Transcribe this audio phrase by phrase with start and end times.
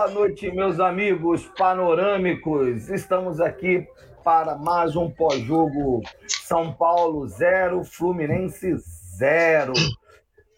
[0.00, 2.88] Boa noite, meus amigos panorâmicos.
[2.88, 3.86] Estamos aqui
[4.24, 8.76] para mais um pós-jogo São Paulo 0, Fluminense
[9.18, 9.74] 0.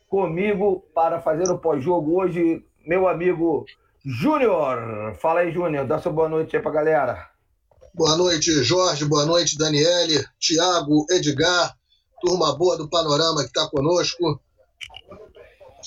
[0.08, 3.66] Comigo para fazer o pós-jogo hoje, meu amigo
[4.04, 5.16] Júnior.
[5.20, 5.88] Fala aí, Júnior.
[5.88, 7.29] Dá sua boa noite aí para galera.
[7.93, 9.04] Boa noite, Jorge.
[9.06, 11.74] Boa noite, Daniele, Tiago, Edgar,
[12.20, 14.40] turma boa do Panorama que está conosco.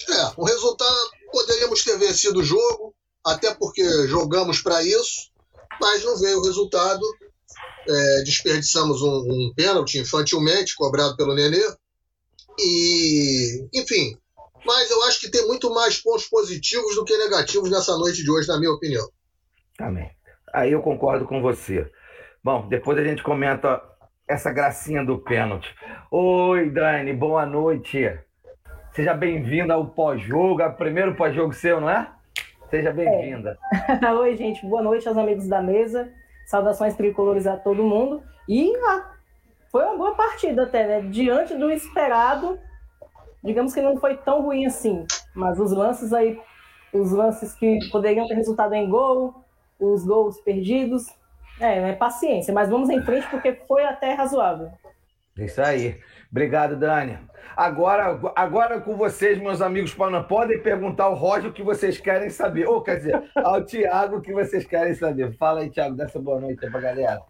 [0.09, 2.94] É, o resultado poderíamos ter vencido o jogo,
[3.25, 5.31] até porque jogamos para isso,
[5.81, 7.01] mas não veio o resultado.
[7.87, 11.61] É, desperdiçamos um, um pênalti infantilmente, cobrado pelo Nenê.
[12.59, 14.17] E, enfim,
[14.65, 18.31] mas eu acho que tem muito mais pontos positivos do que negativos nessa noite de
[18.31, 19.07] hoje, na minha opinião.
[19.77, 20.09] Também.
[20.53, 21.89] Aí eu concordo com você.
[22.43, 23.81] Bom, depois a gente comenta
[24.27, 25.67] essa gracinha do pênalti.
[26.09, 28.17] Oi, Dani, boa noite.
[28.95, 32.14] Seja bem-vinda ao pós-jogo, é o primeiro pós-jogo seu, não é?
[32.69, 33.57] Seja bem-vinda.
[34.01, 34.11] É.
[34.13, 36.11] Oi, gente, boa noite aos amigos da mesa.
[36.45, 38.23] Saudações tricolores a todo mundo.
[38.47, 39.11] E ah,
[39.71, 41.09] foi uma boa partida até, né?
[41.09, 42.59] Diante do esperado,
[43.43, 45.05] digamos que não foi tão ruim assim.
[45.33, 46.39] Mas os lances aí,
[46.91, 49.45] os lances que poderiam ter resultado em gol,
[49.79, 51.05] os gols perdidos,
[51.59, 52.53] é, é paciência.
[52.53, 54.71] Mas vamos em frente porque foi até razoável.
[55.37, 55.99] Isso aí.
[56.35, 57.17] Obrigado, Dani.
[57.55, 59.95] Agora, agora com vocês, meus amigos
[60.27, 62.67] podem perguntar ao Roger o que vocês querem saber.
[62.67, 65.33] Ou, quer dizer, ao Tiago o que vocês querem saber.
[65.37, 67.21] Fala aí, Tiago, dessa boa noite aí pra galera.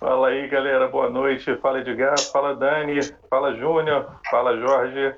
[0.00, 1.56] Fala aí, galera, boa noite.
[1.58, 2.98] Fala Edgar, fala Dani,
[3.30, 5.14] fala Júnior, fala Jorge.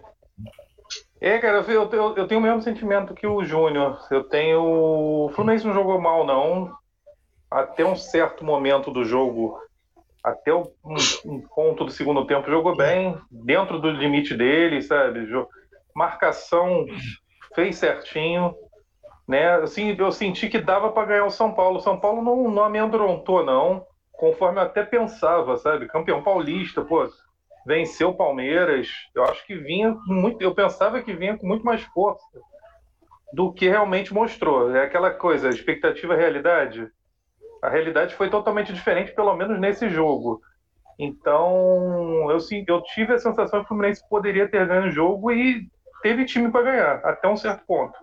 [1.23, 3.99] É, cara, eu, eu, eu tenho o mesmo sentimento que o Júnior.
[4.11, 4.61] Eu tenho.
[4.61, 6.71] O Fluminense não jogou mal, não.
[7.51, 9.64] Até um certo momento do jogo
[10.25, 10.65] até um,
[11.27, 15.29] um, ponto do segundo tempo jogou bem, dentro do limite dele, sabe?
[15.95, 16.87] Marcação
[17.55, 18.55] fez certinho,
[19.29, 19.57] né?
[19.57, 21.77] Assim, eu senti que dava para ganhar o São Paulo.
[21.77, 25.89] O São Paulo não, não amedrontou, não, conforme eu até pensava, sabe?
[25.89, 27.07] Campeão paulista, pô,
[27.67, 28.89] venceu o Palmeiras.
[29.15, 32.25] Eu acho que vinha muito, eu pensava que vinha com muito mais força
[33.31, 34.75] do que realmente mostrou.
[34.75, 36.91] É aquela coisa, expectativa realidade
[37.65, 40.41] a realidade foi totalmente diferente, pelo menos nesse jogo.
[40.99, 42.39] Então, eu,
[42.69, 45.67] eu tive a sensação que o Fluminense poderia ter ganho o jogo e
[46.03, 47.99] teve time para ganhar, até um certo ponto.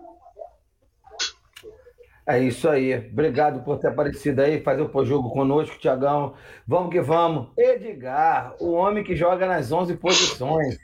[2.26, 3.08] É isso aí.
[3.10, 6.34] Obrigado por ter aparecido aí, fazer o jogo conosco, Tiagão.
[6.66, 7.48] Vamos que vamos.
[7.56, 10.76] Edgar, o homem que joga nas 11 posições.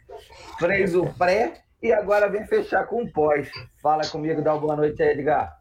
[0.59, 3.49] Fez o pré e agora vem fechar com o pós.
[3.81, 5.57] Fala comigo, dá uma boa noite aí, Edgar.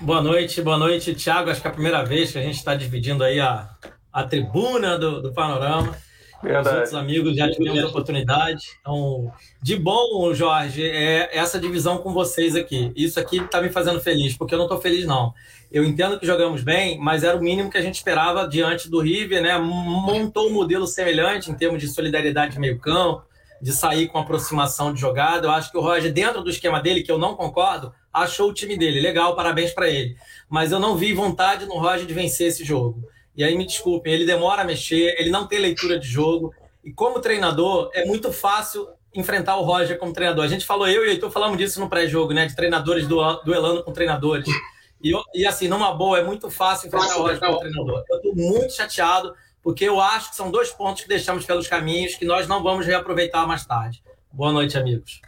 [0.00, 1.50] Boa noite, boa noite, Thiago.
[1.50, 3.68] Acho que é a primeira vez que a gente está dividindo aí a,
[4.12, 5.92] a tribuna do, do Panorama.
[6.40, 6.68] Verdade.
[6.68, 8.64] Os outros amigos já tivemos a oportunidade.
[8.80, 12.92] Então, de bom, Jorge, é essa divisão com vocês aqui.
[12.94, 15.34] Isso aqui está me fazendo feliz, porque eu não estou feliz, não.
[15.70, 19.00] Eu entendo que jogamos bem, mas era o mínimo que a gente esperava diante do
[19.00, 19.58] River, né?
[19.58, 23.24] Montou um modelo semelhante em termos de solidariedade de meio campo,
[23.60, 25.48] de sair com aproximação de jogada.
[25.48, 28.54] Eu acho que o Roger, dentro do esquema dele, que eu não concordo, achou o
[28.54, 29.00] time dele.
[29.00, 30.16] Legal, parabéns para ele.
[30.48, 33.02] Mas eu não vi vontade no Roger de vencer esse jogo.
[33.36, 36.52] E aí me desculpem, ele demora a mexer, ele não tem leitura de jogo.
[36.82, 40.44] E como treinador, é muito fácil enfrentar o Roger como treinador.
[40.44, 42.46] A gente falou, eu e o Heitor falamos disso no pré-jogo, né?
[42.46, 44.48] De treinadores duelando com treinadores.
[45.02, 48.04] E, e assim, numa boa, é muito fácil enfrentar o Roger como treinador.
[48.10, 52.16] Eu estou muito chateado, porque eu acho que são dois pontos que deixamos pelos caminhos
[52.16, 54.02] que nós não vamos reaproveitar mais tarde.
[54.32, 55.20] Boa noite, amigos.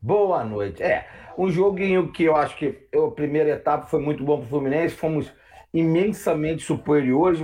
[0.00, 0.82] Boa noite.
[0.82, 1.08] É,
[1.38, 4.94] um joguinho que eu acho que a primeira etapa foi muito bom para o Fluminense,
[4.94, 5.32] fomos
[5.74, 7.40] imensamente superiores.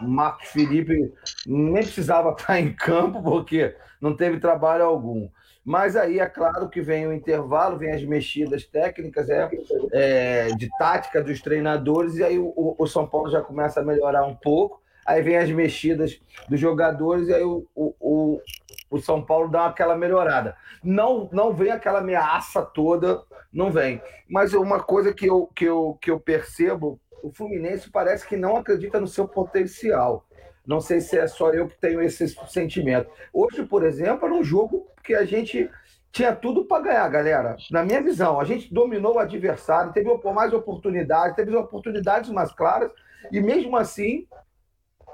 [0.00, 1.12] Marcos Felipe
[1.46, 5.28] nem precisava estar em campo, porque não teve trabalho algum.
[5.64, 9.50] Mas aí é claro que vem o intervalo, vem as mexidas técnicas é,
[9.92, 14.24] é de tática dos treinadores, e aí o, o, São Paulo já começa a melhorar
[14.24, 14.80] um pouco.
[15.04, 18.40] Aí vem as mexidas dos jogadores, e aí o, o,
[18.90, 20.56] o São Paulo dá aquela melhorada.
[20.82, 23.22] Não, não vem aquela ameaça toda,
[23.52, 24.00] não vem.
[24.28, 28.56] Mas uma coisa que eu, que eu, que eu percebo, o Fluminense parece que não
[28.56, 30.24] acredita no seu potencial.
[30.66, 33.10] Não sei se é só eu que tenho esse sentimento.
[33.32, 35.70] Hoje, por exemplo, era um jogo que a gente
[36.12, 37.56] tinha tudo para ganhar, galera.
[37.70, 42.90] Na minha visão, a gente dominou o adversário, teve mais oportunidades, teve oportunidades mais claras,
[43.32, 44.26] e mesmo assim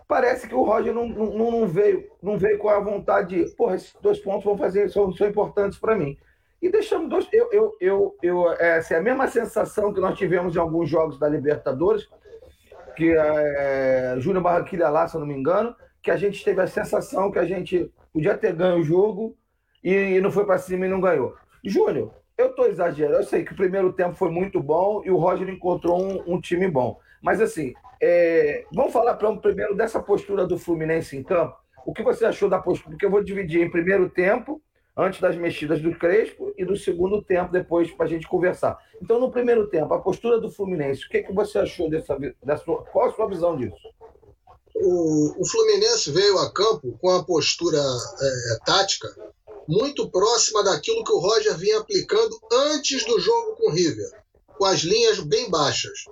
[0.07, 3.77] parece que o Roger não, não, não, veio, não veio com a vontade de, porra,
[3.77, 6.17] esses dois pontos vão fazer, são, são importantes para mim.
[6.61, 7.29] E deixamos dois.
[7.33, 11.19] Eu, eu, eu, eu é, assim, a mesma sensação que nós tivemos em alguns jogos
[11.19, 12.09] da Libertadores,
[12.97, 16.67] que é, Júnior Barranquilha lá, se eu não me engano, que a gente teve a
[16.67, 19.37] sensação que a gente podia ter ganho o jogo
[19.83, 21.35] e, e não foi para cima e não ganhou.
[21.63, 23.19] Júnior, eu estou exagerando.
[23.19, 26.41] Eu sei que o primeiro tempo foi muito bom e o Roger encontrou um, um
[26.41, 26.99] time bom.
[27.23, 27.75] Mas, assim,
[28.07, 31.57] é, vamos falar primeiro dessa postura do Fluminense em campo.
[31.87, 32.91] O que você achou da postura?
[32.91, 34.61] Porque eu vou dividir em primeiro tempo,
[34.95, 38.79] antes das mexidas do Crespo, e do segundo tempo, depois, para a gente conversar.
[39.01, 42.65] Então, no primeiro tempo, a postura do Fluminense, o que, que você achou dessa, dessa.
[42.65, 43.89] Qual a sua visão disso?
[44.75, 49.09] O, o Fluminense veio a campo com a postura é, tática
[49.67, 54.11] muito próxima daquilo que o Roger vinha aplicando antes do jogo com o River,
[54.59, 56.05] com as linhas bem baixas.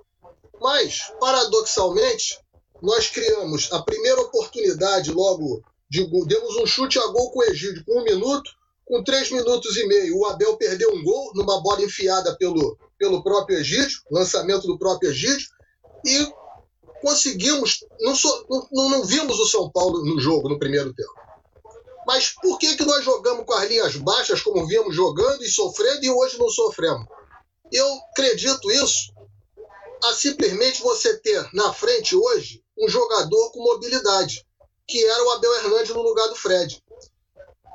[0.63, 2.39] Mas, paradoxalmente,
[2.81, 5.61] nós criamos a primeira oportunidade logo
[5.91, 6.25] de gol.
[6.25, 8.49] Demos um chute a gol com o Egídio com um minuto,
[8.85, 10.19] com três minutos e meio.
[10.19, 15.11] O Abel perdeu um gol numa bola enfiada pelo, pelo próprio Egídio, lançamento do próprio
[15.11, 15.49] Egídio,
[16.07, 16.33] e
[17.01, 17.85] conseguimos.
[18.01, 21.13] Não, so, não, não vimos o São Paulo no jogo no primeiro tempo.
[22.07, 26.05] Mas por que, que nós jogamos com as linhas baixas, como víamos jogando e sofrendo,
[26.05, 27.05] e hoje não sofremos?
[27.73, 29.12] Eu acredito isso
[30.03, 34.45] a simplesmente você ter na frente hoje um jogador com mobilidade,
[34.87, 36.83] que era o Abel Hernandes no lugar do Fred.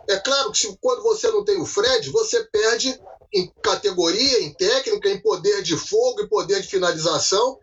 [0.09, 2.99] É claro que se, quando você não tem o Fred, você perde
[3.33, 7.59] em categoria, em técnica, em poder de fogo e poder de finalização,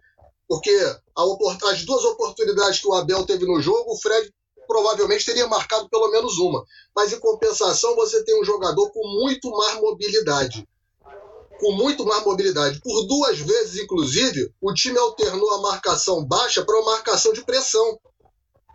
[0.47, 0.71] porque
[1.17, 4.33] a, as duas oportunidades que o Abel teve no jogo, o Fred
[4.67, 6.65] provavelmente teria marcado pelo menos uma.
[6.95, 10.67] Mas em compensação, você tem um jogador com muito mais mobilidade.
[11.61, 12.81] Com muito mais mobilidade.
[12.81, 17.99] Por duas vezes, inclusive, o time alternou a marcação baixa para uma marcação de pressão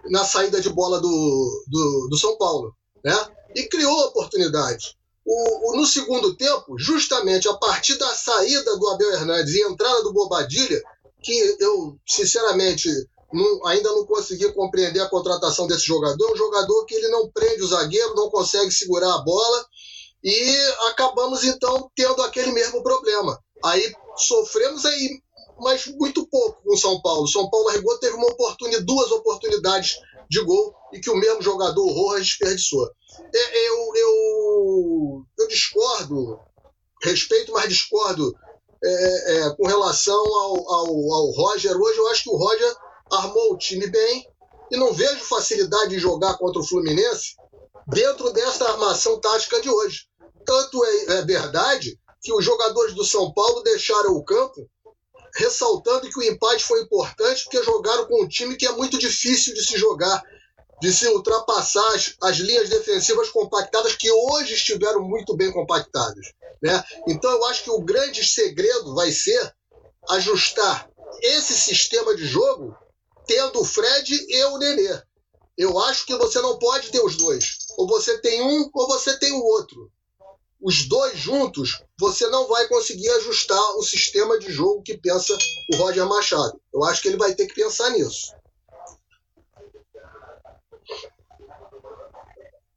[0.06, 2.74] na saída de bola do, do, do São Paulo.
[3.04, 3.16] Né?
[3.56, 4.98] E criou oportunidade.
[5.26, 10.02] O, o, no segundo tempo, justamente a partir da saída do Abel Hernandes e entrada
[10.02, 10.82] do Bobadilha,
[11.22, 12.90] que eu, sinceramente,
[13.32, 16.30] não, ainda não consegui compreender a contratação desse jogador.
[16.30, 19.66] É um jogador que ele não prende o zagueiro, não consegue segurar a bola
[20.24, 20.58] e
[20.90, 23.40] acabamos então tendo aquele mesmo problema.
[23.64, 25.22] Aí sofremos aí,
[25.60, 27.28] mas muito pouco com São Paulo.
[27.28, 29.98] São Paulo Arregou teve uma oportunidade, duas oportunidades
[30.30, 32.90] de gol e que o mesmo jogador, o Rojas, desperdiçou.
[33.34, 36.40] É, eu, eu, eu discordo,
[37.02, 38.34] respeito, mas discordo
[38.84, 41.76] é, é, com relação ao, ao, ao Roger.
[41.76, 42.76] Hoje eu acho que o Roger
[43.12, 44.26] armou o time bem
[44.72, 47.36] e não vejo facilidade de jogar contra o Fluminense
[47.88, 50.09] dentro dessa armação tática de hoje.
[50.50, 54.68] Tanto é, é verdade que os jogadores do São Paulo deixaram o campo
[55.36, 59.54] ressaltando que o empate foi importante porque jogaram com um time que é muito difícil
[59.54, 60.24] de se jogar,
[60.82, 66.34] de se ultrapassar as, as linhas defensivas compactadas que hoje estiveram muito bem compactadas.
[66.64, 66.84] Né?
[67.08, 69.54] Então eu acho que o grande segredo vai ser
[70.10, 70.90] ajustar
[71.22, 72.76] esse sistema de jogo
[73.28, 75.00] tendo o Fred e o Nenê.
[75.56, 77.60] Eu acho que você não pode ter os dois.
[77.78, 79.92] Ou você tem um ou você tem o outro.
[80.62, 85.38] Os dois juntos, você não vai conseguir ajustar o sistema de jogo que pensa
[85.72, 86.60] o Roger Machado.
[86.74, 88.34] Eu acho que ele vai ter que pensar nisso.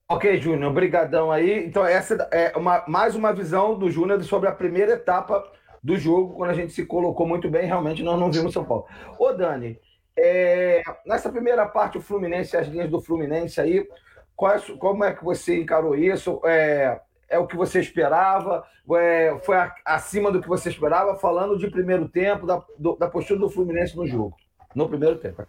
[0.09, 1.65] Ok, Júnior, obrigadão aí.
[1.65, 5.43] Então, essa é uma, mais uma visão do Júnior sobre a primeira etapa
[5.83, 8.87] do jogo, quando a gente se colocou muito bem, realmente nós não vimos São Paulo.
[9.19, 9.81] Ô, Dani,
[10.17, 13.89] é, nessa primeira parte, o Fluminense, as linhas do Fluminense aí,
[14.37, 16.41] como é que você encarou isso?
[16.45, 17.01] É,
[17.33, 18.65] é o que você esperava?
[18.95, 21.15] É, foi a, acima do que você esperava?
[21.15, 24.37] Falando de primeiro tempo, da, do, da postura do Fluminense no jogo,
[24.75, 25.43] no primeiro tempo.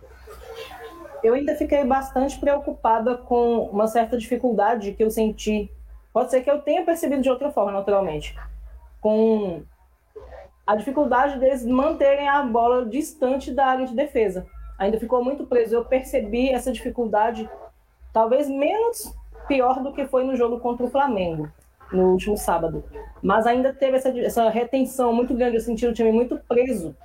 [1.22, 5.70] Eu ainda fiquei bastante preocupada com uma certa dificuldade que eu senti.
[6.14, 8.34] Pode ser que eu tenha percebido de outra forma, naturalmente.
[9.02, 9.64] Com
[10.66, 14.46] a dificuldade deles manterem a bola distante da área de defesa.
[14.80, 15.76] Ainda ficou muito preso.
[15.76, 17.50] Eu percebi essa dificuldade,
[18.14, 19.14] talvez menos
[19.48, 21.50] pior do que foi no jogo contra o Flamengo,
[21.92, 22.84] no último sábado.
[23.22, 25.58] Mas ainda teve essa, essa retenção muito grande.
[25.58, 26.96] Eu senti o time muito preso.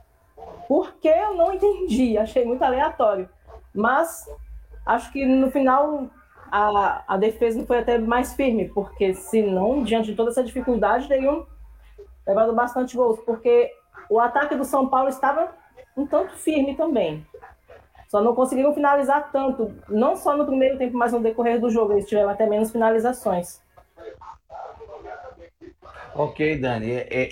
[0.66, 3.28] Porque eu não entendi, achei muito aleatório.
[3.74, 4.26] Mas
[4.84, 6.08] acho que no final
[6.50, 11.08] a, a defesa não foi até mais firme, porque senão, diante de toda essa dificuldade,
[11.08, 11.46] teriam
[12.26, 13.70] levado bastante gols, porque
[14.10, 15.50] o ataque do São Paulo estava
[15.96, 17.26] um tanto firme também.
[18.08, 21.92] Só não conseguiram finalizar tanto, não só no primeiro tempo, mas no decorrer do jogo.
[21.92, 23.60] Eles tiveram até menos finalizações.
[26.14, 26.92] Ok, Dani.
[26.92, 27.30] É, é,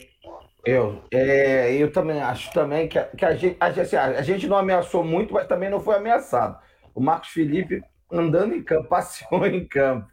[0.64, 4.56] eu, é, eu também acho também que, que a, gente, a, assim, a, gente não
[4.56, 6.58] ameaçou muito, mas também não foi ameaçado.
[6.94, 10.08] O Marcos Felipe andando em campo, passeou em campo.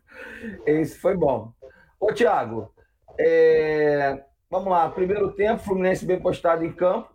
[0.65, 1.51] Isso foi bom.
[1.99, 2.73] Ô, Thiago,
[3.19, 7.09] é, Vamos lá, primeiro tempo, Fluminense bem postado em campo.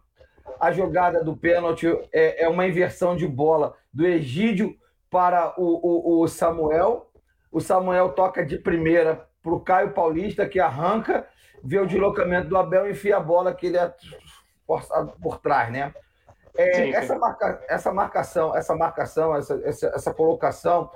[0.59, 4.77] A jogada do pênalti é, é uma inversão de bola do Egídio
[5.09, 7.13] para o, o, o Samuel.
[7.53, 11.29] O Samuel toca de primeira para o Caio Paulista, que arranca
[11.63, 13.93] vê o deslocamento do Abel e enfia a bola que ele é
[14.67, 15.93] forçado por trás, né?
[16.57, 16.95] É, sim, sim.
[16.95, 20.91] Essa, marca, essa marcação, essa marcação, essa, essa, essa colocação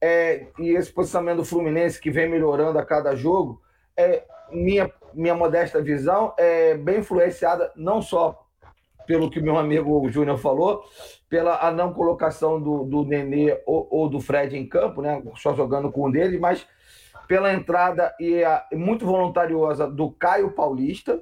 [0.00, 3.60] é, e esse posicionamento do Fluminense que vem melhorando a cada jogo,
[3.96, 8.42] é, minha, minha modesta visão é bem influenciada não só
[9.06, 10.84] pelo que meu amigo Júnior falou,
[11.28, 15.22] pela a não colocação do, do Nenê ou, ou, do Fred em campo, né?
[15.36, 16.66] Só jogando com um deles, mas
[17.32, 21.18] pela entrada e a, muito voluntariosa do Caio Paulista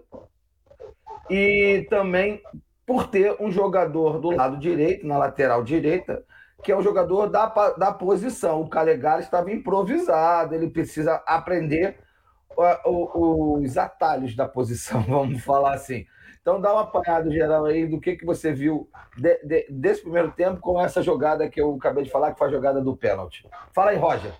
[1.30, 2.42] e também
[2.84, 6.24] por ter um jogador do lado direito, na lateral direita,
[6.64, 7.46] que é o jogador da,
[7.78, 8.60] da posição.
[8.60, 12.00] O Calegari estava improvisado, ele precisa aprender
[12.74, 16.06] os atalhos da posição, vamos falar assim.
[16.40, 20.32] Então dá um apanhado geral aí do que, que você viu de, de, desse primeiro
[20.32, 23.48] tempo com essa jogada que eu acabei de falar, que foi a jogada do pênalti.
[23.72, 24.34] Fala aí, Roger.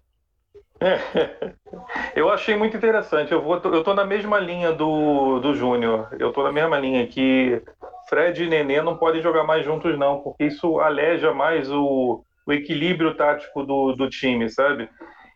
[2.16, 3.32] eu achei muito interessante.
[3.32, 6.08] Eu, vou, eu tô na mesma linha do, do Júnior.
[6.18, 7.62] Eu tô na mesma linha que
[8.08, 12.52] Fred e Nenê não podem jogar mais juntos, não, porque isso aleja mais o, o
[12.52, 14.88] equilíbrio tático do, do time, sabe?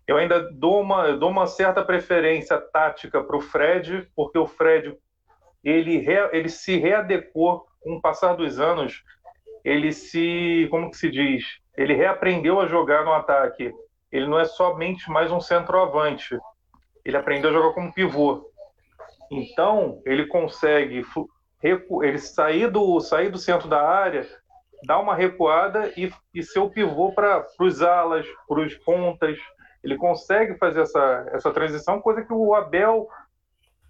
[0.07, 4.97] Eu ainda dou uma, dou uma certa preferência tática para o Fred, porque o Fred
[5.63, 9.03] ele, re, ele se readequou com o passar dos anos,
[9.65, 11.45] ele se, como que se diz?
[11.77, 13.73] Ele reaprendeu a jogar no ataque.
[14.15, 16.39] Ele não é somente mais um centroavante.
[17.05, 18.49] Ele aprendeu a jogar como pivô.
[19.29, 21.05] Então, ele consegue
[22.01, 24.25] ele sair do, sair do centro da área,
[24.87, 29.37] dar uma recuada e, e ser o pivô para os alas, para os pontas.
[29.83, 33.09] Ele consegue fazer essa, essa transição, coisa que o Abel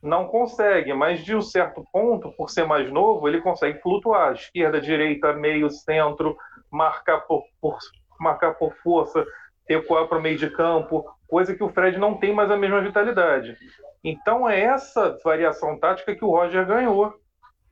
[0.03, 4.81] não consegue, mas de um certo ponto, por ser mais novo, ele consegue flutuar, esquerda,
[4.81, 6.35] direita, meio, centro,
[6.71, 7.77] marcar por, por
[8.19, 9.25] marcar por força,
[9.69, 12.81] recuar para o meio de campo, coisa que o Fred não tem mais a mesma
[12.81, 13.57] vitalidade.
[14.03, 17.15] Então é essa variação tática que o Roger ganhou.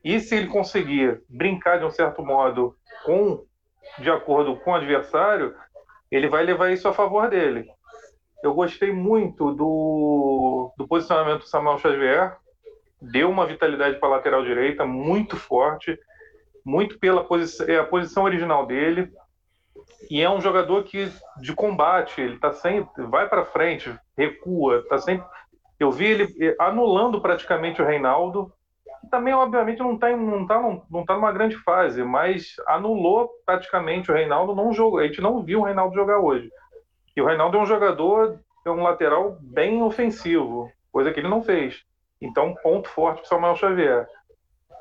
[0.04, 3.44] E se ele conseguir brincar de um certo modo com
[3.98, 5.54] de acordo com o adversário,
[6.10, 7.66] ele vai levar isso a favor dele.
[8.42, 12.36] Eu gostei muito do, do posicionamento do Samuel Xavier.
[13.00, 15.98] Deu uma vitalidade para a lateral direita muito forte,
[16.64, 19.12] muito pela posição, é a posição original dele.
[20.10, 24.98] E é um jogador que de combate, ele tá sempre vai para frente, recua, tá
[24.98, 25.26] sempre
[25.82, 28.52] eu vi ele anulando praticamente o Reinaldo,
[29.00, 34.10] que também obviamente não está não tá, não tá numa grande fase, mas anulou praticamente
[34.10, 36.50] o Reinaldo, não jogou, a gente não viu o Reinaldo jogar hoje.
[37.16, 41.42] E o Reinaldo é um jogador, é um lateral bem ofensivo, coisa que ele não
[41.42, 41.82] fez.
[42.20, 44.08] Então, ponto forte para Samuel Xavier.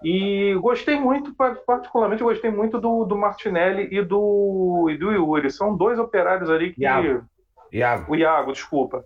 [0.04, 5.52] E gostei muito, particularmente gostei muito do, do Martinelli e do, e do Yuri.
[5.52, 6.82] São dois operários ali que.
[6.82, 7.26] Iago.
[7.72, 8.12] Iago.
[8.12, 9.06] O Iago, desculpa.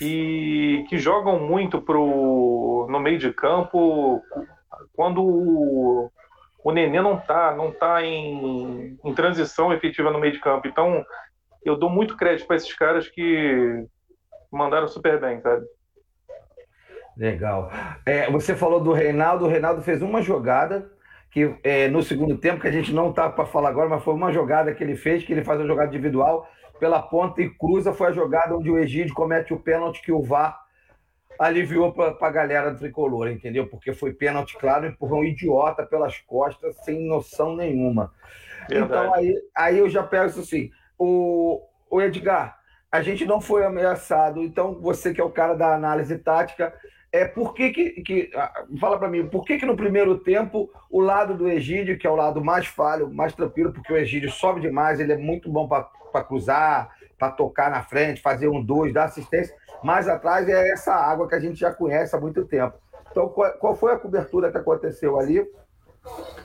[0.00, 4.22] E que jogam muito pro, no meio de campo
[4.94, 6.10] quando o,
[6.64, 10.66] o Nenê não tá, não tá em, em transição efetiva no meio de campo.
[10.66, 11.04] Então,
[11.64, 13.86] eu dou muito crédito para esses caras que
[14.50, 15.64] mandaram super bem, sabe?
[17.18, 17.70] Legal.
[18.06, 20.88] É, você falou do Reinaldo, o Reinaldo fez uma jogada
[21.30, 24.14] que é, no segundo tempo, que a gente não tá para falar agora, mas foi
[24.14, 26.48] uma jogada que ele fez, que ele faz uma jogada individual
[26.80, 30.22] pela ponta e cruza, foi a jogada onde o Egídio comete o pênalti que o
[30.22, 30.58] VAR
[31.38, 33.66] aliviou para a galera do tricolor, entendeu?
[33.66, 38.12] Porque foi pênalti, claro, empurrão idiota pelas costas, sem noção nenhuma.
[38.68, 38.84] Verdade.
[38.84, 42.58] Então aí, aí eu já penso assim: o, o Edgar,
[42.90, 46.72] a gente não foi ameaçado, então você que é o cara da análise tática,
[47.10, 50.70] é por que, que, que ah, fala para mim, por que, que no primeiro tempo
[50.90, 54.30] o lado do Egídio, que é o lado mais falho, mais tranquilo, porque o Egídio
[54.30, 58.92] sobe demais, ele é muito bom para cruzar, para tocar na frente, fazer um dois,
[58.92, 62.76] dar assistência, mais atrás é essa água que a gente já conhece há muito tempo.
[63.10, 65.44] Então, qual, qual foi a cobertura que aconteceu ali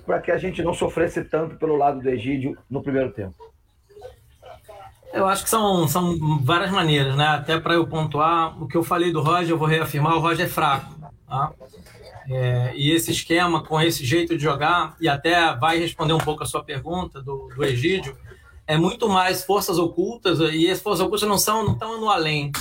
[0.06, 3.36] para que a gente não sofresse tanto pelo lado do Egídio no primeiro tempo?
[5.14, 7.28] Eu acho que são, são várias maneiras, né?
[7.28, 10.48] Até para eu pontuar, o que eu falei do Roger, eu vou reafirmar, o Roger
[10.48, 10.92] é fraco.
[11.28, 11.52] Tá?
[12.28, 16.42] É, e esse esquema, com esse jeito de jogar, e até vai responder um pouco
[16.42, 18.18] a sua pergunta do, do Egídio,
[18.66, 22.52] é muito mais forças ocultas, e essas forças ocultas não, são, não estão no além.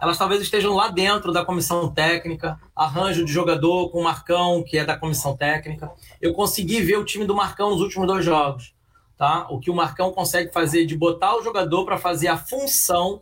[0.00, 4.78] Elas talvez estejam lá dentro da comissão técnica, arranjo de jogador com o Marcão, que
[4.78, 5.88] é da comissão técnica.
[6.20, 8.74] Eu consegui ver o time do Marcão nos últimos dois jogos
[9.20, 9.46] tá?
[9.50, 13.20] O que o Marcão consegue fazer de botar o jogador para fazer a função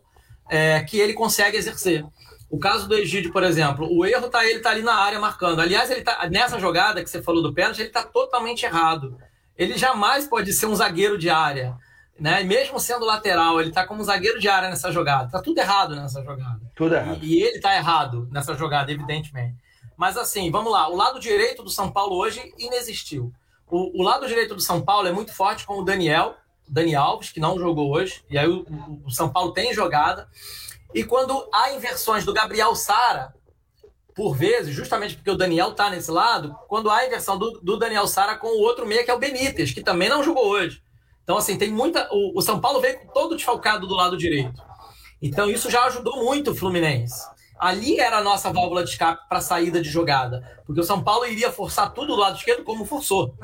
[0.49, 2.07] é, que ele consegue exercer.
[2.49, 5.61] O caso do Egídio, por exemplo, o erro tá ele tá ali na área marcando.
[5.61, 9.19] Aliás, ele tá nessa jogada que você falou do pênalti, ele tá totalmente errado.
[9.57, 11.77] Ele jamais pode ser um zagueiro de área,
[12.17, 12.45] né?
[12.45, 15.29] Mesmo sendo lateral, ele tá como um zagueiro de área nessa jogada.
[15.29, 16.61] Tá tudo errado nessa jogada.
[16.77, 17.19] Tudo errado.
[17.21, 19.57] E, e ele tá errado nessa jogada, evidentemente.
[19.97, 20.89] Mas assim, vamos lá.
[20.89, 23.33] O lado direito do São Paulo hoje inexistiu.
[23.71, 27.31] O, o lado direito do São Paulo é muito forte com o Daniel, Dani Alves,
[27.31, 28.25] que não jogou hoje.
[28.31, 28.67] E aí o,
[29.05, 30.29] o São Paulo tem jogada.
[30.95, 33.35] E quando há inversões do Gabriel Sara,
[34.15, 38.07] por vezes, justamente porque o Daniel tá nesse lado, quando há inversão do, do Daniel
[38.07, 40.83] Sara com o outro meia, que é o Benítez, que também não jogou hoje.
[41.23, 42.09] Então, assim, tem muita.
[42.11, 44.61] O, o São Paulo veio todo desfalcado do lado direito.
[45.21, 47.23] Então, isso já ajudou muito o Fluminense.
[47.59, 50.61] Ali era a nossa válvula de escape para saída de jogada.
[50.65, 53.35] Porque o São Paulo iria forçar tudo do lado esquerdo, como forçou.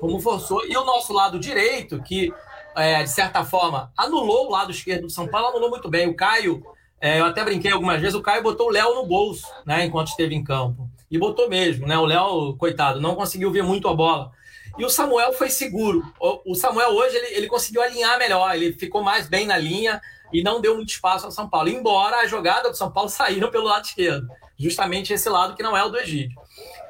[0.00, 0.66] Como forçou.
[0.66, 2.32] E o nosso lado direito, que,
[2.76, 6.08] é, de certa forma, anulou o lado esquerdo do São Paulo, anulou muito bem.
[6.08, 6.62] O Caio,
[7.00, 10.08] é, eu até brinquei algumas vezes, o Caio botou o Léo no bolso, né, enquanto
[10.08, 10.90] esteve em campo.
[11.10, 11.96] E botou mesmo, né?
[11.96, 14.32] O Léo, coitado, não conseguiu ver muito a bola.
[14.76, 16.02] E o Samuel foi seguro.
[16.44, 20.00] O Samuel hoje ele, ele conseguiu alinhar melhor, ele ficou mais bem na linha
[20.34, 21.68] e não deu muito espaço ao São Paulo.
[21.68, 24.26] Embora a jogada do São Paulo saíram pelo lado esquerdo,
[24.58, 26.36] justamente esse lado que não é o do Egídio.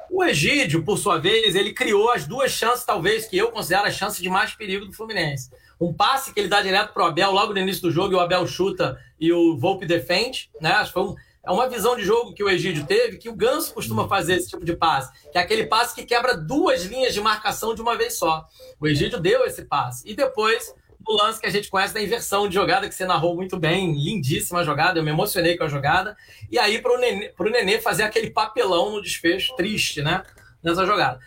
[0.09, 3.91] O Egídio, por sua vez, ele criou as duas chances, talvez, que eu considero a
[3.91, 5.49] chance de mais perigo do Fluminense.
[5.79, 8.15] Um passe que ele dá direto para o Abel logo no início do jogo, e
[8.15, 10.49] o Abel chuta e o Volpe defende.
[10.61, 10.71] Né?
[10.71, 13.35] Acho que foi um, é uma visão de jogo que o Egídio teve, que o
[13.35, 17.13] Ganso costuma fazer esse tipo de passe, que é aquele passe que quebra duas linhas
[17.13, 18.47] de marcação de uma vez só.
[18.79, 20.09] O Egídio deu esse passe.
[20.09, 20.73] E depois,
[21.07, 23.93] no lance que a gente conhece da inversão de jogada, que você narrou muito bem,
[23.93, 26.17] lindíssima jogada, eu me emocionei com a jogada.
[26.51, 30.23] E aí, para o Nenê, Nenê fazer aquele papelão no desfecho, triste, né?
[30.63, 31.19] Nessa jogada.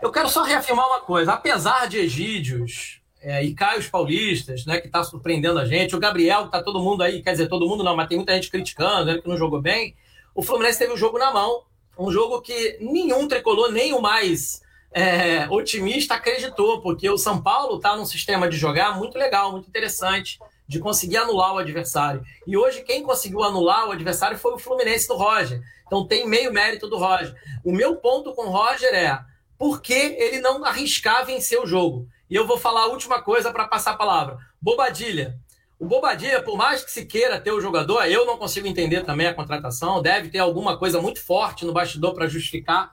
[0.00, 4.86] Eu quero só reafirmar uma coisa: apesar de Egídios é, e Caio Paulistas, né, que
[4.86, 7.84] está surpreendendo a gente, o Gabriel, que está todo mundo aí, quer dizer, todo mundo
[7.84, 9.94] não, mas tem muita gente criticando, ele que não jogou bem.
[10.34, 11.62] O Fluminense teve o jogo na mão,
[11.98, 14.61] um jogo que nenhum tricolor, nem o mais
[14.94, 19.68] é, otimista, acreditou, porque o São Paulo está num sistema de jogar muito legal, muito
[19.68, 22.22] interessante, de conseguir anular o adversário.
[22.46, 25.60] E hoje, quem conseguiu anular o adversário foi o Fluminense do Roger.
[25.86, 27.34] Então tem meio mérito do Roger.
[27.64, 29.18] O meu ponto com o Roger é
[29.58, 32.08] por que ele não arriscar vencer o jogo?
[32.28, 34.38] E eu vou falar a última coisa para passar a palavra.
[34.60, 35.38] Bobadilha.
[35.78, 39.26] O Bobadilha, por mais que se queira ter o jogador, eu não consigo entender também
[39.26, 40.00] a contratação.
[40.00, 42.92] Deve ter alguma coisa muito forte no bastidor para justificar.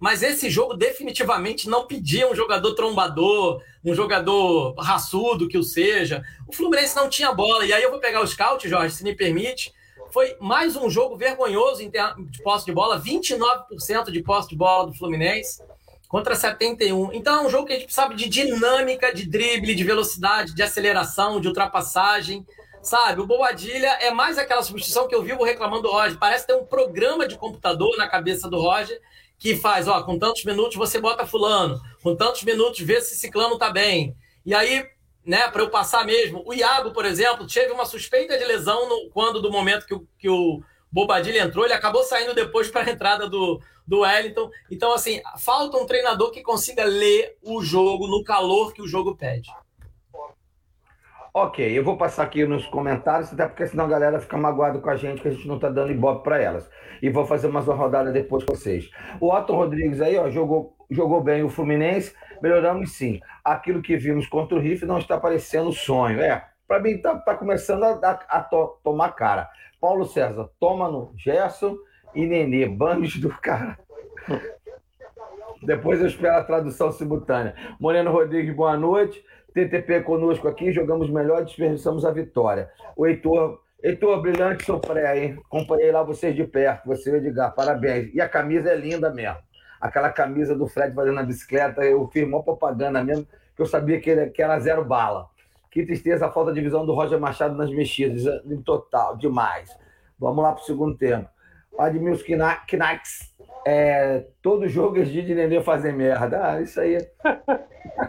[0.00, 6.22] Mas esse jogo definitivamente não pedia um jogador trombador, um jogador raçudo que o seja.
[6.46, 7.64] O Fluminense não tinha bola.
[7.64, 9.72] E aí eu vou pegar o scout, Jorge, se me permite.
[10.10, 14.86] Foi mais um jogo vergonhoso em de posse de bola, 29% de posse de bola
[14.86, 15.60] do Fluminense
[16.08, 17.12] contra 71.
[17.12, 20.62] Então é um jogo que a gente sabe de dinâmica, de drible, de velocidade, de
[20.62, 22.46] aceleração, de ultrapassagem.
[22.80, 26.18] Sabe, o Boadilha é mais aquela substituição que eu vivo reclamando do Roger.
[26.18, 29.00] Parece ter um programa de computador na cabeça do Roger
[29.44, 33.58] que faz, ó, com tantos minutos você bota fulano, com tantos minutos vê se ciclano
[33.58, 34.16] tá bem.
[34.42, 34.86] E aí,
[35.22, 39.10] né, para eu passar mesmo, o Iago, por exemplo, teve uma suspeita de lesão no,
[39.10, 42.90] quando do momento que o, que o Bobadilha entrou, ele acabou saindo depois para a
[42.90, 44.48] entrada do, do Wellington.
[44.70, 49.14] Então, assim, falta um treinador que consiga ler o jogo no calor que o jogo
[49.14, 49.50] pede.
[51.36, 54.88] Ok, eu vou passar aqui nos comentários, até porque senão a galera fica magoada com
[54.88, 56.70] a gente, que a gente não está dando ibope para elas.
[57.02, 58.88] E vou fazer mais uma rodada depois com vocês.
[59.20, 63.20] O Otto Rodrigues aí, ó, jogou, jogou bem o Fluminense, melhoramos sim.
[63.44, 66.20] Aquilo que vimos contra o Riff não está parecendo sonho.
[66.20, 69.50] É, para mim está tá começando a, a, a to, tomar cara.
[69.80, 71.76] Paulo César, toma no Gerson
[72.14, 73.76] e Nenê, banhos do cara.
[75.64, 77.56] Depois eu espero a tradução simultânea.
[77.80, 79.24] Moreno Rodrigues, boa noite.
[79.54, 82.68] TTP conosco aqui, jogamos melhor, desperdiçamos a vitória.
[82.96, 85.38] O Heitor, Heitor, brilhante pré, hein?
[85.46, 88.12] Acompanhei lá vocês de perto, você e Edgar, parabéns.
[88.12, 89.38] E a camisa é linda mesmo.
[89.80, 94.00] Aquela camisa do Fred fazendo a bicicleta, eu fiz uma propaganda mesmo, que eu sabia
[94.00, 95.28] que, ele, que era zero bala.
[95.70, 99.70] Que tristeza a falta de visão do Roger Machado nas mexidas, em total, demais.
[100.18, 101.28] Vamos lá para o segundo tempo.
[101.78, 102.24] Admilson
[102.68, 103.34] Knacks,
[103.66, 106.52] é, todo jogo é de Nenê fazer merda.
[106.52, 107.10] Ah, isso aí é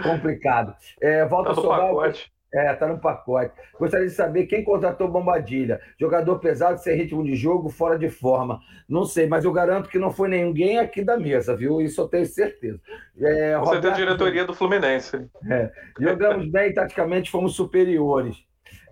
[0.04, 0.76] complicado.
[1.02, 2.32] É, volta tá no Sobral, pacote.
[2.54, 3.54] É, tá no pacote.
[3.80, 5.80] Gostaria de saber quem contratou Bombadilha.
[6.00, 8.60] Jogador pesado, sem ritmo de jogo, fora de forma.
[8.88, 11.82] Não sei, mas eu garanto que não foi ninguém aqui da mesa, viu?
[11.82, 12.80] Isso eu tenho certeza.
[13.20, 13.82] É, Você Roberto...
[13.82, 15.28] tem a diretoria do Fluminense.
[15.50, 18.38] É, jogamos bem, taticamente fomos superiores.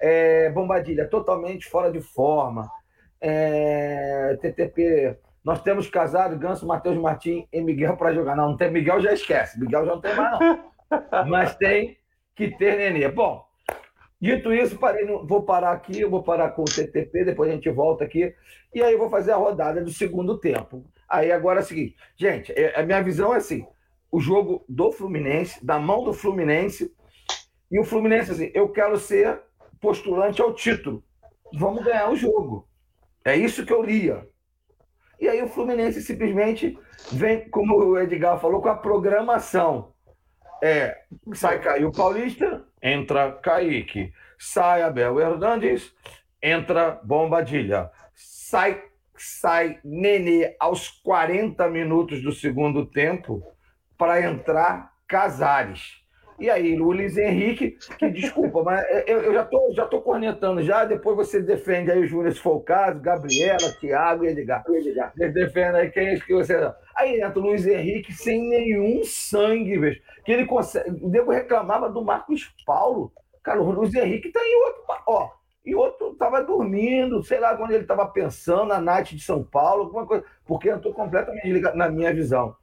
[0.01, 2.69] É, Bombadilha, totalmente fora de forma
[3.23, 5.17] é, TTP.
[5.43, 8.35] Nós temos casado Ganso, Matheus Martins e Miguel para jogar.
[8.35, 9.57] Não, não tem Miguel, já esquece.
[9.59, 10.63] Miguel já não tem mais, não.
[11.27, 11.97] Mas tem
[12.35, 13.07] que ter Nenê.
[13.07, 13.45] Bom,
[14.19, 17.69] dito isso, parei vou parar aqui, eu vou parar com o TTP, depois a gente
[17.69, 18.35] volta aqui.
[18.73, 20.83] E aí eu vou fazer a rodada do segundo tempo.
[21.07, 23.65] Aí agora é o seguinte, gente, é, a minha visão é assim:
[24.11, 26.93] o jogo do Fluminense, da mão do Fluminense,
[27.71, 29.41] e o Fluminense, assim, eu quero ser
[29.79, 31.03] postulante ao título.
[31.53, 32.67] Vamos ganhar o jogo.
[33.25, 34.27] É isso que eu lia.
[35.19, 36.77] E aí o Fluminense simplesmente
[37.11, 39.93] vem, como o Edgar falou, com a programação.
[40.61, 40.97] É,
[41.33, 44.11] sai Caio Paulista, entra Kaique.
[44.37, 45.93] Sai Abel Hernandes,
[46.41, 47.89] entra Bombadilha.
[48.13, 48.83] Sai,
[49.15, 53.41] sai Nenê aos 40 minutos do segundo tempo
[53.97, 56.02] para entrar Casares.
[56.39, 60.83] E aí, Luiz Henrique, que desculpa, mas eu, eu, já tô, já tô cornetando já,
[60.83, 64.63] depois você defende aí o Júnior, se for o caso, Gabriela, Thiago e Edgar.
[64.67, 65.13] Edgar.
[65.15, 66.55] Defenda aí quem é que você.
[66.95, 70.01] Aí entra o Luiz Henrique sem nenhum sangue, velho.
[70.25, 70.89] Que ele consegue.
[70.89, 73.11] O reclamava do Marcos Paulo.
[73.43, 74.83] Cara, o Luiz Henrique tá em outro.
[75.07, 75.29] Ó,
[75.65, 79.83] e outro tava dormindo, sei lá quando ele tava pensando, na Night de São Paulo,
[79.83, 82.55] alguma coisa, porque tô completamente ligado na minha visão.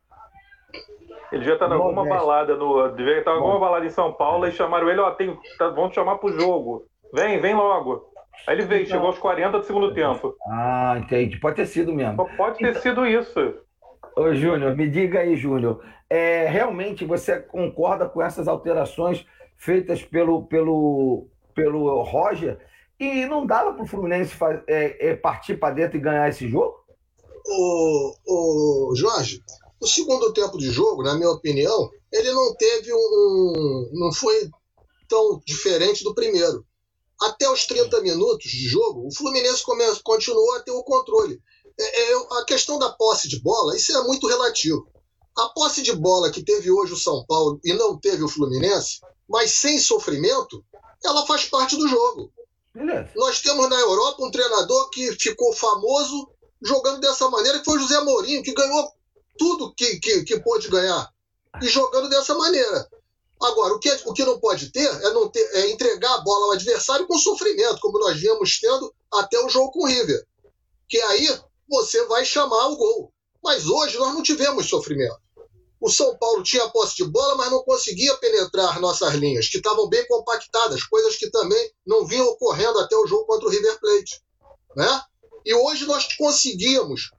[1.33, 2.89] Ele devia estar em alguma balada no.
[2.89, 5.89] Devia estar em alguma balada em São Paulo e chamaram ele, ó, tem, tá, vão
[5.89, 6.85] te chamar pro jogo.
[7.13, 8.11] Vem, vem logo.
[8.47, 8.93] Aí ele veio, então...
[8.93, 10.35] chegou aos 40 do segundo tempo.
[10.49, 11.39] Ah, entendi.
[11.39, 12.29] Pode ter sido mesmo.
[12.37, 12.83] Pode ter então...
[12.83, 13.55] sido isso.
[14.17, 15.83] Ô, Júnior, me diga aí, Júnior.
[16.09, 19.25] É, realmente você concorda com essas alterações
[19.57, 22.59] feitas pelo, pelo, pelo Roger?
[22.99, 26.49] E não dava para o Fluminense faz, é, é, partir para dentro e ganhar esse
[26.49, 26.81] jogo?
[27.47, 29.43] Ô, ô, Jorge,
[29.81, 33.91] o segundo tempo de jogo, na minha opinião, ele não teve um.
[33.95, 34.51] não foi
[35.09, 36.65] tão diferente do primeiro.
[37.21, 39.63] Até os 30 minutos de jogo, o Fluminense
[40.03, 41.41] continuou a ter o controle.
[41.79, 44.87] É, é, a questão da posse de bola, isso é muito relativo.
[45.37, 49.01] A posse de bola que teve hoje o São Paulo e não teve o Fluminense,
[49.29, 50.63] mas sem sofrimento,
[51.05, 52.31] ela faz parte do jogo.
[52.75, 53.11] Beleza.
[53.17, 56.29] Nós temos na Europa um treinador que ficou famoso
[56.63, 58.93] jogando dessa maneira, que foi o José Mourinho, que ganhou
[59.41, 61.11] tudo que, que, que pôde ganhar
[61.63, 62.87] e jogando dessa maneira.
[63.43, 66.45] Agora, o que, o que não pode ter é, não ter é entregar a bola
[66.45, 70.27] ao adversário com sofrimento, como nós viemos tendo até o jogo com o River.
[70.87, 73.11] Que aí você vai chamar o gol.
[73.43, 75.19] Mas hoje nós não tivemos sofrimento.
[75.81, 79.89] O São Paulo tinha posse de bola, mas não conseguia penetrar nossas linhas, que estavam
[79.89, 84.23] bem compactadas, coisas que também não vinham ocorrendo até o jogo contra o River Plate.
[84.77, 85.03] Né?
[85.47, 87.11] E hoje nós conseguimos,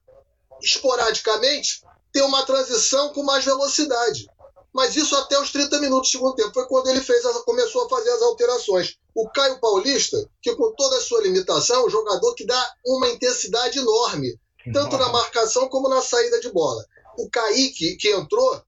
[0.62, 1.82] esporadicamente,
[2.12, 4.28] ter uma transição com mais velocidade.
[4.74, 6.54] Mas isso até os 30 minutos do segundo tempo.
[6.54, 8.98] Foi quando ele fez começou a fazer as alterações.
[9.14, 13.10] O Caio Paulista, que com toda a sua limitação, é um jogador que dá uma
[13.10, 14.40] intensidade enorme,
[14.72, 16.86] tanto na marcação como na saída de bola.
[17.18, 18.62] O Kaique, que entrou,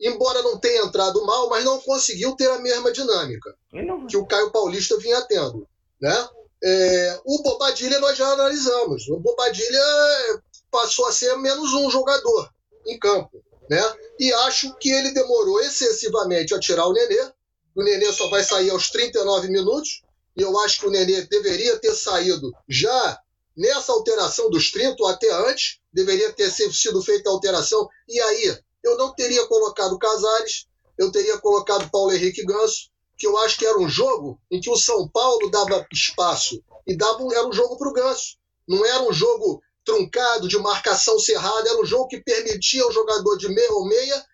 [0.00, 3.52] embora não tenha entrado mal, mas não conseguiu ter a mesma dinâmica
[4.08, 5.66] que o Caio Paulista vinha tendo.
[6.00, 6.28] Né?
[6.62, 9.08] É, o Bobadilha nós já analisamos.
[9.08, 9.82] O Bobadilha
[10.70, 12.48] passou a ser menos um jogador
[12.86, 13.42] em campo.
[13.68, 13.82] Né?
[14.18, 17.30] E acho que ele demorou excessivamente a tirar o Nenê.
[17.74, 20.02] O Nenê só vai sair aos 39 minutos.
[20.36, 23.20] E eu acho que o Nenê deveria ter saído já
[23.56, 25.80] nessa alteração dos 30 ou até antes.
[25.92, 27.88] Deveria ter sido feita a alteração.
[28.08, 33.36] E aí, eu não teria colocado Casares, eu teria colocado Paulo Henrique Ganso, que eu
[33.38, 37.46] acho que era um jogo em que o São Paulo dava espaço e dava, era
[37.46, 38.36] um jogo para o Ganso.
[38.66, 43.38] Não era um jogo truncado, de marcação cerrada, era um jogo que permitia ao jogador
[43.38, 44.26] de meia ou meia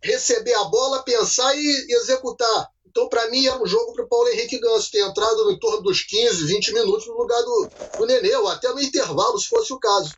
[0.00, 2.70] receber a bola, pensar e executar.
[2.86, 5.82] Então, para mim, era um jogo para o Paulo Henrique Ganso ter entrado no torno
[5.82, 9.72] dos 15, 20 minutos no lugar do, do Nenê, ou até no intervalo, se fosse
[9.72, 10.14] o caso.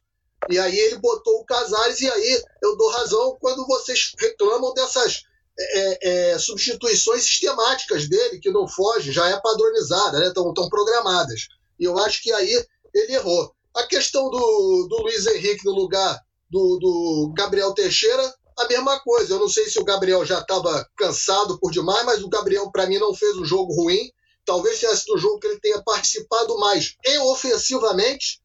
[0.51, 5.23] E aí ele botou o Casares, e aí eu dou razão quando vocês reclamam dessas
[5.59, 10.69] é, é, substituições sistemáticas dele, que não foge, já é padronizada, estão né?
[10.69, 11.49] programadas.
[11.81, 12.63] E eu acho que aí
[12.93, 13.57] ele errou.
[13.77, 16.19] A questão do, do Luiz Henrique no lugar
[16.51, 19.35] do, do Gabriel Teixeira, a mesma coisa.
[19.35, 22.87] Eu não sei se o Gabriel já estava cansado por demais, mas o Gabriel, para
[22.87, 24.11] mim, não fez um jogo ruim.
[24.47, 28.41] Talvez tenha sido um jogo que ele tenha participado mais e ofensivamente,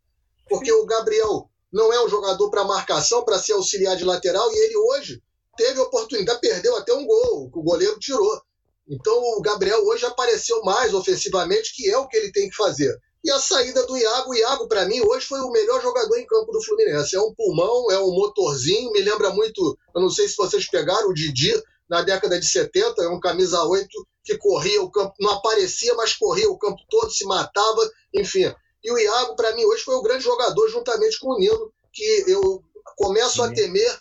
[0.50, 4.58] porque o Gabriel não é um jogador para marcação, para ser auxiliar de lateral, e
[4.66, 5.22] ele hoje
[5.56, 8.42] teve oportunidade, perdeu até um gol, que o goleiro tirou.
[8.90, 13.00] Então o Gabriel hoje apareceu mais ofensivamente, que é o que ele tem que fazer.
[13.24, 16.26] E a saída do Iago, o Iago, para mim, hoje foi o melhor jogador em
[16.26, 17.16] campo do Fluminense.
[17.16, 21.10] É um pulmão, é um motorzinho, me lembra muito, eu não sei se vocês pegaram
[21.10, 21.54] o Didi
[21.88, 23.88] na década de 70, é um camisa 8
[24.24, 28.52] que corria o campo, não aparecia, mas corria o campo todo, se matava, enfim.
[28.84, 32.24] E o Iago, para mim, hoje foi o grande jogador, juntamente com o Nino, que
[32.28, 32.64] eu
[32.96, 33.42] começo Sim.
[33.42, 34.00] a temer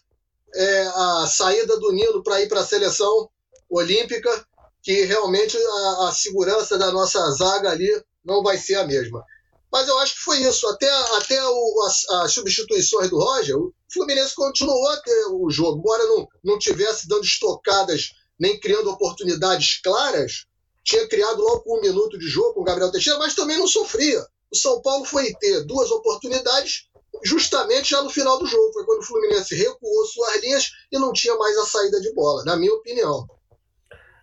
[0.54, 3.28] é, a saída do Nino para ir para a seleção
[3.68, 4.46] olímpica,
[4.82, 7.90] que realmente a, a segurança da nossa zaga ali
[8.24, 9.24] não vai ser a mesma.
[9.72, 10.66] Mas eu acho que foi isso.
[10.68, 15.78] Até, até o, as, as, substituições do Roger, o Fluminense continuou a ter o jogo.
[15.78, 20.46] Embora não, não tivesse dando estocadas nem criando oportunidades claras,
[20.82, 24.26] tinha criado logo um minuto de jogo com o Gabriel Teixeira, mas também não sofria.
[24.50, 26.88] O São Paulo foi ter duas oportunidades,
[27.22, 28.72] justamente já no final do jogo.
[28.72, 32.42] Foi quando o Fluminense recuou suas linhas e não tinha mais a saída de bola,
[32.44, 33.26] na minha opinião.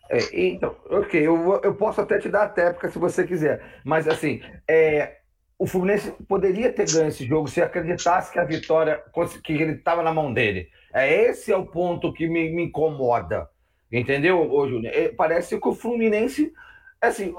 [0.09, 4.07] É, então, ok, eu, eu posso até te dar a técnica se você quiser, mas
[4.07, 5.17] assim, é,
[5.59, 9.03] o Fluminense poderia ter ganho esse jogo se acreditasse que a vitória,
[9.43, 10.69] que ele estava na mão dele.
[10.93, 13.49] É, esse é o ponto que me, me incomoda,
[13.91, 14.93] entendeu, ô, Júnior?
[14.93, 16.53] É, parece que o Fluminense
[17.01, 17.33] assim,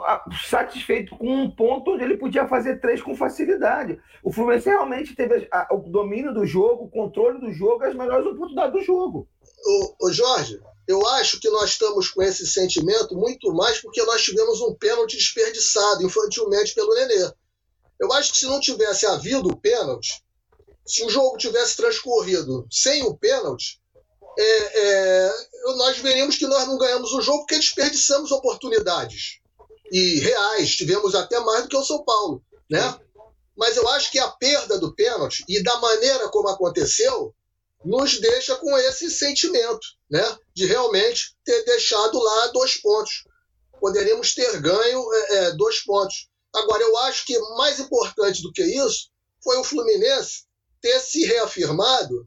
[0.46, 3.98] satisfeito com um ponto onde ele podia fazer três com facilidade.
[4.22, 8.26] O Fluminense realmente teve a, o domínio do jogo, o controle do jogo, as melhores
[8.26, 9.28] oportunidades do jogo.
[9.66, 14.22] O, o Jorge, eu acho que nós estamos com esse sentimento muito mais porque nós
[14.22, 17.31] tivemos um pênalti desperdiçado infantilmente pelo Nenê.
[18.01, 20.24] Eu acho que se não tivesse havido o pênalti,
[20.87, 23.79] se o jogo tivesse transcorrido sem o pênalti,
[24.38, 25.33] é, é,
[25.77, 29.40] nós veríamos que nós não ganhamos o jogo porque desperdiçamos oportunidades
[29.92, 32.98] e reais, tivemos até mais do que o São Paulo, né?
[33.55, 37.35] Mas eu acho que a perda do pênalti e da maneira como aconteceu
[37.85, 40.24] nos deixa com esse sentimento, né?
[40.59, 43.23] De realmente ter deixado lá dois pontos.
[43.81, 46.29] Poderíamos ter ganho é, é, dois pontos.
[46.53, 49.09] Agora, eu acho que mais importante do que isso
[49.40, 50.47] foi o Fluminense
[50.81, 52.27] ter se reafirmado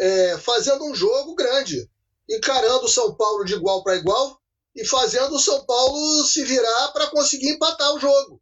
[0.00, 1.86] é, fazendo um jogo grande,
[2.30, 4.40] encarando o São Paulo de igual para igual
[4.74, 8.40] e fazendo o São Paulo se virar para conseguir empatar o jogo.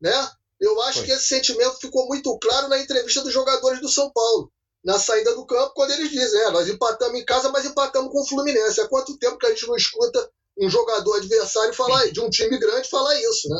[0.00, 0.30] Né?
[0.60, 1.06] Eu acho Foi.
[1.06, 4.52] que esse sentimento ficou muito claro na entrevista dos jogadores do São Paulo,
[4.84, 8.20] na saída do campo, quando eles dizem: é, nós empatamos em casa, mas empatamos com
[8.20, 8.80] o Fluminense.
[8.80, 12.58] Há quanto tempo que a gente não escuta um jogador adversário falar de um time
[12.58, 13.56] grande falar isso, né?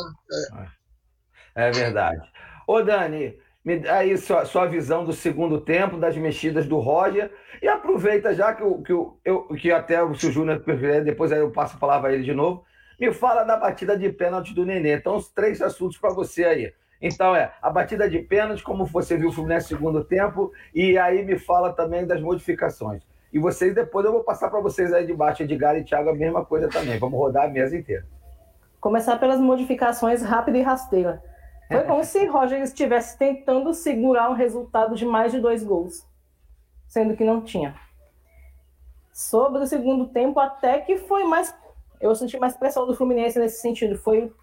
[1.55, 2.21] É, é verdade.
[2.67, 7.31] Ô, Dani, me dá aí sua, sua visão do segundo tempo, das mexidas do Roger.
[7.61, 10.63] E aproveita já que, o, que, o, eu, que até o seu Júnior
[11.03, 12.63] depois aí eu passo a palavra a ele de novo.
[12.99, 14.93] Me fala da batida de pênalti do Nenê.
[14.93, 16.73] Então, os três assuntos para você aí.
[17.01, 21.25] Então, é a batida de pênalti, como você viu o Fluminense segundo tempo, e aí
[21.25, 23.01] me fala também das modificações.
[23.33, 26.15] E vocês, depois eu vou passar para vocês aí de baixo, Edgar e Thiago, a
[26.15, 26.99] mesma coisa também.
[26.99, 28.05] Vamos rodar a mesa inteira.
[28.79, 31.23] Começar pelas modificações rápida e rasteira.
[31.67, 36.05] Foi como se Roger estivesse tentando segurar um resultado de mais de dois gols,
[36.85, 37.73] sendo que não tinha.
[39.13, 41.55] Sobre o segundo tempo, até que foi mais.
[42.01, 43.97] Eu senti mais pressão do Fluminense nesse sentido.
[43.97, 44.33] Foi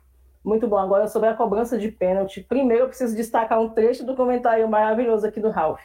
[0.49, 0.79] muito bom.
[0.79, 5.27] Agora, sobre a cobrança de pênalti, primeiro eu preciso destacar um trecho do comentário maravilhoso
[5.27, 5.83] aqui do Ralph.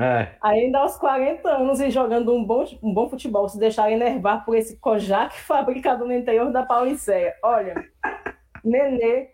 [0.00, 0.32] É.
[0.42, 4.56] Ainda aos 40 anos e jogando um bom, um bom futebol, se deixar enervar por
[4.56, 7.34] esse Kojak fabricado no interior da Pauliceia.
[7.42, 7.74] Olha,
[8.64, 9.28] Nenê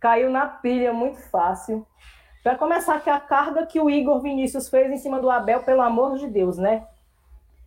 [0.00, 1.84] caiu na pilha muito fácil.
[2.44, 5.80] Para começar, que a carga que o Igor Vinícius fez em cima do Abel, pelo
[5.80, 6.86] amor de Deus, né?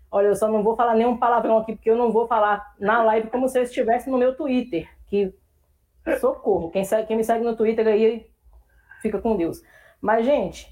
[0.09, 3.03] Olha, eu só não vou falar nenhum palavrão aqui, porque eu não vou falar na
[3.03, 4.87] live como se eu estivesse no meu Twitter.
[5.07, 5.33] Que
[6.15, 6.69] socorro.
[6.71, 8.27] Quem, segue, quem me segue no Twitter aí
[9.01, 9.61] fica com Deus.
[10.01, 10.67] Mas, gente,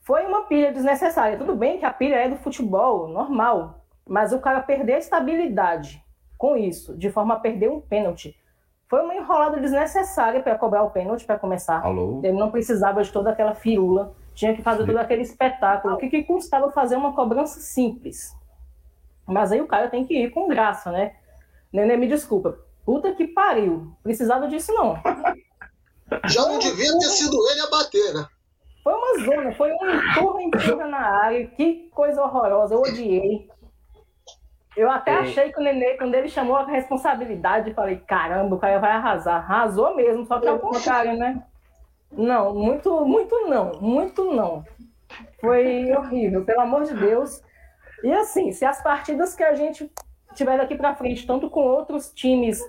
[0.00, 1.38] foi uma pilha desnecessária.
[1.38, 3.84] Tudo bem que a pilha é do futebol, normal.
[4.06, 6.02] Mas o cara perder a estabilidade
[6.36, 8.36] com isso, de forma a perder um pênalti,
[8.88, 11.80] foi uma enrolada desnecessária para cobrar o pênalti para começar.
[11.82, 12.20] Alô?
[12.22, 15.94] Ele não precisava de toda aquela firula, tinha que fazer todo aquele espetáculo.
[15.94, 18.36] O que, que custava fazer uma cobrança simples?
[19.26, 21.14] Mas aí o cara tem que ir com graça, né?
[21.72, 22.58] Nenê, me desculpa.
[22.84, 23.96] Puta que pariu.
[24.02, 24.96] Precisava disso, não.
[26.26, 28.26] Já não devia ter sido ele a bater, né?
[28.82, 31.46] Foi uma zona, foi um empurra, empurra na área.
[31.46, 33.48] Que coisa horrorosa, eu odiei.
[34.76, 35.18] Eu até é.
[35.18, 39.36] achei que o Nenê, quando ele chamou a responsabilidade, falei, caramba, o cara vai arrasar.
[39.36, 41.42] Arrasou mesmo, só que é o contrário, né?
[42.10, 44.64] Não, muito, muito não, muito não.
[45.40, 47.42] Foi horrível, pelo amor de Deus.
[48.02, 49.86] E assim, se as partidas que a gente
[50.32, 52.60] tiver daqui para frente, tanto com outros times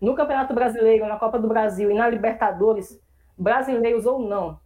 [0.00, 3.00] no Campeonato Brasileiro, na Copa do Brasil e na Libertadores,
[3.36, 4.60] brasileiros ou não,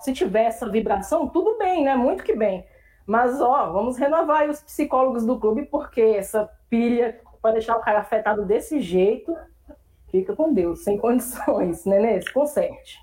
[0.00, 1.96] se tiver essa vibração, tudo bem, né?
[1.96, 2.64] Muito que bem.
[3.06, 8.00] Mas, ó, vamos renovar os psicólogos do clube, porque essa pilha, para deixar o cara
[8.00, 9.34] afetado desse jeito,
[10.10, 12.20] fica com Deus, sem condições, né?
[12.20, 12.98] Se conserte.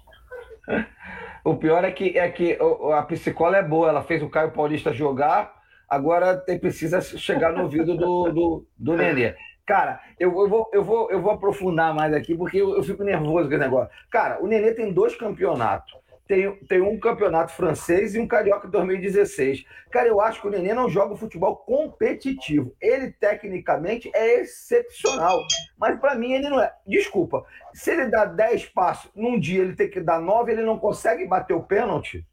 [1.43, 2.57] O pior é que, é que
[2.93, 5.53] a psicóloga é boa, ela fez o Caio Paulista jogar,
[5.87, 9.35] agora tem, precisa chegar no ouvido do, do, do Nenê.
[9.65, 13.03] Cara, eu, eu, vou, eu, vou, eu vou aprofundar mais aqui, porque eu, eu fico
[13.03, 13.89] nervoso com esse negócio.
[14.11, 15.93] Cara, o Nenê tem dois campeonatos
[16.27, 19.65] tem, tem um campeonato francês e um carioca de 2016.
[19.91, 22.75] Cara, eu acho que o Nenê não joga futebol competitivo.
[22.81, 25.39] Ele, tecnicamente, é excepcional.
[25.77, 26.71] Mas para mim, ele não é.
[26.85, 30.79] Desculpa, se ele dá 10 passos num dia, ele tem que dar 9, ele não
[30.79, 32.25] consegue bater o pênalti.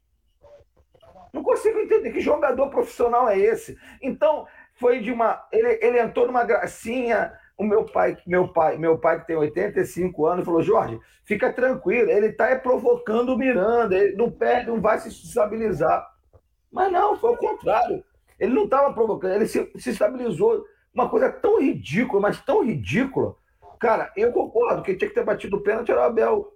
[1.33, 3.75] Não consigo entender que jogador profissional é esse.
[4.01, 5.45] Então, foi de uma.
[5.51, 10.25] Ele, ele entrou numa gracinha o meu pai, meu pai, meu pai que tem 85
[10.27, 14.99] anos, falou: Jorge, fica tranquilo, ele está provocando o Miranda, ele não perde, não vai
[14.99, 16.07] se estabilizar.
[16.71, 18.03] Mas não, foi o contrário.
[18.39, 20.65] Ele não estava provocando, ele se, se estabilizou.
[20.93, 23.35] Uma coisa tão ridícula, mas tão ridícula.
[23.79, 26.53] Cara, eu concordo que tinha que ter batido o pênalti era o Abel.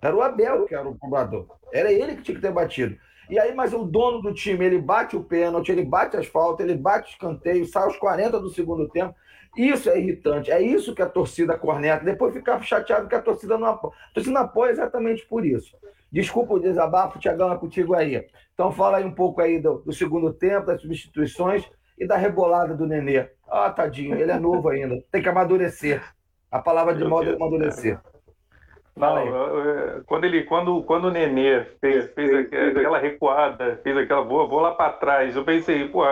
[0.00, 1.46] Era o Abel que era o cobrador.
[1.72, 2.96] Era ele que tinha que ter batido.
[3.30, 6.66] E aí, mas o dono do time, ele bate o pênalti, ele bate as faltas,
[6.66, 9.14] ele bate escanteio, sai aos 40 do segundo tempo.
[9.56, 12.04] Isso é irritante, é isso que a torcida corneta.
[12.04, 13.94] Depois ficar chateado que a torcida não apoia.
[14.10, 15.76] A torcida não apoia exatamente por isso.
[16.10, 18.26] Desculpa o desabafo, Tiagão, é contigo aí.
[18.54, 22.74] Então fala aí um pouco aí do, do, segundo tempo, das substituições e da rebolada
[22.74, 23.28] do Nenê.
[23.48, 25.02] Ah, tadinho, ele é novo ainda.
[25.10, 26.02] Tem que amadurecer.
[26.50, 27.98] A palavra de modo é amadurecer.
[28.94, 34.60] Não, quando ele, quando, quando o Nenê fez, fez aquela recuada, fez aquela vou, vou
[34.60, 36.02] lá para trás, eu pensei, pô,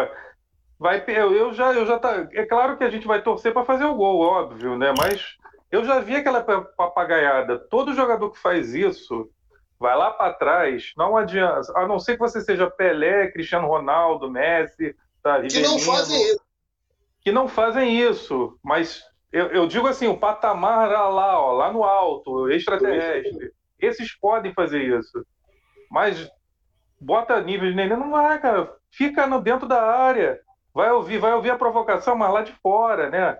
[0.79, 3.85] vai eu já eu já tá, é claro que a gente vai torcer para fazer
[3.85, 4.95] o gol, óbvio, né?
[4.99, 5.37] Mas
[5.71, 7.59] eu já vi aquela papagaiada.
[7.59, 9.31] Todo jogador que faz isso
[9.79, 14.31] vai lá para trás, não adianta, a não ser que você seja Pelé, Cristiano Ronaldo,
[14.31, 16.41] Messi, tá, que não fazem isso.
[17.23, 21.85] Que não fazem isso, mas eu, eu digo assim, o patamar lá, ó, lá no
[21.85, 23.53] alto, extraterrestre.
[23.79, 25.25] Esses podem fazer isso.
[25.91, 26.31] Mas
[27.01, 28.73] bota nível de neném, não vai, cara.
[28.91, 30.41] Fica no, dentro da área.
[30.75, 33.37] Vai ouvir, vai ouvir a provocação, mas lá de fora, né?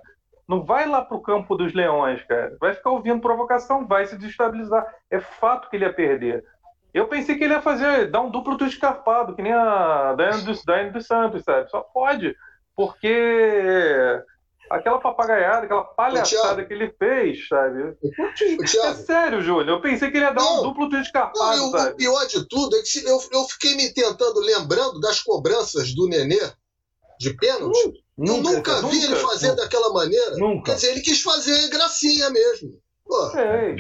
[0.49, 2.57] Não vai lá para o campo dos leões, cara.
[2.61, 4.87] Vai ficar ouvindo provocação, vai se destabilizar.
[5.11, 6.45] É fato que ele ia perder.
[6.93, 10.43] Eu pensei que ele ia fazer, dar um duplo do escarpado, que nem a Daiane
[10.43, 11.71] dos, Daiane dos Santos, sabe?
[11.71, 12.35] Só pode,
[12.75, 14.21] porque
[14.71, 17.97] aquela papagaiada, aquela palhaçada que ele fez, sabe?
[18.63, 19.75] É sério, Júlio.
[19.75, 21.91] Eu pensei que ele ia dar não, um duplo do escarpado, não, sabe?
[21.91, 26.09] O pior de tudo é que eu, eu fiquei me tentando, lembrando das cobranças do
[26.09, 26.41] Nenê
[27.19, 27.89] de pênalti.
[27.89, 27.93] Uh.
[28.17, 30.37] Nunca, eu nunca vi nunca, ele fazer nunca, daquela maneira.
[30.37, 30.65] Nunca.
[30.67, 32.79] Quer dizer, ele quis fazer gracinha mesmo.
[33.07, 33.39] Pô.
[33.39, 33.77] É,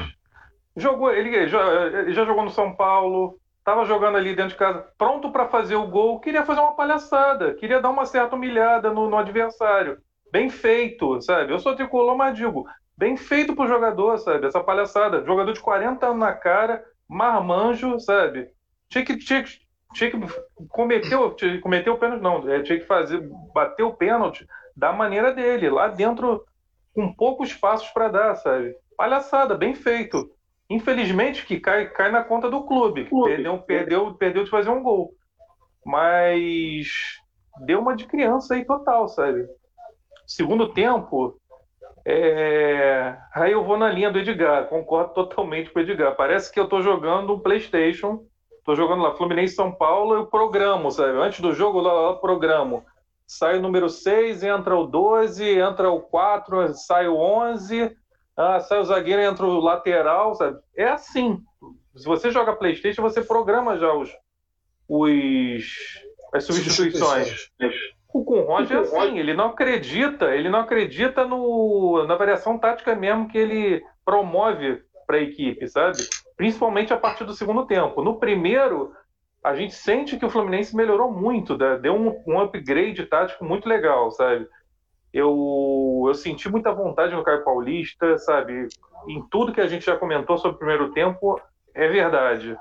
[0.76, 4.56] jogou, ele, ele, já, ele já jogou no São Paulo, estava jogando ali dentro de
[4.56, 8.90] casa, pronto para fazer o gol, queria fazer uma palhaçada, queria dar uma certa humilhada
[8.90, 9.98] no, no adversário.
[10.32, 11.52] Bem feito, sabe?
[11.52, 12.66] Eu sou tricolor, mas digo,
[12.96, 14.46] bem feito pro jogador, sabe?
[14.46, 15.24] Essa palhaçada.
[15.24, 18.48] Jogador de 40 anos na cara, marmanjo, sabe?
[18.88, 19.44] Tinha que, tinha,
[19.94, 20.18] tinha que
[20.68, 23.20] cometeu, cometeu o pênalti, não, é, tinha que fazer,
[23.54, 26.44] bater o pênalti da maneira dele, lá dentro,
[26.94, 28.74] com poucos passos para dar, sabe?
[28.96, 30.30] Palhaçada, bem feito.
[30.68, 33.30] Infelizmente que cai, cai na conta do clube, clube.
[33.30, 35.12] Perdeu, perdeu, perdeu de fazer um gol.
[35.84, 36.86] Mas
[37.64, 39.46] deu uma de criança aí total, sabe?
[40.30, 41.36] Segundo tempo,
[42.04, 43.16] é...
[43.34, 46.14] aí eu vou na linha do Edgar, concordo totalmente com o Edgar.
[46.16, 48.24] Parece que eu estou jogando um PlayStation
[48.64, 51.18] Tô jogando lá Fluminense São Paulo, eu programo, sabe?
[51.18, 52.84] Antes do jogo, lá, lá programo.
[53.26, 57.96] Sai o número 6, entra o 12, entra o 4, sai o 11,
[58.36, 60.58] ah, sai o zagueiro, entra o lateral, sabe?
[60.76, 61.40] É assim.
[61.96, 64.10] Se você joga PlayStation, você programa já os,
[64.88, 65.64] os
[66.32, 67.50] as substituições.
[68.12, 72.94] O com Roger é assim, ele não acredita, ele não acredita no, na variação tática
[72.94, 75.98] mesmo que ele promove para a equipe, sabe?
[76.36, 78.02] Principalmente a partir do segundo tempo.
[78.02, 78.92] No primeiro,
[79.44, 84.10] a gente sente que o Fluminense melhorou muito, deu um, um upgrade tático muito legal,
[84.10, 84.46] sabe?
[85.12, 88.68] Eu, eu senti muita vontade no Caio Paulista, sabe?
[89.08, 91.40] Em tudo que a gente já comentou sobre o primeiro tempo,
[91.74, 92.56] é verdade.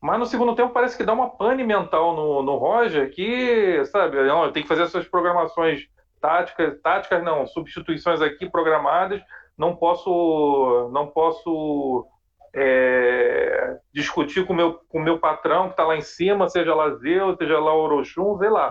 [0.00, 4.22] Mas no segundo tempo parece que dá uma pane mental no, no Roger que, sabe,
[4.24, 5.88] não, tem que fazer essas programações
[6.20, 9.20] táticas, táticas não, substituições aqui programadas
[9.58, 12.06] não posso, não posso
[12.54, 16.94] é, discutir com meu, o com meu patrão que está lá em cima, seja lá
[16.94, 18.70] Zeu, seja lá Orochum, sei lá.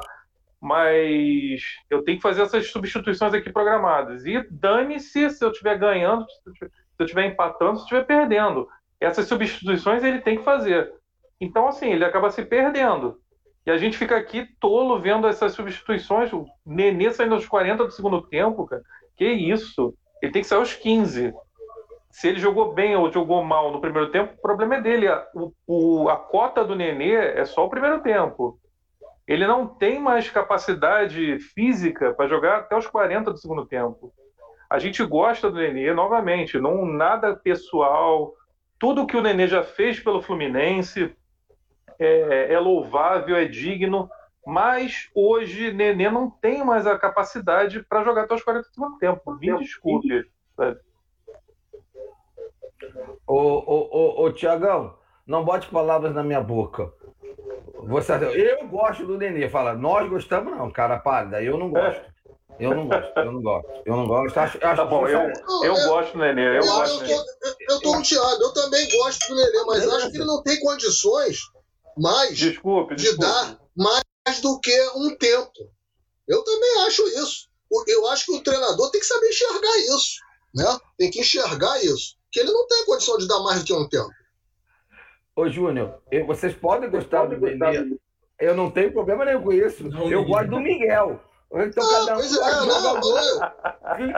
[0.61, 4.25] Mas eu tenho que fazer essas substituições aqui programadas.
[4.25, 6.65] E dane-se se eu estiver ganhando, se
[6.97, 8.67] eu estiver empatando, se eu estiver perdendo.
[8.99, 10.91] Essas substituições ele tem que fazer.
[11.39, 13.19] Então, assim, ele acaba se perdendo.
[13.65, 16.31] E a gente fica aqui tolo vendo essas substituições.
[16.31, 18.81] O Nenê saindo aos 40 do segundo tempo, cara.
[19.15, 19.93] Que isso?
[20.21, 21.33] Ele tem que sair aos 15.
[22.09, 25.07] Se ele jogou bem ou jogou mal no primeiro tempo, o problema é dele.
[25.07, 25.27] A,
[25.67, 28.57] o, a cota do Nenê é só o primeiro tempo.
[29.27, 34.13] Ele não tem mais capacidade física para jogar até os 40 do segundo tempo.
[34.69, 38.33] A gente gosta do Nenê, novamente, não nada pessoal.
[38.79, 41.13] Tudo que o Nenê já fez pelo Fluminense
[41.99, 44.09] é, é louvável, é digno,
[44.45, 49.33] mas hoje Nenê não tem mais a capacidade para jogar até os 40 do tempo.
[49.35, 50.25] Me desculpe.
[53.27, 56.91] Ô, ô, ô, ô Tiagão, não bote palavras na minha boca.
[57.83, 59.49] Você, eu gosto do Nenê.
[59.49, 61.43] Fala, nós gostamos, não, cara pálida.
[61.43, 62.05] Eu não gosto.
[62.59, 63.69] Eu não gosto, eu não gosto.
[63.85, 64.37] Eu não gosto.
[64.37, 66.47] Acho, acho tá bom, eu, eu, eu gosto do Nenê.
[66.47, 70.17] Eu, eu, gosto eu, tô, eu tô eu também gosto do Nenê, mas acho que
[70.17, 71.56] ele não tem condições
[71.97, 75.71] mais desculpe, de dar mais do que um tempo.
[76.27, 77.47] Eu também acho isso.
[77.87, 80.19] Eu acho que o treinador tem que saber enxergar isso.
[80.53, 80.79] Né?
[80.97, 82.15] Tem que enxergar isso.
[82.31, 84.09] Que ele não tem condição de dar mais do que um tempo.
[85.35, 87.97] Ô, Júnior, vocês podem gostar do Nenê.
[88.39, 89.83] Eu não tenho problema nenhum com isso.
[89.87, 91.21] Não, eu gosto do Miguel.
[91.49, 92.81] Então, ah, cada um pois é, não,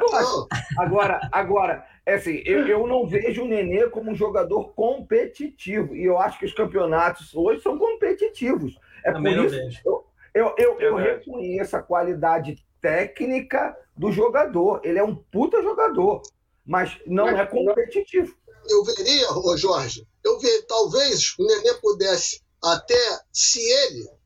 [0.05, 0.47] não.
[0.79, 5.95] Agora, agora, é assim, eu, eu não vejo o Nenê como um jogador competitivo.
[5.95, 8.75] E eu acho que os campeonatos hoje são competitivos.
[9.05, 14.81] É Também por isso eu, eu, eu, eu reconheço a qualidade técnica do jogador.
[14.83, 16.21] Ele é um puta jogador,
[16.65, 18.35] mas não mas, é competitivo.
[18.67, 24.18] Eu veria, ô Jorge, eu veria, talvez o Nenê pudesse até, se ele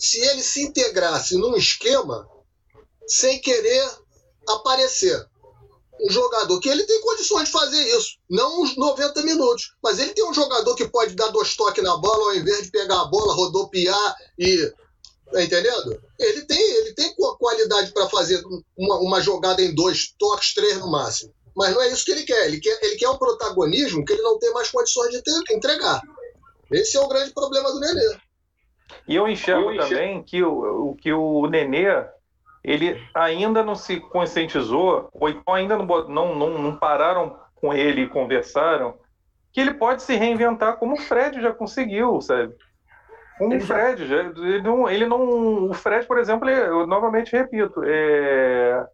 [0.00, 2.26] se ele se integrasse num esquema
[3.06, 3.86] sem querer
[4.48, 5.28] aparecer.
[6.02, 10.14] Um jogador que ele tem condições de fazer isso, não uns 90 minutos, mas ele
[10.14, 13.04] tem um jogador que pode dar dois toques na bola ao invés de pegar a
[13.04, 14.72] bola, rodopiar e.
[15.30, 16.02] Tá entendendo?
[16.18, 18.42] Ele tem, ele tem qualidade para fazer
[18.76, 21.32] uma, uma jogada em dois toques, três no máximo.
[21.54, 22.46] Mas não é isso que ele quer.
[22.46, 26.00] Ele quer, ele quer um protagonismo que ele não tem mais condições de ter, entregar.
[26.72, 28.18] Esse é o grande problema do Nenê.
[29.06, 29.94] E eu enxergo, eu enxergo.
[29.94, 32.04] também que o, que o Nenê
[32.62, 38.02] ele ainda não se conscientizou, ou então ainda não, não, não, não pararam com ele
[38.02, 38.94] e conversaram,
[39.52, 42.54] que ele pode se reinventar como o Fred já conseguiu, sabe?
[43.38, 45.70] Como o Fred, já, ele, não, ele não.
[45.70, 48.86] O Fred, por exemplo, ele, eu novamente repito, é,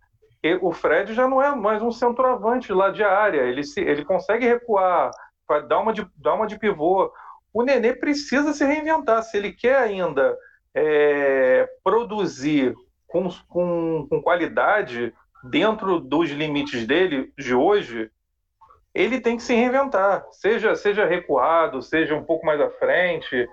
[0.61, 4.47] o Fred já não é mais um centroavante lá de área, ele, se, ele consegue
[4.47, 5.11] recuar,
[5.69, 7.13] dar uma de, dar uma de pivô
[7.57, 9.23] o Nenê precisa se reinventar.
[9.23, 10.37] Se ele quer ainda
[10.75, 12.75] é, produzir
[13.07, 18.11] com, com, com qualidade dentro dos limites dele de hoje,
[18.95, 20.27] ele tem que se reinventar.
[20.33, 23.49] Seja, seja recuado, seja um pouco mais à frente.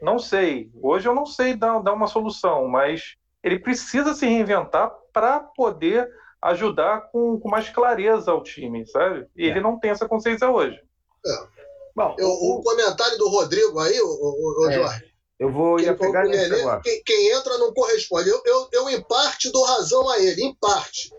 [0.00, 0.70] Não sei.
[0.80, 6.08] Hoje eu não sei dar, dar uma solução, mas ele precisa se reinventar para poder
[6.40, 9.26] ajudar com, com, mais clareza ao time, sabe?
[9.36, 9.50] E é.
[9.50, 10.80] ele não tem essa consciência hoje.
[11.26, 11.51] É.
[11.94, 15.12] Bom, eu, o, comentário do Rodrigo aí, o, o, o é, Jorge.
[15.38, 18.28] Eu vou ir pegar nesse quem, quem, entra não corresponde.
[18.28, 21.12] Eu, eu, eu, em parte, dou razão a ele, em parte.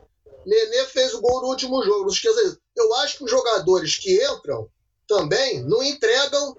[0.45, 2.59] Nenê fez o gol no último jogo, não esqueça isso.
[2.75, 4.69] Eu acho que os jogadores que entram
[5.07, 6.57] também não entregam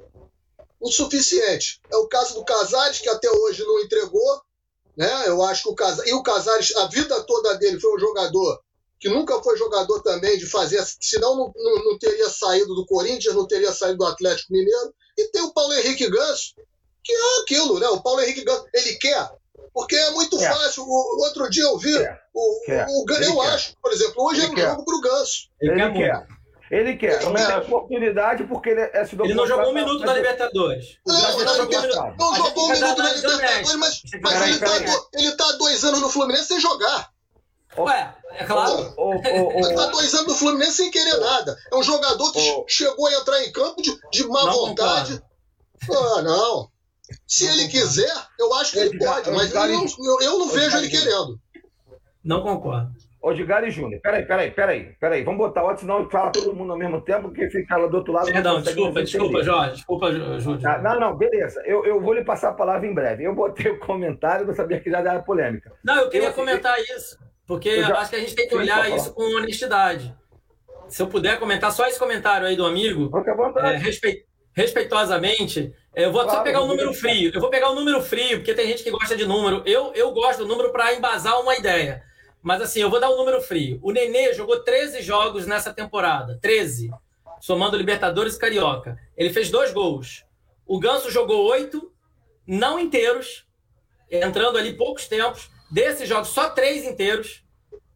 [0.80, 1.80] o suficiente.
[1.90, 4.42] É o caso do Casares, que até hoje não entregou.
[4.96, 5.10] Né?
[5.26, 6.10] Eu acho que o Casares.
[6.10, 8.62] E o Casares, a vida toda dele foi um jogador
[9.05, 13.34] que nunca foi jogador também de fazer, senão não, não, não, teria saído do Corinthians,
[13.34, 14.94] não teria saído do Atlético Mineiro.
[15.18, 16.55] E tem o Paulo Henrique Ganso,
[17.05, 17.86] que é aquilo, né?
[17.88, 19.28] O Paulo Henrique Ganso, ele quer,
[19.74, 20.48] porque é muito é.
[20.50, 20.84] fácil.
[20.84, 22.18] O, outro dia eu vi, é.
[22.32, 23.48] o, o, o eu quer.
[23.50, 24.70] acho, por exemplo, hoje ele é um quer.
[24.70, 25.50] jogo pro Ganso.
[25.61, 26.26] Ele, ele quer.
[26.70, 30.98] Ele quer, não tem oportunidade porque ele é Ele não jogou um minuto na Libertadores.
[31.07, 31.82] Não, não, não, jogou,
[32.18, 36.00] não jogou um minuto na Libertadores, mas, mas ele, tá, ele tá há dois anos
[36.00, 37.13] no Fluminense sem jogar.
[37.78, 38.94] Ué, é claro.
[38.96, 41.56] Oh, oh, oh, tá dois anos do Fluminense sem querer nada.
[41.72, 45.22] É um jogador que chegou a entrar em campo de, de má não vontade.
[45.90, 46.68] Ah, não.
[47.26, 47.86] Se não ele concordo.
[47.86, 51.38] quiser, eu acho que ele, ele pode, mas eu, não, eu não vejo ele querendo.
[52.24, 52.92] Não concordo.
[53.32, 55.24] Edgar e Júnior, peraí, peraí, peraí, peraí.
[55.24, 58.12] Vamos botar outro, senão fala todo mundo ao mesmo tempo, porque fica lá do outro
[58.12, 58.30] lado.
[58.30, 59.76] Perdão, desculpa, desculpa, Jorge.
[59.76, 60.66] Desculpa, Júnior.
[60.66, 61.62] Ah, não, não, beleza.
[61.64, 63.24] Eu, eu vou lhe passar a palavra em breve.
[63.24, 65.72] Eu botei o comentário, eu sabia que já era polêmica.
[65.82, 67.16] Não, eu queria eu, comentar isso.
[67.47, 67.99] Porque já...
[67.99, 70.14] acho que a gente tem que olhar isso com honestidade.
[70.88, 73.11] Se eu puder comentar só esse comentário aí do amigo,
[73.59, 74.24] é, respe...
[74.53, 77.30] respeitosamente, eu vou claro, só pegar o um número frio.
[77.32, 79.62] Eu vou pegar o um número frio, porque tem gente que gosta de número.
[79.64, 82.03] Eu, eu gosto do número para embasar uma ideia.
[82.42, 83.78] Mas assim, eu vou dar um número frio.
[83.82, 86.38] O Nenê jogou 13 jogos nessa temporada.
[86.42, 86.90] 13.
[87.40, 88.99] Somando Libertadores e Carioca.
[89.16, 90.24] Ele fez dois gols.
[90.66, 91.92] O Ganso jogou oito,
[92.47, 93.47] não inteiros,
[94.11, 95.51] entrando ali poucos tempos.
[95.74, 97.42] Desses jogos, só três inteiros.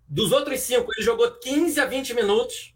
[0.09, 2.75] Dos outros cinco, ele jogou 15 a 20 minutos.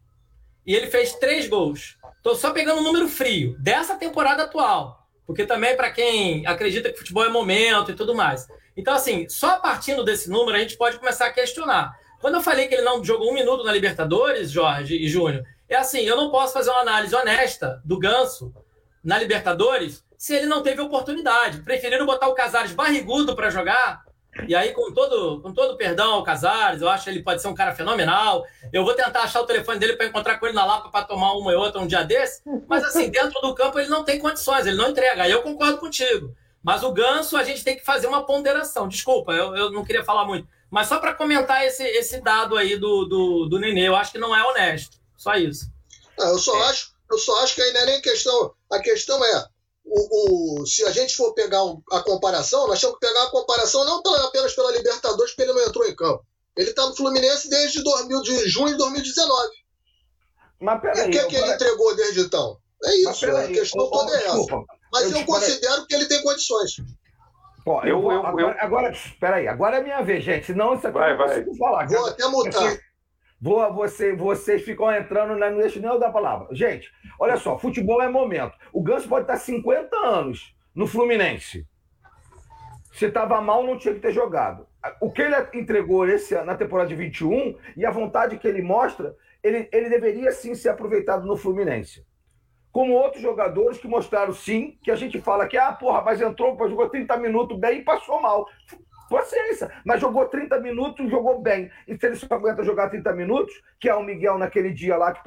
[0.64, 1.98] E ele fez três gols.
[2.18, 5.05] Estou só pegando o número frio dessa temporada atual.
[5.26, 8.46] Porque também, para quem acredita que futebol é momento e tudo mais.
[8.76, 11.98] Então, assim, só partindo desse número, a gente pode começar a questionar.
[12.20, 15.74] Quando eu falei que ele não jogou um minuto na Libertadores, Jorge e Júnior, é
[15.74, 18.55] assim: eu não posso fazer uma análise honesta do Ganso
[19.03, 21.61] na Libertadores se ele não teve oportunidade.
[21.62, 24.05] Preferiram botar o Casares barrigudo para jogar
[24.49, 27.49] e aí, com todo, com todo perdão ao Casares, eu acho que ele pode ser
[27.49, 28.47] um cara fenomenal.
[28.72, 31.35] Eu vou tentar achar o telefone dele para encontrar com ele na Lapa para tomar
[31.35, 32.43] uma e outra um dia desse.
[32.66, 35.24] Mas, assim, dentro do campo ele não tem condições, ele não entrega.
[35.24, 36.35] Aí eu concordo contigo.
[36.62, 38.89] Mas o ganso a gente tem que fazer uma ponderação.
[38.89, 40.49] Desculpa, eu, eu não queria falar muito.
[40.70, 44.18] Mas só para comentar esse, esse dado aí do, do, do Nenê, eu acho que
[44.18, 44.97] não é honesto.
[45.16, 45.70] Só isso.
[46.18, 46.70] Não, eu só é.
[46.70, 48.55] acho, eu só acho que aí não é nem questão.
[48.70, 49.47] A questão é
[49.85, 53.30] o, o, se a gente for pegar um, a comparação, nós temos que pegar a
[53.30, 56.24] comparação não pela, apenas pela Libertadores, porque ele não entrou em campo.
[56.57, 59.49] Ele está no Fluminense desde 2000, de junho de 2019.
[60.61, 61.05] Mas peraí.
[61.05, 62.59] E o que, é que ele entregou desde então?
[62.85, 64.64] É isso, a questão toda é essa.
[64.93, 66.76] Mas eu, eu considero que ele tem condições.
[67.64, 70.47] Pô, eu, eu, eu, agora, agora, espera aí, agora é minha vez, gente.
[70.47, 71.87] Senão isso aqui vai, eu não consigo falar.
[71.87, 72.78] Vou até mutar.
[73.43, 76.55] Vou, você, vocês ficam entrando, não deixa nem eu dar a palavra.
[76.55, 78.57] Gente, olha só, futebol é momento.
[78.72, 81.66] O Ganso pode estar 50 anos no Fluminense.
[82.93, 84.64] Se estava mal, não tinha que ter jogado.
[85.01, 89.16] O que ele entregou esse, na temporada de 21 e a vontade que ele mostra,
[89.43, 92.07] ele, ele deveria sim ser aproveitado no Fluminense.
[92.70, 96.57] Como outros jogadores que mostraram sim, que a gente fala que, ah, porra, mas entrou,
[96.68, 98.47] jogou 30 minutos bem e passou mal.
[99.13, 101.71] Paciência, mas jogou 30 minutos, jogou bem.
[101.87, 105.13] E se ele só aguenta jogar 30 minutos, que é o Miguel naquele dia lá
[105.13, 105.23] que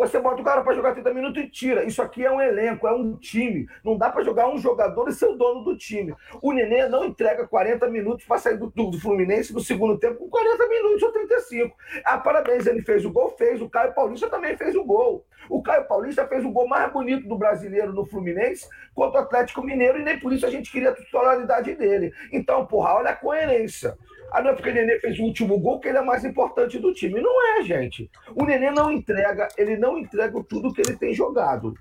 [0.00, 1.84] você bota o cara para jogar 30 minutos e tira.
[1.84, 3.68] Isso aqui é um elenco, é um time.
[3.84, 6.14] Não dá para jogar um jogador e ser o dono do time.
[6.40, 10.30] O Nenê não entrega 40 minutos para sair do, do, Fluminense no segundo tempo com
[10.30, 11.76] 40 minutos ou 35.
[12.02, 13.60] Ah, parabéns, ele fez o gol, fez.
[13.60, 15.26] O Caio Paulista também fez o gol.
[15.50, 19.62] O Caio Paulista fez o gol mais bonito do brasileiro no Fluminense contra o Atlético
[19.62, 22.10] Mineiro e nem por isso a gente queria a titularidade dele.
[22.32, 23.98] Então, porra, olha a coerência.
[24.32, 26.78] Ah, não é porque o Nenê fez o último gol que ele é mais importante
[26.78, 27.20] do time.
[27.20, 28.10] Não é, gente.
[28.34, 31.74] O Nenê não entrega, ele não entrega tudo que ele tem jogado.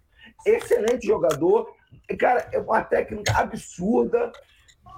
[0.46, 1.74] Excelente jogador.
[2.18, 4.32] Cara, é uma técnica absurda.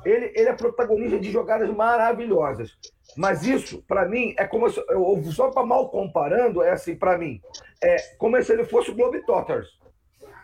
[0.06, 2.72] Ele, ele é protagonista de jogadas maravilhosas.
[3.16, 7.18] Mas isso, para mim, é como se, eu, só para mal comparando, é assim, para
[7.18, 7.42] mim,
[7.84, 9.68] é como se ele fosse o Globetrotters.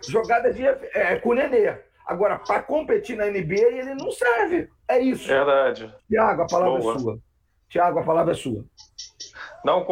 [0.07, 1.77] Jogadas de, é, com o Nenê.
[2.07, 4.69] Agora, para competir na NBA, ele não serve.
[4.87, 5.27] É isso.
[5.27, 5.93] Verdade.
[6.09, 6.95] Tiago, a palavra Boa.
[6.95, 7.19] é sua.
[7.69, 8.63] Tiago, a palavra é sua.
[9.65, 9.85] Não,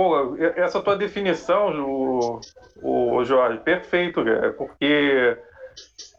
[0.56, 2.40] essa tua definição, o,
[2.82, 5.38] o Jorge, perfeito, cara, porque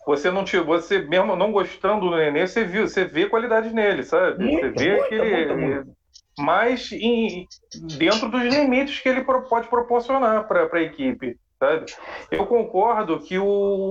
[0.07, 4.03] você não te, você mesmo não gostando do Nenê, você viu, você vê qualidade nele,
[4.03, 4.45] sabe?
[4.45, 5.97] Muito, você vê muito, aquele muito,
[6.39, 7.47] mas em,
[7.97, 11.87] dentro dos limites que ele pode proporcionar para a equipe sabe?
[12.31, 13.47] Eu concordo que o,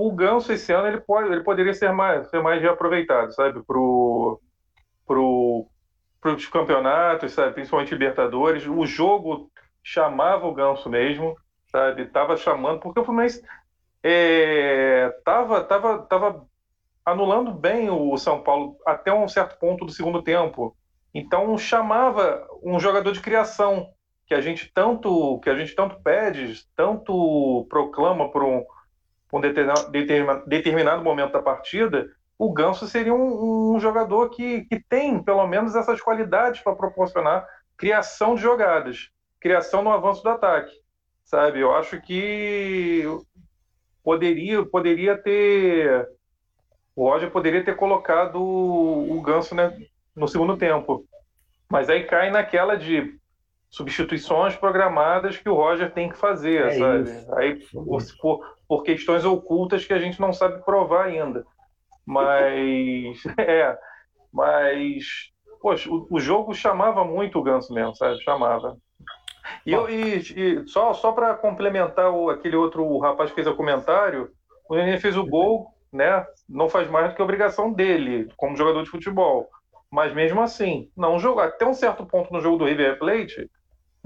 [0.06, 3.62] o Ganso esse ano ele, pode, ele poderia ser mais, ser mais reaproveitado, sabe?
[3.64, 4.40] Pro,
[5.06, 5.66] pro,
[6.24, 7.54] os campeonatos, sabe?
[7.54, 8.66] Principalmente Libertadores.
[8.66, 9.50] O jogo
[9.82, 11.36] chamava o Ganso mesmo,
[11.66, 12.06] sabe?
[12.06, 13.42] Tava chamando, porque o Fluminense
[14.02, 16.46] é, tava, tava, tava
[17.04, 20.76] anulando bem o São Paulo até um certo ponto do segundo tempo.
[21.14, 23.88] Então chamava um jogador de criação,
[24.26, 28.64] que a gente tanto que a gente tanto pede, tanto proclama por um,
[29.32, 35.46] um determinado, momento da partida, o Ganso seria um, um jogador que, que tem pelo
[35.46, 37.46] menos essas qualidades para proporcionar
[37.76, 39.10] criação de jogadas,
[39.40, 40.74] criação no avanço do ataque,
[41.24, 41.60] sabe?
[41.60, 43.04] Eu acho que
[44.02, 46.08] poderia poderia ter
[46.96, 49.76] o Roger poderia ter colocado o, o Ganso né,
[50.16, 51.06] no segundo tempo,
[51.68, 53.16] mas aí cai naquela de
[53.70, 57.10] substituições programadas que o Roger tem que fazer, é sabe?
[57.10, 57.34] Isso.
[57.34, 57.60] Aí
[58.20, 61.44] por, por, questões ocultas que a gente não sabe provar ainda.
[62.04, 63.76] Mas é,
[64.32, 68.22] mas poxa, o, o jogo chamava muito o Ganso mesmo, sabe?
[68.22, 68.76] Chamava.
[69.64, 73.54] E, eu, e, e só, só para complementar o, aquele outro rapaz que fez o
[73.56, 74.30] comentário,
[74.68, 76.24] o Nenê fez o gol, né?
[76.48, 79.48] Não faz mais do que obrigação dele, como jogador de futebol.
[79.90, 81.48] Mas mesmo assim, não jogar.
[81.48, 83.48] Até um certo ponto no jogo do River Plate,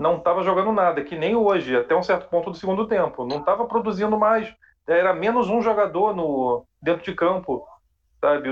[0.00, 3.26] não estava jogando nada, que nem hoje, até um certo ponto do segundo tempo.
[3.26, 4.50] Não estava produzindo mais.
[4.88, 7.66] Era menos um jogador no, dentro de campo.
[8.18, 8.48] Sabe?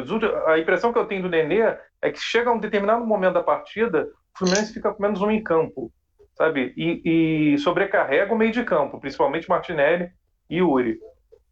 [0.47, 3.43] A impressão que eu tenho do Nenê é que chega a um determinado momento da
[3.43, 5.91] partida, o Fluminense fica com menos um em campo.
[6.37, 6.75] Sabe?
[6.77, 10.11] E, e sobrecarrega o meio de campo, principalmente Martinelli
[10.51, 10.99] e Uri.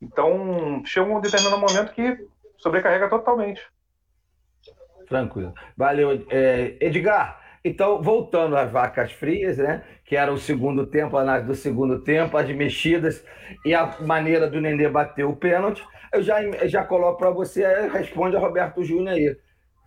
[0.01, 2.19] Então, chega um determinado momento que
[2.59, 3.67] sobrecarrega totalmente.
[5.09, 5.55] Tranquilo.
[5.75, 6.23] Valeu.
[6.29, 9.83] É, Edgar, então, voltando às vacas frias, né?
[10.05, 13.25] Que era o segundo tempo, a análise do segundo tempo, as mexidas
[13.65, 18.37] e a maneira do Nenê bater o pênalti, eu já, já coloco para você, responde
[18.37, 19.37] a Roberto Júnior aí.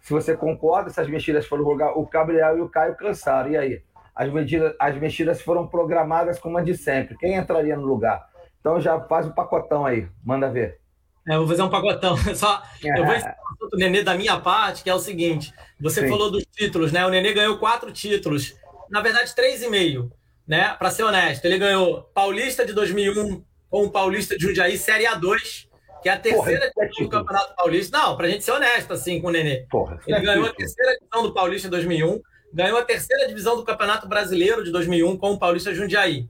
[0.02, 3.52] Se você concorda, se as mexidas foram jogar, o Gabriel e o Caio cansaram.
[3.52, 3.82] E aí?
[4.14, 7.18] As, medidas, as mexidas foram programadas como a de sempre.
[7.18, 8.28] Quem entraria no lugar?
[8.60, 10.80] Então já faz o um pacotão aí, manda ver.
[11.28, 12.18] É, eu vou fazer um pagotão.
[12.36, 13.38] Só, eu vou ensinar
[13.72, 16.10] o Nenê da minha parte, que é o seguinte: você Sim.
[16.10, 17.06] falou dos títulos, né?
[17.06, 18.56] O Nenê ganhou quatro títulos,
[18.90, 20.12] na verdade, três e meio,
[20.48, 20.76] né?
[20.78, 25.68] Para ser honesto, ele ganhou Paulista de 2001 com o Paulista de Jundiaí, Série A2,
[26.02, 27.98] que é a terceira Porra, divisão do Campeonato Paulista.
[27.98, 29.66] Não, para a gente ser honesto, assim, com o Nenê.
[29.70, 32.22] Porra, ele ganhou a terceira divisão do Paulista de 2001,
[32.54, 36.26] ganhou a terceira divisão do Campeonato Brasileiro de 2001 com o Paulista Jundiaí.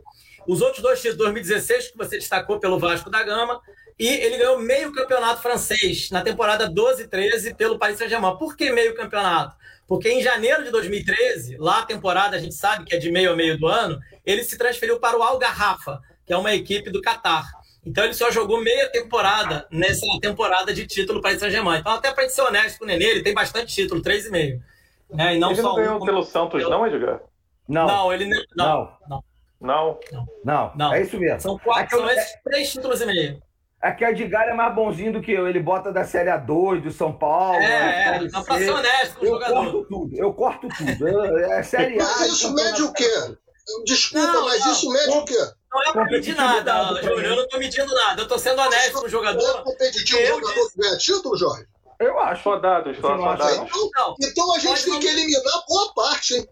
[0.48, 3.62] Os outros dois títulos, 2016, que você destacou pelo Vasco da Gama,
[4.00, 8.38] e ele ganhou meio campeonato francês na temporada 12-13 pelo Paris Saint-Germain.
[8.38, 9.58] Por que meio campeonato?
[9.86, 13.34] Porque em janeiro de 2013, lá a temporada a gente sabe que é de meio
[13.34, 16.90] a meio do ano, ele se transferiu para o Al Garrafa, que é uma equipe
[16.90, 17.46] do Catar.
[17.86, 21.80] Então ele só jogou meia temporada nessa temporada de título para Saint-Germain.
[21.80, 24.64] Então, até para ser honesto com o Nenê, ele tem bastante título, três e meio.
[25.10, 25.36] Né?
[25.36, 27.20] E não ele só não ganhou um, pelo Santos, não, Edgar?
[27.68, 27.86] Não.
[27.86, 28.44] Não, ele não.
[28.56, 28.98] Não.
[29.10, 29.24] Não.
[29.60, 30.00] Não.
[30.46, 30.72] não.
[30.76, 30.94] não.
[30.94, 31.42] É isso mesmo.
[31.42, 33.49] São quatro, são esses três títulos e meio.
[33.82, 35.48] É que o Edgar é mais bonzinho do que eu.
[35.48, 37.60] Ele bota da Série A2, do São Paulo.
[37.60, 38.22] É, é.
[38.30, 39.56] Não, pra ser honesto com o jogador.
[39.56, 40.16] Eu corto tudo.
[40.18, 41.08] Eu corto tudo.
[41.08, 42.04] Eu, é Série A.
[42.04, 43.38] Mas isso mede o quê?
[43.86, 44.72] Desculpa, não, mas não.
[44.74, 45.52] isso mede o quê?
[45.72, 47.24] Não é pra medir nada, Júnior.
[47.24, 48.22] Eu não tô medindo nada.
[48.22, 49.60] Eu tô sendo honesto com o jogador.
[49.60, 51.68] É competitivo o jogador que ganha título, Jorge?
[52.00, 52.44] Eu acho.
[52.44, 52.98] Só rodados.
[52.98, 56.50] Então, então a gente tem que eliminar boa parte, hein?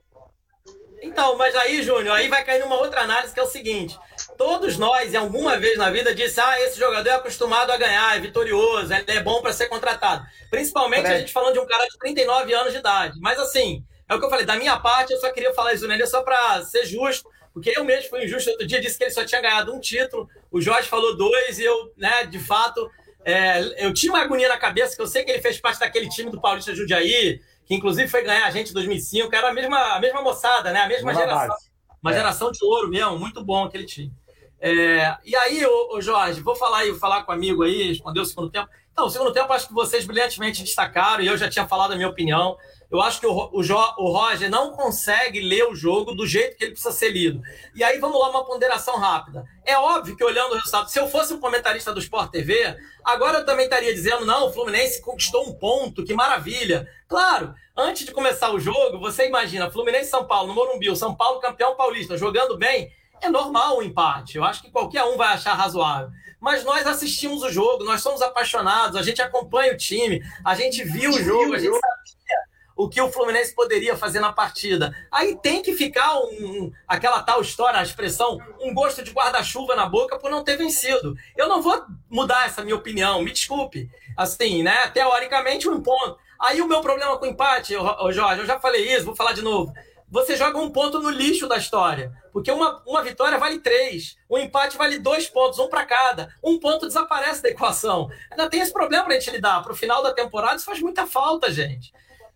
[1.01, 3.97] Então, mas aí, Júnior, aí vai cair numa outra análise que é o seguinte:
[4.38, 8.15] todos nós, em alguma vez na vida, disse: ah, esse jogador é acostumado a ganhar,
[8.15, 10.25] é vitorioso, ele é bom para ser contratado.
[10.49, 13.19] Principalmente a gente falando de um cara de 39 anos de idade.
[13.19, 15.88] Mas assim, é o que eu falei, da minha parte, eu só queria falar isso
[15.88, 18.51] nele só para ser justo, porque eu mesmo fui injusto.
[18.51, 21.65] Outro dia disse que ele só tinha ganhado um título, o Jorge falou dois, e
[21.65, 22.89] eu, né, de fato,
[23.25, 26.07] é, eu tinha uma agonia na cabeça, que eu sei que ele fez parte daquele
[26.07, 29.95] time do Paulista Judiaí, que inclusive foi ganhar a gente em 2005, era a mesma,
[29.95, 30.81] a mesma moçada, né?
[30.81, 31.47] A mesma uma geração.
[31.49, 31.67] Base.
[32.01, 32.13] Uma é.
[32.15, 34.13] geração de ouro mesmo, muito bom aquele time.
[34.59, 38.19] É, e aí, ô, ô, Jorge, vou falar aí, falar com o amigo aí, responder
[38.19, 38.67] o segundo tempo.
[38.91, 41.95] Então, o segundo tempo acho que vocês brilhantemente destacaram, e eu já tinha falado a
[41.95, 42.57] minha opinião.
[42.89, 46.63] Eu acho que o, o, o Roger não consegue ler o jogo do jeito que
[46.63, 47.41] ele precisa ser lido.
[47.75, 49.45] E aí, vamos lá, uma ponderação rápida.
[49.63, 53.39] É óbvio que olhando o resultado, se eu fosse um comentarista do Sport TV, agora
[53.39, 56.89] eu também estaria dizendo, não, o Fluminense conquistou um ponto, que maravilha.
[57.07, 61.13] Claro, antes de começar o jogo, você imagina, Fluminense São Paulo, no Morumbi, o São
[61.13, 62.91] Paulo campeão paulista, jogando bem,
[63.22, 64.38] é normal o empate.
[64.38, 66.09] Eu acho que qualquer um vai achar razoável.
[66.39, 70.84] Mas nós assistimos o jogo, nós somos apaixonados, a gente acompanha o time, a gente
[70.84, 72.38] viu o jogo, a gente sabia
[72.76, 74.95] o que o Fluminense poderia fazer na partida.
[75.11, 79.88] Aí tem que ficar um, aquela tal história, a expressão, um gosto de guarda-chuva na
[79.88, 81.15] boca por não ter vencido.
[81.36, 83.89] Eu não vou mudar essa minha opinião, me desculpe.
[84.15, 84.88] Assim, né?
[84.89, 86.18] Teoricamente, um ponto.
[86.39, 87.74] Aí o meu problema com o empate,
[88.11, 89.74] Jorge, eu já falei isso, vou falar de novo
[90.09, 92.11] você joga um ponto no lixo da história.
[92.31, 96.33] Porque uma, uma vitória vale três, um empate vale dois pontos, um para cada.
[96.43, 98.09] Um ponto desaparece da equação.
[98.31, 99.61] Ainda tem esse problema para a gente lidar.
[99.61, 101.91] Para o final da temporada, isso faz muita falta, gente.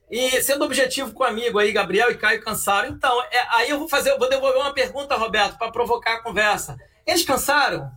[0.09, 2.89] E sendo objetivo com o amigo aí, Gabriel e Caio cansaram.
[2.89, 6.77] Então, é, aí eu vou fazer, vou devolver uma pergunta, Roberto, para provocar a conversa.
[7.07, 7.89] Eles cansaram?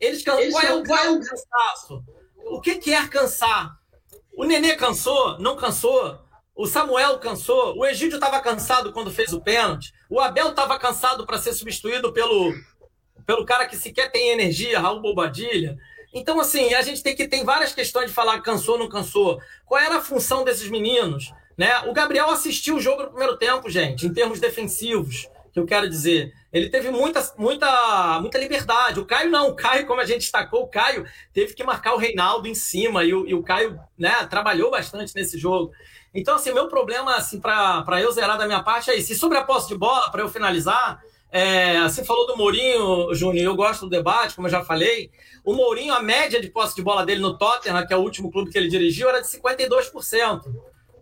[0.00, 0.40] Eles, can...
[0.40, 2.04] Eles qual, é, qual é o cansaço?
[2.46, 3.76] O que, que é cansar?
[4.36, 5.38] O Nenê cansou?
[5.38, 6.18] Não cansou?
[6.60, 11.24] O Samuel cansou, o Egídio estava cansado quando fez o pênalti, o Abel estava cansado
[11.24, 12.52] para ser substituído pelo,
[13.24, 15.78] pelo cara que sequer tem energia, Raul Bobadilha.
[16.12, 19.40] Então, assim, a gente tem que tem várias questões de falar cansou, não cansou.
[19.64, 21.32] Qual era a função desses meninos?
[21.56, 21.74] Né?
[21.88, 25.88] O Gabriel assistiu o jogo no primeiro tempo, gente, em termos defensivos, que eu quero
[25.88, 26.30] dizer.
[26.52, 29.00] Ele teve muita, muita, muita liberdade.
[29.00, 29.48] O Caio não.
[29.48, 33.02] O Caio, como a gente destacou, o Caio teve que marcar o Reinaldo em cima
[33.02, 35.72] e o, e o Caio né, trabalhou bastante nesse jogo.
[36.12, 39.12] Então, assim, meu problema, assim, para eu zerar da minha parte é isso.
[39.12, 41.00] E sobre a posse de bola, para eu finalizar,
[41.30, 45.10] é, você falou do Mourinho, Júnior, eu gosto do debate, como eu já falei.
[45.44, 48.30] O Mourinho, a média de posse de bola dele no Tottenham, que é o último
[48.30, 50.42] clube que ele dirigiu, era de 52%.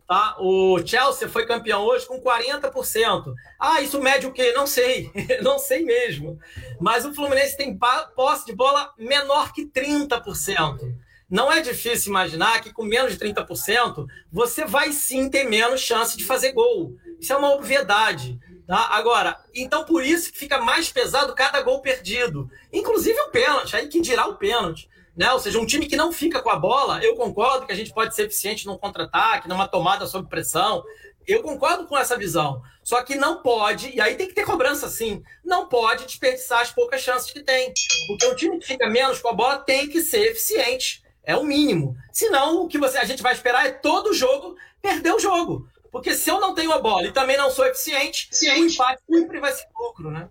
[0.06, 0.36] Tá?
[0.38, 3.34] O Chelsea foi campeão hoje com 40%.
[3.58, 4.52] Ah, isso mede o quê?
[4.52, 5.10] Não sei.
[5.42, 6.38] Não sei mesmo.
[6.80, 7.78] Mas o Fluminense tem
[8.14, 10.94] posse de bola menor que 30%.
[11.30, 16.16] Não é difícil imaginar que com menos de 30% você vai sim ter menos chance
[16.16, 16.96] de fazer gol.
[17.20, 18.38] Isso é uma obviedade.
[18.66, 18.88] Tá?
[18.90, 22.50] Agora, então por isso que fica mais pesado cada gol perdido.
[22.72, 24.88] Inclusive o pênalti, aí que dirá o pênalti.
[25.14, 25.30] Né?
[25.32, 27.92] Ou seja, um time que não fica com a bola, eu concordo que a gente
[27.92, 30.82] pode ser eficiente num contra-ataque, numa tomada sob pressão.
[31.26, 32.62] Eu concordo com essa visão.
[32.82, 36.70] Só que não pode, e aí tem que ter cobrança sim, não pode desperdiçar as
[36.72, 37.72] poucas chances que tem.
[38.06, 41.02] Porque o time que fica menos com a bola tem que ser eficiente.
[41.28, 41.94] É o mínimo.
[42.10, 45.68] Senão, o que você, a gente vai esperar é todo jogo perder o jogo.
[45.92, 48.62] Porque se eu não tenho a bola e também não sou eficiente, Ciente.
[48.62, 50.30] o empate sempre vai ser lucro, né?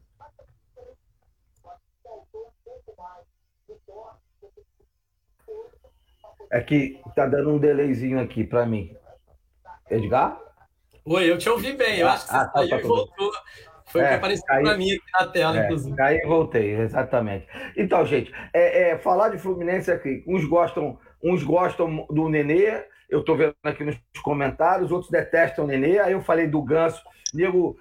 [6.49, 8.97] É que tá dando um delayzinho aqui para mim.
[9.91, 10.41] Edgar?
[11.05, 11.99] Oi, eu te ouvi bem.
[11.99, 13.31] Eu acho que você ah, tá, saiu tá, e voltou.
[13.97, 16.01] Foi é, o que apareceu para mim aqui na tela, é, inclusive.
[16.01, 17.47] Aí voltei, exatamente.
[17.75, 23.21] Então, gente, é, é, falar de Fluminense aqui, uns gostam, uns gostam do Nenê, eu
[23.21, 27.01] estou vendo aqui nos comentários, outros detestam o Nenê, aí eu falei do Ganso,
[27.33, 27.77] nego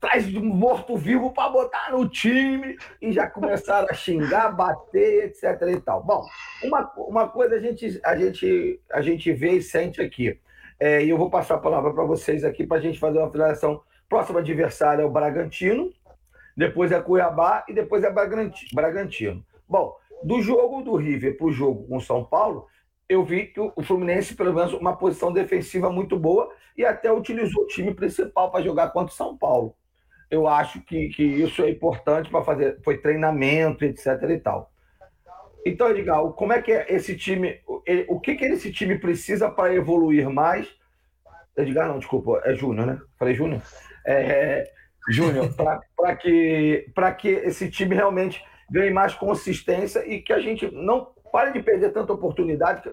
[0.00, 5.62] traz de um morto-vivo para botar no time e já começaram a xingar, bater, etc.
[5.68, 6.02] e tal.
[6.02, 6.24] Bom,
[6.64, 10.38] uma, uma coisa a gente, a, gente, a gente vê e sente aqui,
[10.78, 13.30] é, e eu vou passar a palavra para vocês aqui para a gente fazer uma
[13.30, 13.80] finalização.
[14.08, 15.92] Próximo adversário é o Bragantino,
[16.56, 19.44] depois é Cuiabá e depois é Bragantino.
[19.68, 22.66] Bom, do jogo do River para o jogo com São Paulo,
[23.08, 27.64] eu vi que o Fluminense, pelo menos, uma posição defensiva muito boa e até utilizou
[27.64, 29.76] o time principal para jogar contra o São Paulo.
[30.30, 34.06] Eu acho que, que isso é importante para fazer, foi treinamento, etc.
[34.28, 34.72] e tal.
[35.64, 37.60] Então, Edgar, como é que é esse time?
[38.08, 40.68] O que, que esse time precisa para evoluir mais?
[41.56, 43.00] Edgar, não, desculpa, é Júnior, né?
[43.18, 43.62] Falei Júnior?
[44.06, 44.64] É,
[45.08, 45.50] Júnior,
[45.96, 46.86] para que,
[47.18, 51.92] que esse time realmente ganhe mais consistência e que a gente não pare de perder
[51.92, 52.90] tanta oportunidade.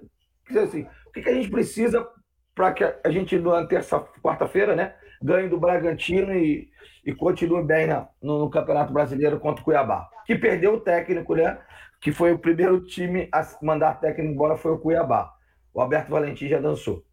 [0.49, 2.07] Assim, o que, que a gente precisa
[2.53, 6.70] para que a gente, na terça, quarta-feira, né, ganhe do Bragantino e,
[7.05, 11.36] e continue bem na, no, no, Campeonato Brasileiro contra o Cuiabá, que perdeu o técnico,
[11.36, 11.57] né?
[12.01, 15.34] Que foi o primeiro time a mandar técnico embora foi o Cuiabá.
[15.74, 17.03] O Alberto Valentim já dançou.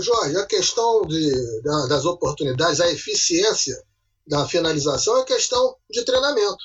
[0.00, 3.82] Jorge, a questão de, da, das oportunidades, a eficiência
[4.26, 6.62] da finalização é questão de treinamento.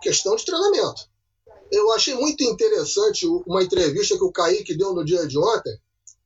[0.00, 1.08] Questão de treinamento.
[1.70, 5.78] Eu achei muito interessante uma entrevista que o Kaique deu no dia de ontem,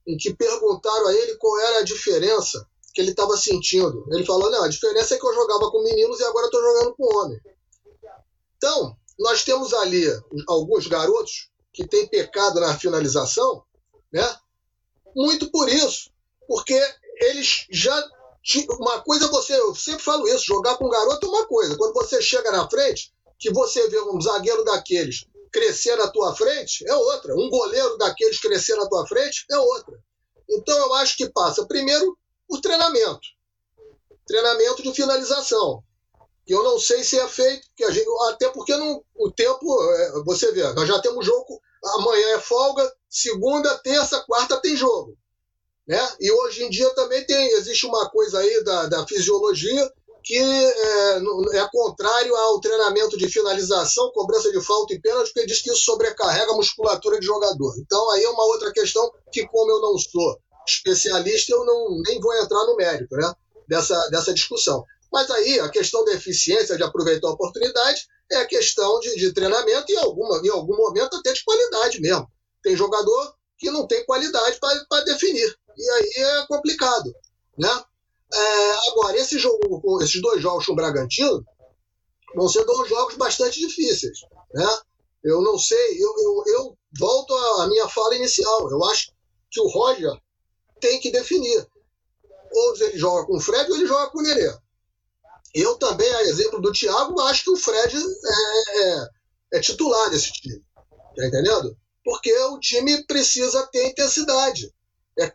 [0.06, 4.06] em que perguntaram a ele qual era a diferença que ele estava sentindo.
[4.10, 6.94] Ele falou: não, a diferença é que eu jogava com meninos e agora estou jogando
[6.96, 7.40] com homem.
[8.56, 10.04] Então, nós temos ali
[10.48, 13.62] alguns garotos que têm pecado na finalização,
[14.10, 14.26] né?
[15.14, 16.10] Muito por isso,
[16.46, 16.80] porque
[17.20, 18.08] eles já
[18.78, 21.76] uma coisa é você, eu sempre falo isso, jogar com garoto é uma coisa.
[21.76, 26.86] Quando você chega na frente, que você vê um zagueiro daqueles crescer na tua frente
[26.86, 27.34] é outra.
[27.34, 29.98] Um goleiro daqueles crescer na tua frente é outra.
[30.48, 32.16] Então eu acho que passa primeiro
[32.46, 33.26] por treinamento.
[34.26, 35.82] Treinamento de finalização.
[36.46, 40.22] Que eu não sei se é feito, que gente, até porque não, o tempo, é,
[40.24, 41.60] você vê, nós já temos jogo,
[41.96, 45.16] amanhã é folga, segunda, terça, quarta tem jogo.
[45.86, 46.08] Né?
[46.20, 49.92] E hoje em dia também tem, existe uma coisa aí da, da fisiologia
[50.26, 51.18] que é,
[51.58, 55.84] é, contrário ao treinamento de finalização, cobrança de falta e pênalti, porque diz que isso
[55.84, 57.78] sobrecarrega a musculatura de jogador.
[57.78, 62.20] Então aí é uma outra questão que, como eu não sou especialista, eu não, nem
[62.20, 63.32] vou entrar no mérito né,
[63.68, 64.84] dessa, dessa discussão.
[65.12, 69.32] Mas aí a questão da eficiência, de aproveitar a oportunidade, é a questão de, de
[69.32, 72.28] treinamento e alguma, em algum momento até de qualidade mesmo.
[72.64, 75.56] Tem jogador que não tem qualidade para definir.
[75.76, 77.14] E aí é complicado.
[77.58, 77.84] Né?
[78.32, 81.44] É, agora, esse jogo, esses dois jogos com o Bragantino
[82.34, 84.20] vão ser dois jogos bastante difíceis.
[84.52, 84.66] Né?
[85.22, 88.70] Eu não sei, eu, eu, eu volto à minha fala inicial.
[88.70, 89.12] Eu acho
[89.50, 90.12] que o Roger
[90.80, 91.66] tem que definir.
[92.52, 94.54] Ou ele joga com o Fred ou ele joga com o Nerê.
[95.54, 99.08] Eu também, a exemplo do Thiago, acho que o Fred é, é,
[99.54, 100.62] é titular desse time.
[101.16, 101.76] Tá entendendo?
[102.04, 104.72] Porque o time precisa ter intensidade.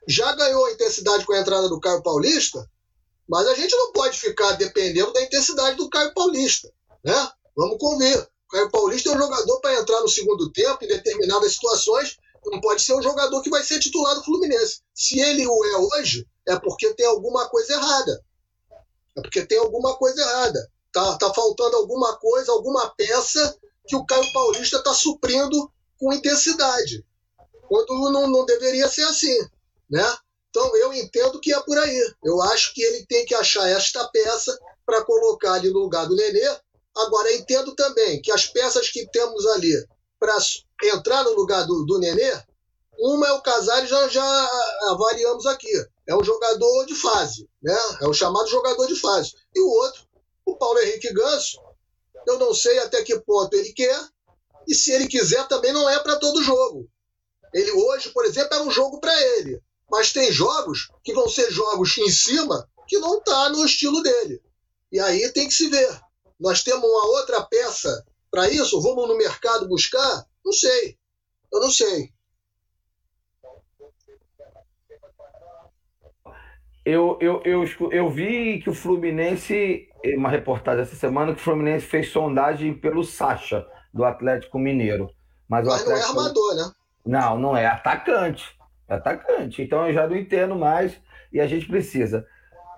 [0.07, 2.69] Já ganhou a intensidade com a entrada do Caio Paulista,
[3.27, 6.71] mas a gente não pode ficar dependendo da intensidade do Caio Paulista.
[7.03, 7.29] Né?
[7.55, 8.17] Vamos convir.
[8.17, 12.17] O Caio Paulista é um jogador para entrar no segundo tempo em determinadas situações.
[12.45, 14.81] Não pode ser um jogador que vai ser titular do Fluminense.
[14.93, 18.23] Se ele o é hoje, é porque tem alguma coisa errada.
[19.17, 20.71] É porque tem alguma coisa errada.
[20.91, 23.57] Tá, tá faltando alguma coisa, alguma peça
[23.87, 27.05] que o Caio Paulista está suprindo com intensidade.
[27.67, 29.37] Quando não, não deveria ser assim.
[29.91, 30.17] Né?
[30.49, 32.13] Então eu entendo que é por aí.
[32.23, 36.15] Eu acho que ele tem que achar esta peça para colocar ali no lugar do
[36.15, 36.45] Nenê.
[36.95, 39.73] Agora entendo também que as peças que temos ali
[40.19, 40.37] para
[40.83, 42.31] entrar no lugar do, do Nenê,
[42.99, 44.49] uma é o Casares, já, já
[44.91, 45.71] avaliamos aqui.
[46.07, 47.77] É um jogador de fase, né?
[48.01, 49.33] É o chamado jogador de fase.
[49.55, 50.03] E o outro,
[50.45, 51.59] o Paulo Henrique Ganso,
[52.27, 53.99] eu não sei até que ponto ele quer,
[54.67, 56.87] e se ele quiser também não é para todo jogo.
[57.53, 59.61] Ele hoje, por exemplo, era um jogo para ele
[59.91, 64.41] mas tem jogos que vão ser jogos em cima que não está no estilo dele.
[64.89, 65.99] E aí tem que se ver.
[66.39, 68.81] Nós temos uma outra peça para isso?
[68.81, 70.25] Vamos no mercado buscar?
[70.45, 70.97] Não sei.
[71.51, 72.09] Eu não sei.
[76.83, 79.87] Eu, eu, eu, eu vi que o Fluminense,
[80.17, 85.11] uma reportagem essa semana, que o Fluminense fez sondagem pelo Sacha, do Atlético Mineiro.
[85.47, 86.13] Mas, Mas Atlético...
[86.13, 86.71] não é armador, né?
[87.05, 88.60] Não, não é atacante
[88.95, 89.61] atacante.
[89.61, 92.25] Então eu já não entendo mais e a gente precisa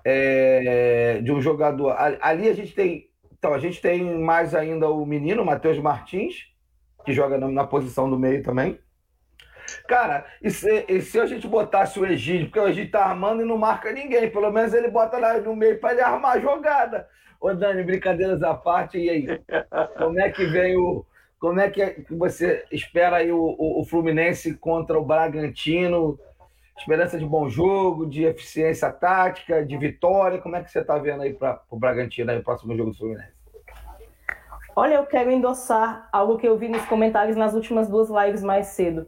[0.04, 1.96] é, de um jogador.
[2.20, 3.08] Ali a gente tem.
[3.32, 6.46] Então, a gente tem mais ainda o menino, Matheus Martins,
[7.04, 8.78] que joga na, na posição do meio também.
[9.86, 13.42] Cara, e se, e se a gente botasse o Egídio, porque o Egídio tá armando
[13.42, 16.40] e não marca ninguém, pelo menos ele bota lá no meio para ele armar a
[16.40, 17.08] jogada.
[17.38, 19.26] Ô, Dani, brincadeiras à parte, e aí?
[19.98, 21.04] Como é que vem o.
[21.44, 26.18] Como é que é você espera aí o, o, o Fluminense contra o Bragantino?
[26.74, 30.40] Esperança de bom jogo, de eficiência tática, de vitória.
[30.40, 32.96] Como é que você está vendo aí para o Bragantino aí, o próximo jogo do
[32.96, 33.34] Fluminense?
[34.74, 38.68] Olha, eu quero endossar algo que eu vi nos comentários nas últimas duas lives mais
[38.68, 39.06] cedo,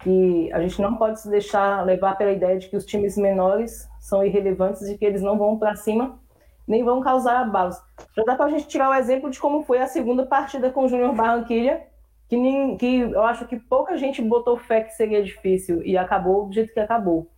[0.00, 3.88] que a gente não pode se deixar levar pela ideia de que os times menores
[3.98, 6.20] são irrelevantes e que eles não vão para cima
[6.68, 7.76] nem vão causar abalos.
[8.14, 10.84] Já dá para a gente tirar o exemplo de como foi a segunda partida com
[10.84, 11.86] o Júnior Barranquilha,
[12.28, 16.46] que, nem, que eu acho que pouca gente botou fé que seria difícil e acabou
[16.46, 17.30] do jeito que acabou.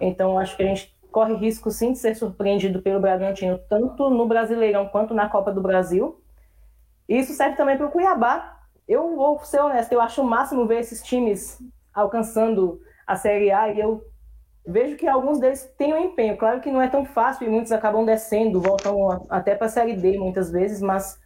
[0.00, 4.26] Então, acho que a gente corre risco sim de ser surpreendido pelo Bragantino, tanto no
[4.26, 6.22] Brasileirão quanto na Copa do Brasil.
[7.08, 8.60] Isso serve também para o Cuiabá.
[8.86, 11.60] Eu vou ser honesto, eu acho o máximo ver esses times
[11.92, 14.04] alcançando a Série A e eu
[14.66, 16.36] vejo que alguns deles têm um empenho.
[16.36, 19.94] Claro que não é tão fácil e muitos acabam descendo, voltam até para a Série
[19.94, 21.18] D muitas vezes, mas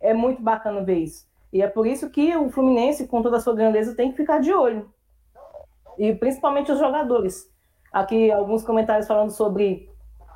[0.00, 1.28] é muito bacana ver isso.
[1.52, 4.38] E é por isso que o Fluminense, com toda a sua grandeza, tem que ficar
[4.40, 4.90] de olho.
[5.98, 7.50] E principalmente os jogadores.
[7.92, 9.88] Aqui alguns comentários falando sobre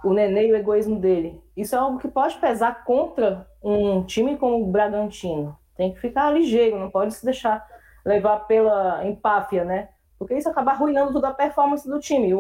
[0.02, 1.40] o Nenê e o egoísmo dele.
[1.56, 5.56] Isso é algo que pode pesar contra um time como o Bragantino.
[5.76, 7.64] Tem que ficar ligeiro, não pode se deixar
[8.04, 9.90] levar pela empáfia, né?
[10.22, 12.32] Porque isso acaba arruinando toda a performance do time.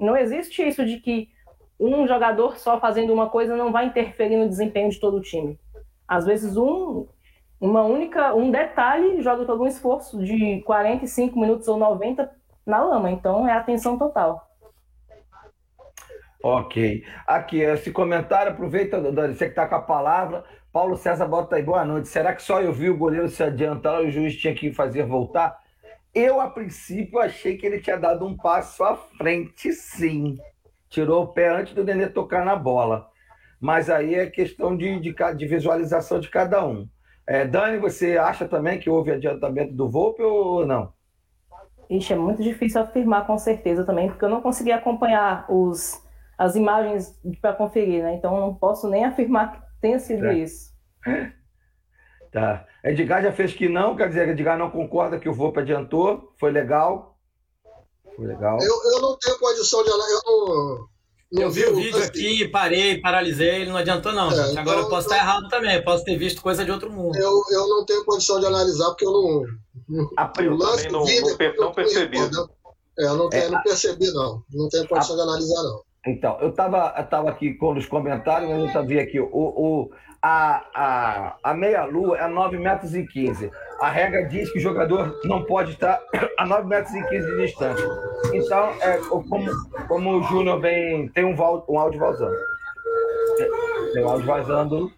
[0.00, 1.28] Não existe isso de que
[1.78, 5.58] um jogador só fazendo uma coisa não vai interferir no desempenho de todo o time.
[6.06, 7.06] Às vezes um
[7.60, 12.30] uma única um detalhe joga todo um esforço de 45 minutos ou 90
[12.66, 13.10] na lama.
[13.10, 14.48] Então é atenção total.
[16.42, 17.04] Ok.
[17.24, 20.44] Aqui, esse comentário, aproveita, você que está com a palavra.
[20.72, 22.08] Paulo César bota aí, boa noite.
[22.08, 25.04] Será que só eu vi o goleiro se adiantar e o juiz tinha que fazer
[25.04, 25.61] voltar?
[26.14, 30.36] Eu, a princípio, achei que ele tinha dado um passo à frente, sim.
[30.88, 33.08] Tirou o pé antes do Nenê tocar na bola.
[33.58, 36.86] Mas aí é questão de, de, de visualização de cada um.
[37.26, 40.92] É, Dani, você acha também que houve adiantamento do Volpe ou não?
[41.88, 46.02] Ixi, é muito difícil afirmar com certeza também, porque eu não consegui acompanhar os,
[46.36, 48.14] as imagens para conferir, né?
[48.14, 50.34] Então não posso nem afirmar que tenha sido é.
[50.34, 50.72] isso.
[52.32, 52.66] Tá.
[52.84, 56.50] Edgar já fez que não, quer dizer, Edgar não concorda que o Volpe adiantou, foi
[56.50, 57.16] legal.
[58.16, 58.58] Foi legal.
[58.60, 59.90] Eu, eu não tenho condição de.
[59.90, 60.88] Eu não,
[61.32, 64.58] eu vi o vídeo aqui, parei, paralisei, ele não adiantou não, é, gente.
[64.58, 67.16] Agora então, eu posso estar errado também, posso ter visto coisa de outro mundo.
[67.16, 69.44] Eu, eu não tenho condição de analisar, porque eu não...
[70.18, 72.18] A eu lance não, vídeo, não, não percebi.
[72.18, 75.82] É, eu não, tenho, é, não percebi não, não tenho condição a, de analisar não.
[76.04, 79.90] Então, eu estava aqui com os comentários, mas eu sabia aqui, o, o,
[80.20, 83.50] a, a, a meia-lua é 9 metros e 15.
[83.80, 86.00] A regra diz que o jogador não pode estar
[86.36, 87.86] a 9 metros e 15 de distância.
[88.32, 89.50] Então, é, como,
[89.86, 91.06] como o Júnior vem.
[91.08, 91.36] Tem um,
[91.68, 92.36] um áudio vazando.
[93.92, 94.92] Tem um áudio vazando.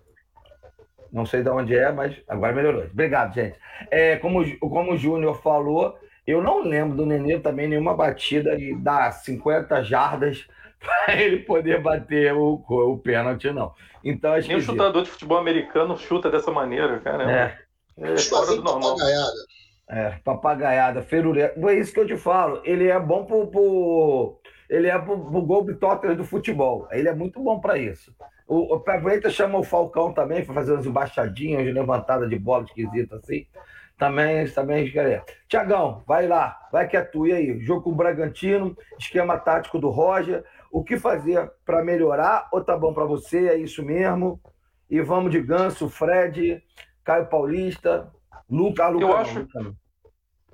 [1.13, 2.85] Não sei de onde é, mas agora melhorou.
[2.85, 3.59] Obrigado, gente.
[3.91, 5.97] É, como, como o Júnior falou,
[6.27, 10.47] eu não lembro do Nenê também nenhuma batida de dar 50 jardas
[10.85, 13.73] para ele poder bater o, o pênalti, não.
[14.05, 14.63] Então, acho Nem que...
[14.63, 17.31] o chutador de futebol americano chuta dessa maneira, cara.
[17.31, 17.65] É.
[17.97, 18.97] É fora do normal.
[18.97, 19.33] Papagaiada.
[19.89, 21.61] É, papagaiada, ferureta.
[21.71, 22.61] É isso que eu te falo.
[22.65, 23.47] Ele é bom pro.
[23.49, 24.41] pro...
[24.69, 26.89] Ele é pro, pro Globetrotter do futebol.
[26.91, 28.15] Ele é muito bom para isso.
[28.47, 33.17] O, o Paveta chama o Falcão também para fazer umas embaixadinhas, levantada de bola esquisita
[33.17, 33.47] assim.
[33.97, 35.23] Também, também querer.
[35.49, 37.27] Tiagão, vai lá, vai que é tu.
[37.27, 37.61] E aí?
[37.61, 40.45] Jogo com o Bragantino, esquema tático do Roger.
[40.75, 42.49] O que fazer para melhorar?
[42.53, 43.47] Ou tá bom para você?
[43.47, 44.41] É isso mesmo?
[44.91, 46.61] E vamos de Ganso, Fred,
[47.05, 48.13] Caio Paulista,
[48.51, 49.77] Luca, Luca eu não, acho, Luca.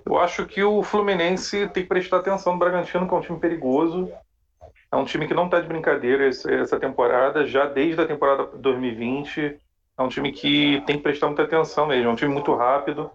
[0.04, 3.40] Eu acho que o Fluminense tem que prestar atenção no Bragantino, que é um time
[3.40, 4.12] perigoso.
[4.92, 9.58] É um time que não está de brincadeira essa temporada, já desde a temporada 2020.
[9.96, 12.10] É um time que tem que prestar muita atenção mesmo.
[12.10, 13.10] É um time muito rápido,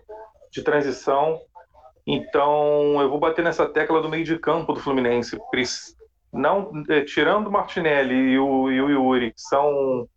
[0.49, 1.39] de transição.
[2.07, 5.37] Então, eu vou bater nessa tecla do meio de campo do Fluminense.
[6.35, 10.07] Não, é, tirando o Martinelli e o, e o Yuri, que são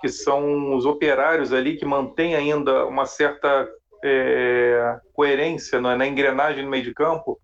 [0.00, 3.66] que são os operários ali que mantêm ainda uma certa
[4.04, 7.40] é, coerência é, na engrenagem no meio de campo,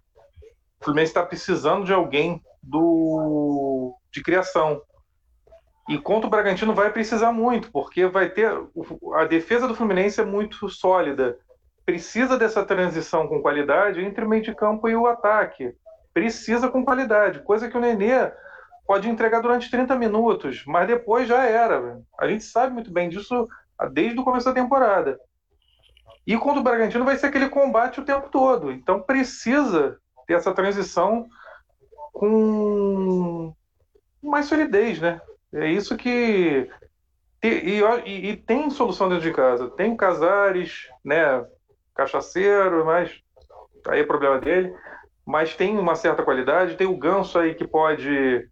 [0.81, 4.83] o Fluminense está precisando de alguém do, de criação.
[5.89, 8.51] E contra o Bragantino vai precisar muito, porque vai ter.
[9.15, 11.37] A defesa do Fluminense é muito sólida.
[11.85, 15.75] Precisa dessa transição com qualidade entre o meio de campo e o ataque.
[16.13, 18.33] Precisa com qualidade, coisa que o Nenê
[18.87, 22.01] pode entregar durante 30 minutos, mas depois já era.
[22.19, 23.49] A gente sabe muito bem disso
[23.93, 25.19] desde o começo da temporada.
[26.27, 28.71] E contra o Bragantino vai ser aquele combate o tempo todo.
[28.71, 31.27] Então precisa ter essa transição
[32.13, 33.53] com
[34.23, 35.21] mais solidez, né?
[35.53, 36.71] É isso que.
[37.43, 39.69] E, e, e tem solução dentro de casa.
[39.71, 41.45] Tem Casares, né?
[41.95, 43.13] Cachaceiro, mas
[43.89, 44.73] aí é problema dele.
[45.27, 46.77] Mas tem uma certa qualidade.
[46.77, 48.49] Tem o Ganso aí que pode.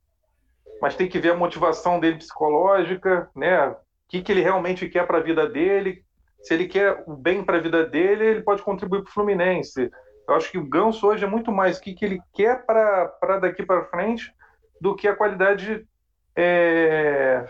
[0.81, 3.69] Mas tem que ver a motivação dele psicológica, né?
[3.69, 3.77] O
[4.09, 6.03] que, que ele realmente quer para a vida dele.
[6.43, 9.91] Se ele quer o bem para a vida dele, ele pode contribuir para o Fluminense.
[10.27, 13.39] Eu acho que o Ganso hoje é muito mais o que, que ele quer para
[13.41, 14.33] daqui para frente
[14.81, 15.87] do que a qualidade
[16.35, 17.47] é,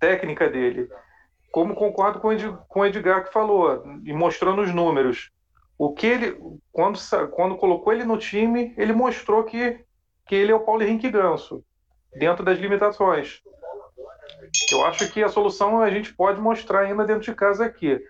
[0.00, 0.88] técnica dele.
[1.50, 2.30] Como concordo com,
[2.68, 5.30] com o Edgar que falou, e mostrando os números.
[5.82, 6.38] O que ele,
[6.70, 6.96] quando,
[7.32, 9.84] quando colocou ele no time, ele mostrou que,
[10.24, 11.64] que ele é o Paulo Henrique Ganso,
[12.14, 13.42] dentro das limitações.
[14.70, 18.00] Eu acho que a solução a gente pode mostrar ainda dentro de casa aqui.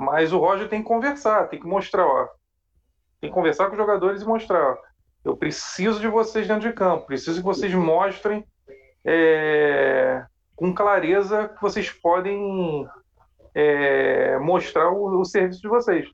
[0.00, 2.28] Mas o Roger tem que conversar, tem que mostrar, ó.
[3.20, 4.78] Tem que conversar com os jogadores e mostrar, ó,
[5.22, 8.42] eu preciso de vocês dentro de campo, preciso que vocês mostrem
[9.04, 10.24] é,
[10.56, 12.88] com clareza que vocês podem
[13.54, 16.08] é, mostrar o, o, serviço de vocês.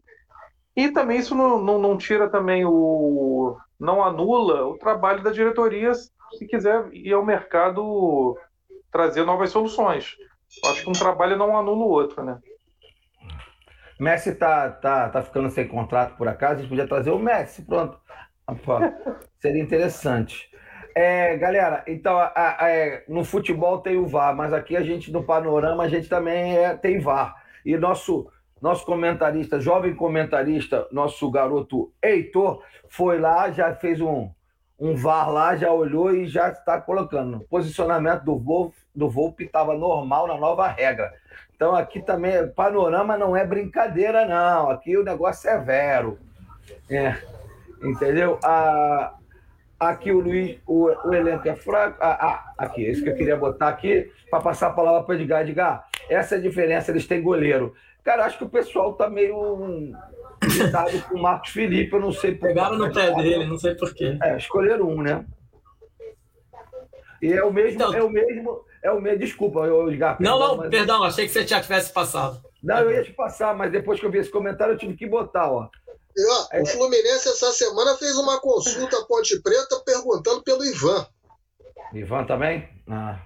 [0.76, 3.56] E também isso não, não, não, tira também o.
[3.78, 8.36] não anula o trabalho da diretoria se quiser ir ao mercado
[8.90, 10.16] trazer novas soluções.
[10.62, 12.38] Eu acho que um trabalho não anula o outro, né?
[14.00, 17.62] Messi tá, tá, tá ficando sem contrato por acaso, a gente podia trazer o Messi,
[17.62, 17.98] pronto.
[19.40, 20.50] Seria interessante.
[20.94, 25.10] É, galera, então a, a, é, no futebol tem o VAR, mas aqui a gente
[25.10, 27.34] no panorama a gente também é, tem VAR.
[27.64, 28.30] E nosso
[28.64, 34.30] nosso comentarista, jovem comentarista, nosso garoto Heitor, foi lá, já fez um,
[34.80, 37.36] um VAR lá, já olhou e já está colocando.
[37.36, 41.12] O posicionamento do Volpe do Volpe estava normal na nova regra.
[41.54, 44.70] Então aqui também, panorama não é brincadeira, não.
[44.70, 46.18] Aqui o negócio é vero.
[46.88, 47.18] É,
[47.82, 48.40] entendeu?
[49.78, 51.98] Aqui o Luiz, o, o elenco é fraco.
[52.00, 55.42] Ah, ah, aqui, isso que eu queria botar aqui, para passar a palavra para Edgar.
[55.42, 57.74] Edgar, essa é a diferença, eles têm goleiro.
[58.04, 59.92] Cara, acho que o pessoal tá meio
[60.42, 63.74] irritado com o Marcos Felipe, eu não sei por Pegaram no pé dele, não sei
[63.74, 64.18] porquê.
[64.22, 65.24] É, escolheram um, né?
[67.22, 69.20] E é o mesmo, então, é o mesmo, é o mesmo.
[69.20, 70.20] Desculpa, eu ligar.
[70.20, 70.68] Não, não, mas...
[70.68, 72.42] perdão, achei que você já tivesse passado.
[72.62, 75.06] Não, eu ia te passar, mas depois que eu vi esse comentário, eu tive que
[75.06, 75.70] botar, ó.
[76.14, 76.62] E, ó, é...
[76.62, 81.06] O Fluminense essa semana fez uma consulta à Ponte Preta perguntando pelo Ivan.
[81.94, 82.68] Ivan também?
[82.88, 83.20] Ah.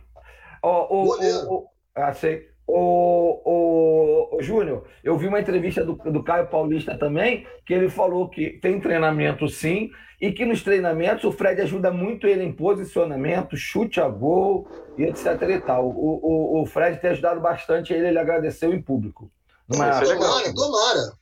[0.62, 2.48] O, o, o, o, ah, sei.
[2.70, 8.58] O, Júnior, eu vi uma entrevista do, do Caio Paulista também, que ele falou que
[8.60, 9.90] tem treinamento sim,
[10.20, 15.04] e que nos treinamentos o Fred ajuda muito ele em posicionamento, chute a gol e
[15.04, 15.88] etc e tal.
[15.88, 19.30] O, o, o Fred tem ajudado bastante ele, ele agradeceu em público.
[19.66, 19.86] Numa...
[19.86, 21.12] É tomara, tomara.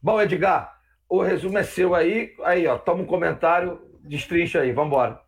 [0.00, 0.78] Bom, Edgar,
[1.08, 2.34] o resumo é seu aí.
[2.44, 5.20] Aí, ó, toma um comentário, destrincha aí, vamos embora.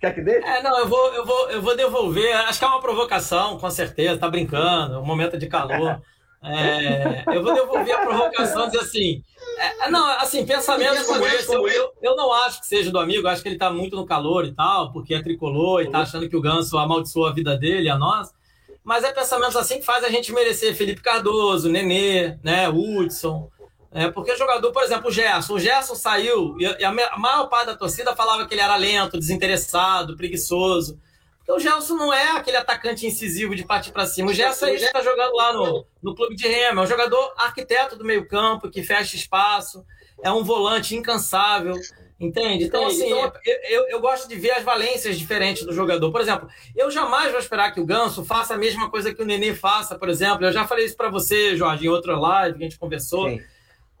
[0.00, 0.46] Quer que deixe?
[0.46, 2.34] É, não, eu vou, eu, vou, eu vou devolver.
[2.36, 6.00] Acho que é uma provocação, com certeza, tá brincando, um momento de calor.
[6.40, 9.24] É, eu vou devolver a provocação e dizer assim:
[9.58, 13.26] é, não, assim, pensamentos como esse, eu, eu, eu, não acho que seja do amigo,
[13.26, 16.28] acho que ele está muito no calor e tal, porque é tricolor e está achando
[16.28, 18.32] que o Ganso amaldiçoou a vida dele, a nós.
[18.84, 23.50] Mas é pensamentos assim que faz a gente merecer Felipe Cardoso, Nenê, né, Hudson.
[23.90, 25.54] É, porque o jogador, por exemplo, o Gerson.
[25.54, 30.16] O Gerson saiu e a maior parte da torcida falava que ele era lento, desinteressado,
[30.16, 31.00] preguiçoso.
[31.42, 34.30] Então o Gelson não é aquele atacante incisivo de partir para cima.
[34.30, 36.82] O Gelson aí está jogando lá no, no clube de Rema.
[36.82, 39.82] É um jogador arquiteto do meio-campo, que fecha espaço,
[40.22, 41.74] é um volante incansável.
[42.20, 42.64] Entende?
[42.64, 43.32] Então, assim, então...
[43.46, 46.10] Eu, eu, eu, gosto de ver as valências diferentes do jogador.
[46.10, 49.24] Por exemplo, eu jamais vou esperar que o Ganso faça a mesma coisa que o
[49.24, 50.44] Nenê faça, por exemplo.
[50.44, 53.30] Eu já falei isso para você, Jorge, em outra live que a gente conversou.
[53.30, 53.40] Sim.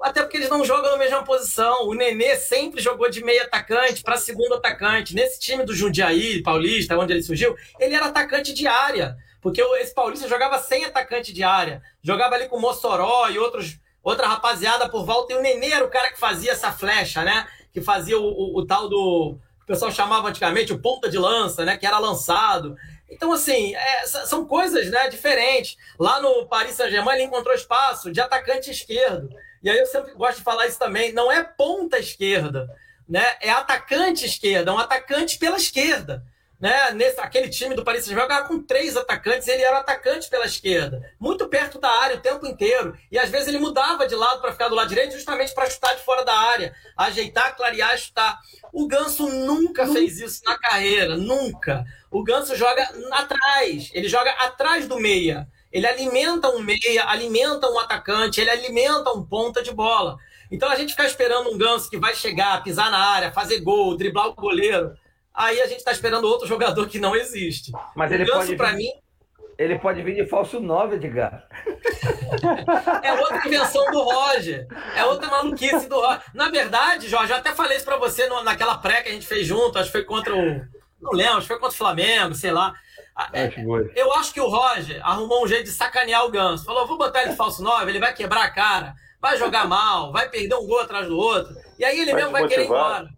[0.00, 1.88] Até porque eles não jogam na mesma posição.
[1.88, 5.14] O Nenê sempre jogou de meio atacante para segundo atacante.
[5.14, 9.16] Nesse time do Jundiaí, Paulista, onde ele surgiu, ele era atacante de área.
[9.40, 11.82] Porque esse Paulista jogava sem atacante de área.
[12.02, 15.32] Jogava ali com Mossoró e outros, outra rapaziada por volta.
[15.32, 17.48] E o Nenê era o cara que fazia essa flecha, né?
[17.72, 19.36] Que fazia o, o, o tal do.
[19.62, 21.76] O pessoal chamava antigamente o ponta de lança, né?
[21.76, 22.76] Que era lançado.
[23.10, 25.76] Então, assim, é, são coisas né, diferentes.
[25.98, 29.28] Lá no Paris Saint-Germain, ele encontrou espaço de atacante esquerdo.
[29.62, 32.68] E aí eu sempre gosto de falar isso também, não é ponta esquerda,
[33.08, 33.24] né?
[33.40, 36.24] É atacante esquerda, é um atacante pela esquerda.
[36.60, 36.90] Né?
[36.90, 41.14] Nesse, aquele time do Paris Saint-Germain jogava com três atacantes, ele era atacante pela esquerda,
[41.18, 42.98] muito perto da área o tempo inteiro.
[43.12, 45.94] E às vezes ele mudava de lado para ficar do lado direito, justamente para chutar
[45.94, 48.40] de fora da área, ajeitar, clarear, chutar.
[48.72, 51.84] O Ganso nunca fez isso na carreira, nunca.
[52.10, 52.82] O Ganso joga
[53.12, 55.46] atrás, ele joga atrás do meia.
[55.72, 60.16] Ele alimenta um meia, alimenta um atacante, ele alimenta um ponta de bola.
[60.50, 63.96] Então a gente ficar esperando um ganso que vai chegar, pisar na área, fazer gol,
[63.96, 64.94] driblar o goleiro,
[65.34, 67.70] aí a gente está esperando outro jogador que não existe.
[67.94, 68.90] Mas ele ganso, para mim.
[69.58, 71.48] Ele pode vir de falso 9, Edgar.
[73.02, 74.68] é outra invenção do Roger.
[74.94, 76.22] É outra maluquice do Roger.
[76.32, 79.46] Na verdade, Jorge, eu até falei isso para você naquela pré que a gente fez
[79.48, 80.60] junto, acho que foi contra o.
[81.00, 82.72] Não lembro, acho que foi contra o Flamengo, sei lá.
[83.32, 83.52] É,
[83.96, 86.64] eu acho que o Roger arrumou um jeito de sacanear o Ganso.
[86.64, 90.12] Falou: vou botar ele de falso 9, ele vai quebrar a cara, vai jogar mal,
[90.12, 91.54] vai perder um gol atrás do outro.
[91.78, 93.08] E aí ele vai mesmo vai querer ir embora.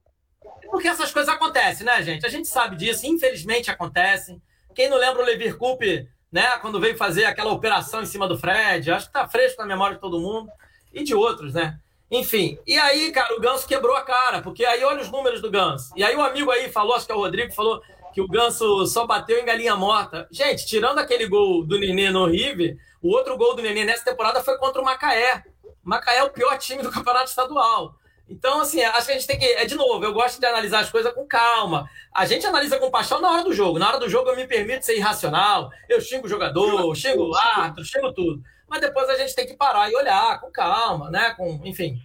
[0.70, 2.24] Porque essas coisas acontecem, né, gente?
[2.24, 4.40] A gente sabe disso, infelizmente acontecem.
[4.74, 8.38] Quem não lembra o Levir Coupe, né, quando veio fazer aquela operação em cima do
[8.38, 10.48] Fred, acho que tá fresco na memória de todo mundo
[10.92, 11.78] e de outros, né?
[12.11, 15.51] Enfim, e aí, cara, o Ganso quebrou a cara, porque aí olha os números do
[15.51, 15.92] Ganso.
[15.96, 17.80] E aí o amigo aí falou, acho que é o Rodrigo, falou
[18.12, 20.28] que o Ganso só bateu em galinha morta.
[20.30, 24.42] Gente, tirando aquele gol do Nenê no River, o outro gol do Nenê nessa temporada
[24.42, 25.42] foi contra o Macaé.
[25.64, 27.94] O Macaé é o pior time do campeonato estadual.
[28.28, 29.44] Então, assim, acho que a gente tem que.
[29.44, 31.90] É de novo, eu gosto de analisar as coisas com calma.
[32.14, 33.78] A gente analisa com paixão na hora do jogo.
[33.78, 35.68] Na hora do jogo eu me permito ser irracional.
[35.88, 38.40] Eu xingo o jogador, xingo o árbitro, xingo tudo.
[38.68, 41.34] Mas depois a gente tem que parar e olhar com calma, né?
[41.36, 41.96] Com, enfim,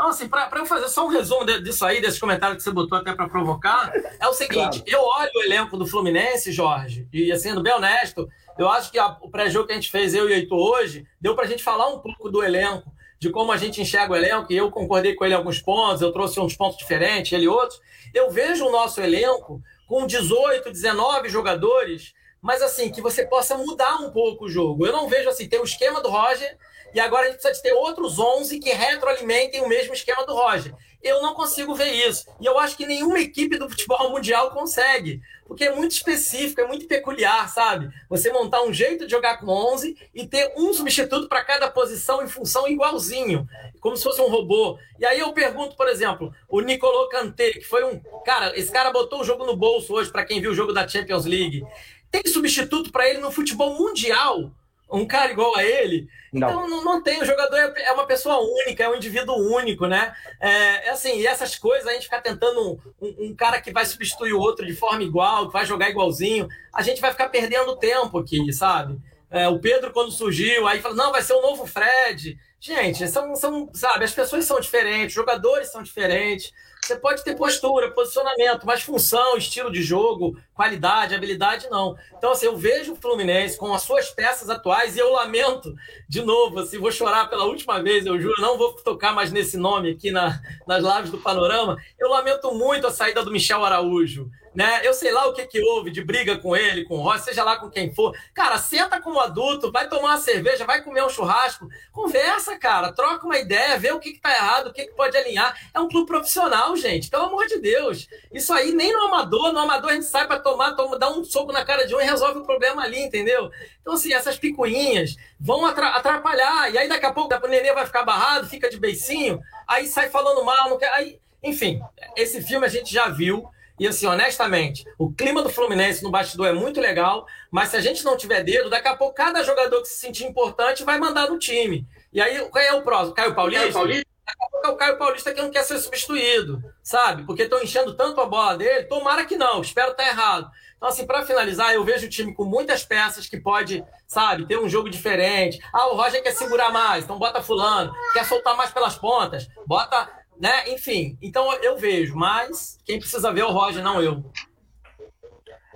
[0.00, 2.96] então, assim, para eu fazer só um resumo disso aí, desse comentário que você botou
[2.96, 4.84] até para provocar, é o seguinte: claro.
[4.86, 8.26] eu olho o elenco do Fluminense, Jorge, e sendo bem honesto,
[8.58, 11.06] eu acho que a, o pré-jogo que a gente fez, eu e o Heitor, hoje,
[11.20, 14.16] deu para a gente falar um pouco do elenco, de como a gente enxerga o
[14.16, 17.46] elenco, e eu concordei com ele em alguns pontos, eu trouxe uns pontos diferentes, ele
[17.46, 17.78] outros.
[18.14, 23.96] Eu vejo o nosso elenco com 18, 19 jogadores, mas assim, que você possa mudar
[23.96, 24.86] um pouco o jogo.
[24.86, 26.56] Eu não vejo assim, tem o esquema do Roger
[26.94, 30.34] e agora a gente precisa de ter outros 11 que retroalimentem o mesmo esquema do
[30.34, 30.74] Roger.
[31.02, 32.26] Eu não consigo ver isso.
[32.40, 35.20] E eu acho que nenhuma equipe do futebol mundial consegue.
[35.46, 37.90] Porque é muito específico, é muito peculiar, sabe?
[38.08, 42.22] Você montar um jeito de jogar com 11 e ter um substituto para cada posição
[42.22, 43.48] em função igualzinho,
[43.80, 44.78] como se fosse um robô.
[44.98, 47.98] E aí eu pergunto, por exemplo, o Nicolò Kanté, que foi um.
[48.24, 50.86] Cara, esse cara botou o jogo no bolso hoje, para quem viu o jogo da
[50.86, 51.64] Champions League.
[52.10, 54.52] Tem substituto para ele no futebol mundial?
[54.92, 56.08] Um cara igual a ele.
[56.32, 56.48] Não.
[56.48, 59.86] Então não, não tem, o jogador é, é uma pessoa única, é um indivíduo único,
[59.86, 60.14] né?
[60.40, 63.72] É, é assim, e essas coisas, a gente ficar tentando um, um, um, cara que
[63.72, 67.28] vai substituir o outro de forma igual, que vai jogar igualzinho, a gente vai ficar
[67.28, 68.98] perdendo tempo aqui, sabe?
[69.30, 72.36] É, o Pedro, quando surgiu, aí fala, não, vai ser o novo Fred.
[72.58, 76.52] Gente, são, são, sabe, as pessoas são diferentes, os jogadores são diferentes.
[76.82, 81.94] Você pode ter postura, posicionamento, mas função, estilo de jogo, qualidade, habilidade, não.
[82.16, 85.74] Então, assim, eu vejo o Fluminense com as suas peças atuais e eu lamento,
[86.08, 89.56] de novo, assim, vou chorar pela última vez, eu juro, não vou tocar mais nesse
[89.56, 91.76] nome aqui na, nas lives do Panorama.
[91.98, 94.80] Eu lamento muito a saída do Michel Araújo né?
[94.84, 97.44] Eu sei lá o que que houve de briga com ele, com o Ross, seja
[97.44, 98.16] lá com quem for.
[98.34, 103.24] Cara, senta como adulto, vai tomar uma cerveja, vai comer um churrasco, conversa, cara, troca
[103.24, 105.56] uma ideia, vê o que que tá errado, o que que pode alinhar.
[105.72, 108.08] É um clube profissional, gente, pelo amor de Deus.
[108.32, 111.24] Isso aí nem no amador, no amador a gente sai para tomar, toma, dá um
[111.24, 113.50] soco na cara de um e resolve o problema ali, entendeu?
[113.80, 116.72] Então, assim, essas picuinhas vão atrapalhar.
[116.72, 120.10] E aí daqui a pouco o nenê vai ficar barrado, fica de beicinho, aí sai
[120.10, 120.92] falando mal, não quer.
[120.92, 121.80] Aí, enfim,
[122.16, 123.48] esse filme a gente já viu.
[123.80, 127.80] E assim, honestamente, o clima do Fluminense no bastidor é muito legal, mas se a
[127.80, 131.30] gente não tiver dedo, daqui a pouco cada jogador que se sentir importante vai mandar
[131.30, 131.88] no time.
[132.12, 133.14] E aí, qual é o próximo?
[133.14, 133.62] Caio Paulista?
[133.62, 134.06] Caio Paulista?
[134.26, 137.24] Daqui a pouco é o Caio Paulista que não quer ser substituído, sabe?
[137.24, 138.84] Porque estão enchendo tanto a bola dele.
[138.84, 140.50] Tomara que não, espero estar tá errado.
[140.76, 144.58] Então, assim, para finalizar, eu vejo o time com muitas peças que pode, sabe, ter
[144.58, 145.58] um jogo diferente.
[145.72, 147.94] Ah, o Roger quer segurar mais, então bota fulano.
[148.12, 150.70] Quer soltar mais pelas pontas, bota né?
[150.70, 154.24] Enfim, então eu vejo, mas quem precisa ver é o Roger, não eu.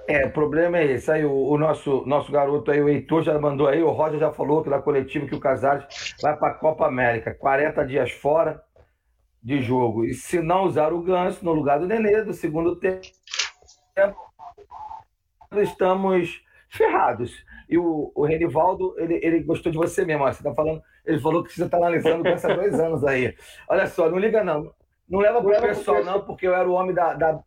[0.09, 1.11] É, o problema é esse.
[1.11, 4.33] Aí o, o, nosso, nosso garoto aí, o Heitor, já mandou aí, o Roger já
[4.33, 8.63] falou que da coletiva que o Casares vai para a Copa América, 40 dias fora
[9.43, 10.05] de jogo.
[10.05, 13.07] E se não usar o Ganso no lugar do Nenê, do segundo tempo,
[15.53, 17.45] estamos ferrados.
[17.69, 20.25] E o, o Renivaldo, ele, ele gostou de você mesmo.
[20.25, 20.33] Ó.
[20.33, 23.35] Você tá falando, ele falou que você está analisando com há dois anos aí.
[23.69, 24.73] Olha só, não liga não.
[25.09, 27.41] Não leva para o pessoal, não, porque eu era o homem da, da,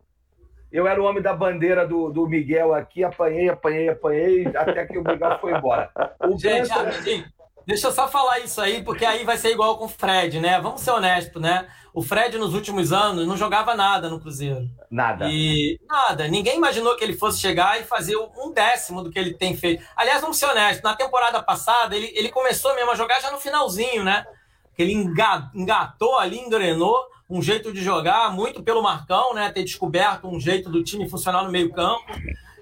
[0.71, 4.97] eu era o homem da bandeira do, do Miguel aqui, apanhei, apanhei, apanhei, até que
[4.97, 5.89] o Miguel foi embora.
[6.19, 7.25] O Gente, Ganso...
[7.67, 10.59] deixa eu só falar isso aí, porque aí vai ser igual com o Fred, né?
[10.61, 11.67] Vamos ser honestos, né?
[11.93, 14.69] O Fred, nos últimos anos, não jogava nada no Cruzeiro.
[14.89, 15.27] Nada.
[15.29, 16.27] E nada.
[16.27, 19.83] Ninguém imaginou que ele fosse chegar e fazer um décimo do que ele tem feito.
[19.95, 23.37] Aliás, vamos ser honestos, na temporada passada, ele, ele começou mesmo a jogar já no
[23.37, 24.25] finalzinho, né?
[24.77, 24.93] Ele
[25.53, 26.95] engatou ali, engrenou
[27.29, 29.51] um jeito de jogar, muito pelo Marcão, né?
[29.51, 32.05] Ter descoberto um jeito do time funcionar no meio-campo.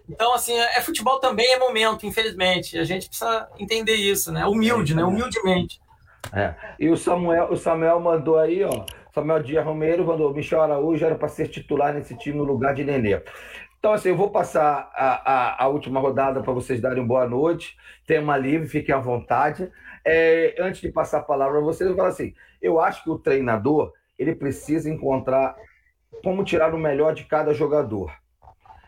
[0.09, 2.77] Então, assim, é futebol também é momento, infelizmente.
[2.77, 4.45] A gente precisa entender isso, né?
[4.45, 5.03] Humilde, né?
[5.03, 5.79] Humildemente.
[6.33, 6.53] É.
[6.79, 8.85] E o Samuel, o Samuel mandou aí, ó.
[9.13, 12.83] Samuel Dias Romero mandou: Michel Araújo era para ser titular nesse time no lugar de
[12.83, 13.21] Nenê.
[13.79, 17.77] Então, assim, eu vou passar a, a, a última rodada para vocês darem boa noite.
[18.05, 19.71] Tema livre, fiquem à vontade.
[20.03, 23.17] É, antes de passar a palavra para vocês, eu falo assim: eu acho que o
[23.17, 25.55] treinador ele precisa encontrar
[26.23, 28.11] como tirar o melhor de cada jogador.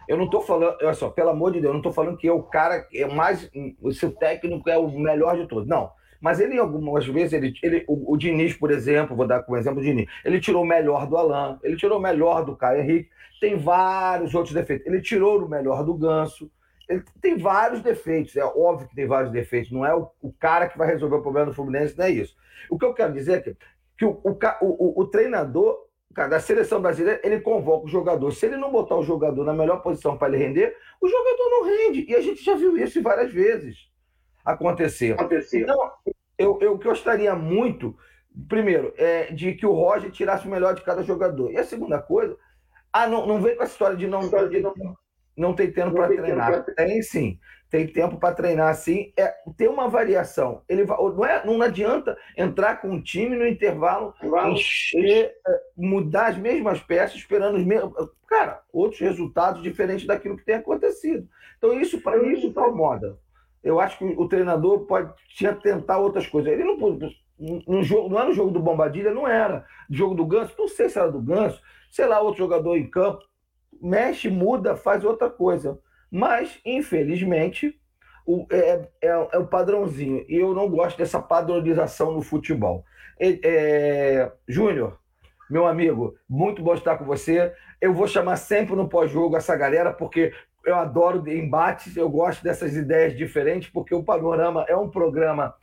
[0.07, 2.27] Eu não estou falando, olha só, pelo amor de Deus, eu não estou falando que
[2.27, 3.49] é o cara é mais,
[3.81, 5.67] o técnico é o melhor de todos.
[5.67, 5.91] Não.
[6.19, 9.79] Mas ele, algumas vezes, ele, ele, o, o Diniz, por exemplo, vou dar como exemplo
[9.79, 13.09] o Diniz, ele tirou o melhor do Alain, ele tirou o melhor do Caio Henrique,
[13.39, 14.87] tem vários outros defeitos.
[14.87, 16.49] Ele tirou o melhor do Ganso,
[16.89, 20.67] ele tem vários defeitos, é óbvio que tem vários defeitos, não é o, o cara
[20.67, 22.35] que vai resolver o problema do Fluminense, não é isso.
[22.69, 23.57] O que eu quero dizer é que,
[23.97, 25.86] que o, o, o, o treinador
[26.17, 28.31] cara, da seleção brasileira, ele convoca o jogador.
[28.31, 31.63] Se ele não botar o jogador na melhor posição para ele render, o jogador não
[31.63, 32.05] rende.
[32.09, 33.87] E a gente já viu isso várias vezes
[34.43, 35.13] acontecer.
[35.13, 35.61] acontecer.
[35.61, 35.91] Então,
[36.35, 37.95] eu, eu gostaria muito,
[38.49, 41.51] primeiro, é, de que o Roger tirasse o melhor de cada jogador.
[41.51, 42.35] E a segunda coisa,
[42.91, 44.73] ah, não, não vem com a história de não, de não,
[45.37, 46.65] não ter tempo para treinar.
[46.75, 47.39] Tem sim,
[47.69, 49.11] tem tempo para treinar sim.
[49.17, 50.61] É, tem uma variação.
[50.67, 54.13] Ele não, é, não adianta entrar com um time no intervalo,
[54.51, 57.93] encher, é, mudar as mesmas peças, esperando os mesmos.
[58.27, 61.27] Cara, outros resultados diferentes daquilo que tem acontecido.
[61.57, 63.17] Então, isso para mim isso incomoda
[63.67, 66.51] eu acho que o treinador pode tinha tentar outras coisas.
[66.51, 66.77] Ele não
[67.67, 69.65] no jogo, não era no jogo do Bombadilha, não era.
[69.89, 71.61] Jogo do Ganso, não sei se era do Ganso,
[71.91, 73.23] sei lá, outro jogador em campo,
[73.81, 75.79] mexe, muda, faz outra coisa.
[76.11, 77.79] Mas, infelizmente,
[78.25, 80.25] o, é, é, é o padrãozinho.
[80.27, 82.83] E eu não gosto dessa padronização no futebol.
[83.19, 84.99] É, é, Júnior,
[85.49, 87.53] meu amigo, muito bom estar com você.
[87.79, 90.33] Eu vou chamar sempre no pós-jogo essa galera, porque
[90.65, 95.55] eu adoro embates, eu gosto dessas ideias diferentes, porque o Panorama é um programa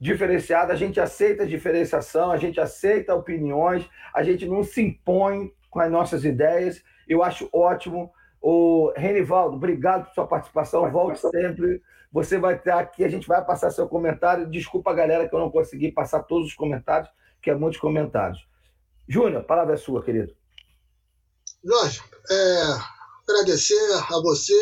[0.00, 5.80] diferenciado, a gente aceita diferenciação, a gente aceita opiniões, a gente não se impõe com
[5.80, 6.82] as nossas ideias.
[7.08, 8.10] Eu acho ótimo.
[8.48, 11.82] O Renivaldo, obrigado por sua participação, volte sempre.
[12.12, 14.48] Você vai estar aqui, a gente vai passar seu comentário.
[14.48, 17.10] Desculpa a galera que eu não consegui passar todos os comentários,
[17.42, 18.38] que é muitos comentários.
[19.08, 20.32] Júnior, a palavra é sua, querido.
[21.64, 22.00] Jorge,
[22.30, 22.62] é,
[23.28, 24.54] agradecer a você,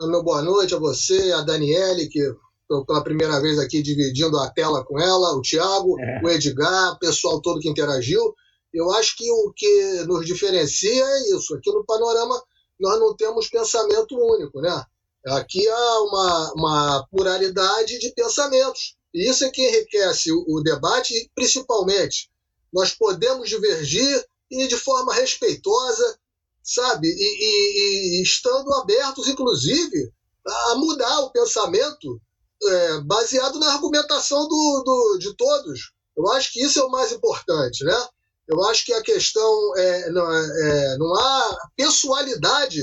[0.00, 2.20] a meu boa noite a você, a Daniele, que
[2.62, 6.20] estou pela primeira vez aqui dividindo a tela com ela, o Thiago, é.
[6.22, 8.36] o Edgar, o pessoal todo que interagiu.
[8.72, 11.56] Eu acho que o que nos diferencia é isso.
[11.56, 12.40] Aqui no Panorama
[12.78, 14.84] nós não temos pensamento único, né?
[15.26, 18.96] Aqui há uma, uma pluralidade de pensamentos.
[19.12, 22.30] E isso é que enriquece o, o debate, principalmente,
[22.72, 26.18] nós podemos divergir e de forma respeitosa,
[26.62, 27.08] sabe?
[27.08, 30.12] E, e, e, estando abertos, inclusive,
[30.46, 32.20] a mudar o pensamento
[32.62, 35.92] é, baseado na argumentação do, do, de todos.
[36.16, 38.08] Eu acho que isso é o mais importante, né?
[38.46, 42.80] Eu acho que a questão é, não, é, é não há pessoalidade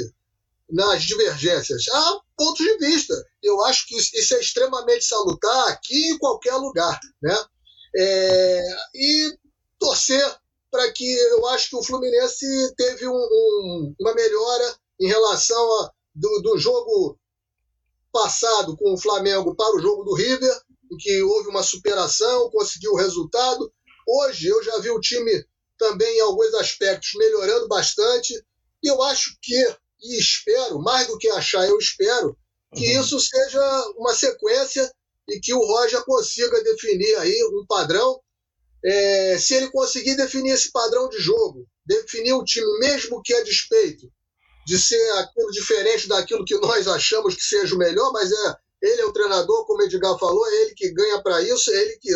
[0.70, 3.14] nas divergências, há pontos de vista.
[3.44, 7.38] Eu acho que isso é extremamente salutar aqui em qualquer lugar, né?
[7.96, 8.64] É,
[8.96, 9.38] e
[9.78, 10.24] torcer
[10.72, 12.46] para que eu acho que o Fluminense
[12.78, 17.20] teve um, um, uma melhora em relação a, do, do, jogo
[18.12, 20.62] passado com o Flamengo para o jogo do River,
[20.92, 23.72] em que houve uma superação, conseguiu o resultado.
[24.08, 25.46] Hoje eu já vi o time
[25.82, 28.36] também em alguns aspectos melhorando bastante,
[28.84, 29.56] e eu acho que,
[30.04, 32.38] e espero, mais do que achar, eu espero,
[32.76, 33.02] que uhum.
[33.02, 34.94] isso seja uma sequência
[35.28, 38.22] e que o Roger consiga definir aí um padrão
[38.86, 43.44] é, se ele conseguir definir esse padrão de jogo, definir o time, mesmo que a
[43.44, 44.08] despeito
[44.68, 49.02] de ser aquilo diferente daquilo que nós achamos que seja o melhor, mas é ele
[49.02, 51.98] é o treinador, como o Edgar falou, é ele que ganha para isso, é ele
[51.98, 52.12] que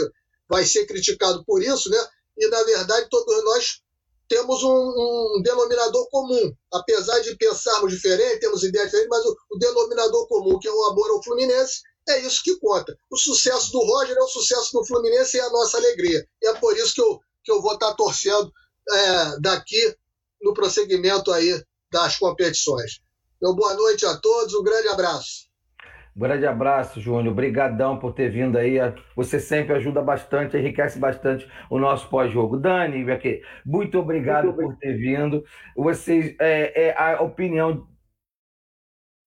[0.48, 1.98] vai ser criticado por isso, né?
[2.38, 3.82] E na verdade todos nós
[4.28, 4.70] temos um,
[5.38, 10.58] um denominador comum, apesar de pensarmos diferente, temos ideias diferentes, mas o, o denominador comum
[10.60, 12.98] que é o amor ao Fluminense é isso que conta.
[13.10, 16.28] O sucesso do Roger é o sucesso do Fluminense e é a nossa alegria.
[16.42, 18.52] E é por isso que eu, que eu vou estar torcendo
[18.92, 19.96] é, daqui
[20.42, 23.00] no prosseguimento aí das competições.
[23.38, 25.45] Então, boa noite a todos, um grande abraço.
[26.16, 27.34] Um grande abraço, Júnior.
[27.34, 28.78] Obrigadão por ter vindo aí.
[29.16, 32.58] Você sempre ajuda bastante, enriquece bastante o nosso pós-jogo.
[32.58, 33.06] Dani,
[33.66, 35.44] muito obrigado muito por ter vindo.
[35.76, 37.86] Vocês, é, é, a opinião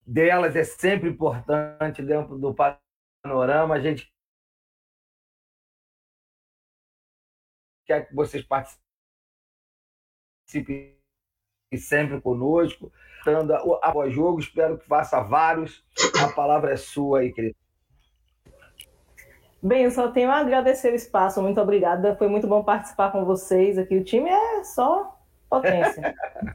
[0.07, 3.75] delas é sempre importante dentro do panorama.
[3.75, 4.11] A gente
[7.87, 8.81] quer que vocês participem
[11.77, 12.91] sempre conosco,
[13.25, 14.41] dando após jogo.
[14.41, 15.85] Espero que faça vários.
[16.23, 17.57] A palavra é sua aí, querido.
[19.61, 22.15] Bem, eu só tenho a agradecer o espaço, muito obrigada.
[22.15, 23.97] Foi muito bom participar com vocês aqui.
[23.97, 25.19] O time é só
[25.51, 26.15] potência.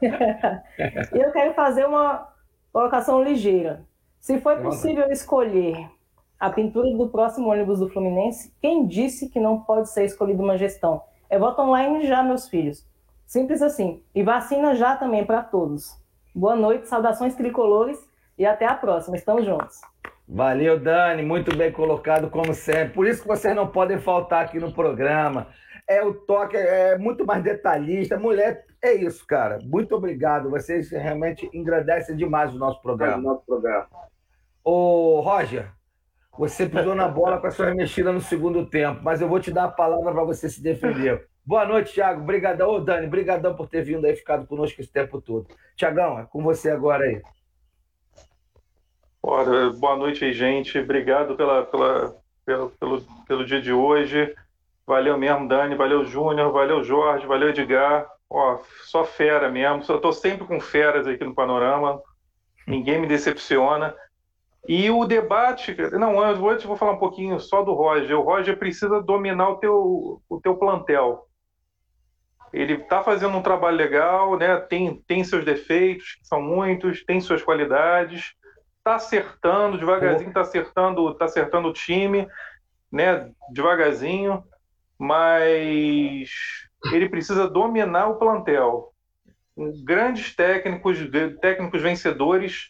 [1.12, 2.28] e eu quero fazer uma
[2.72, 3.84] colocação ligeira.
[4.18, 5.86] Se foi possível escolher
[6.40, 10.56] a pintura do próximo ônibus do Fluminense, quem disse que não pode ser escolhida uma
[10.56, 11.02] gestão?
[11.28, 12.86] É voto online já, meus filhos.
[13.26, 14.02] Simples assim.
[14.14, 16.02] E vacina já também para todos.
[16.34, 17.96] Boa noite, saudações tricolores
[18.36, 19.16] e até a próxima.
[19.16, 19.80] Estamos juntos.
[20.26, 21.22] Valeu, Dani.
[21.22, 22.92] Muito bem colocado, como sempre.
[22.92, 25.46] Por isso que vocês não podem faltar aqui no programa.
[25.86, 28.18] É o toque, é muito mais detalhista.
[28.18, 29.60] Mulher, é isso, cara.
[29.62, 30.50] Muito obrigado.
[30.50, 33.18] Vocês realmente engrandecem demais o nosso programa.
[33.18, 33.86] O nosso programa.
[34.64, 35.70] Ô, Roger,
[36.36, 39.52] você pisou na bola com a sua mexida no segundo tempo, mas eu vou te
[39.52, 41.28] dar a palavra para você se defender.
[41.46, 42.22] Boa noite, Thiago.
[42.22, 42.70] Obrigadão.
[42.70, 45.46] Ô, Dani, brigadão por ter vindo aí, ficado conosco esse tempo todo.
[45.76, 47.20] Tiagão, é com você agora aí.
[49.22, 50.78] Ora, boa noite aí, gente.
[50.78, 52.16] Obrigado pela, pela,
[52.46, 54.34] pelo, pelo, pelo dia de hoje.
[54.86, 55.74] Valeu mesmo, Dani.
[55.74, 56.50] Valeu, Júnior.
[56.50, 57.26] Valeu, Jorge.
[57.26, 58.06] Valeu, Edgar.
[58.30, 59.82] Ó, só fera mesmo.
[59.86, 62.00] Eu tô sempre com feras aqui no Panorama.
[62.66, 63.94] Ninguém me decepciona.
[64.66, 68.18] E o debate, não, antes vou falar um pouquinho só do Roger.
[68.18, 71.23] O Roger precisa dominar o teu, o teu plantel.
[72.54, 74.56] Ele está fazendo um trabalho legal, né?
[74.56, 78.34] tem, tem seus defeitos, que são muitos, tem suas qualidades,
[78.78, 82.28] está acertando, devagarzinho está acertando, tá acertando o time,
[82.92, 83.30] né?
[83.52, 84.44] devagarzinho,
[84.98, 86.30] mas
[86.92, 88.92] ele precisa dominar o plantel.
[89.84, 90.98] Grandes técnicos,
[91.40, 92.68] técnicos vencedores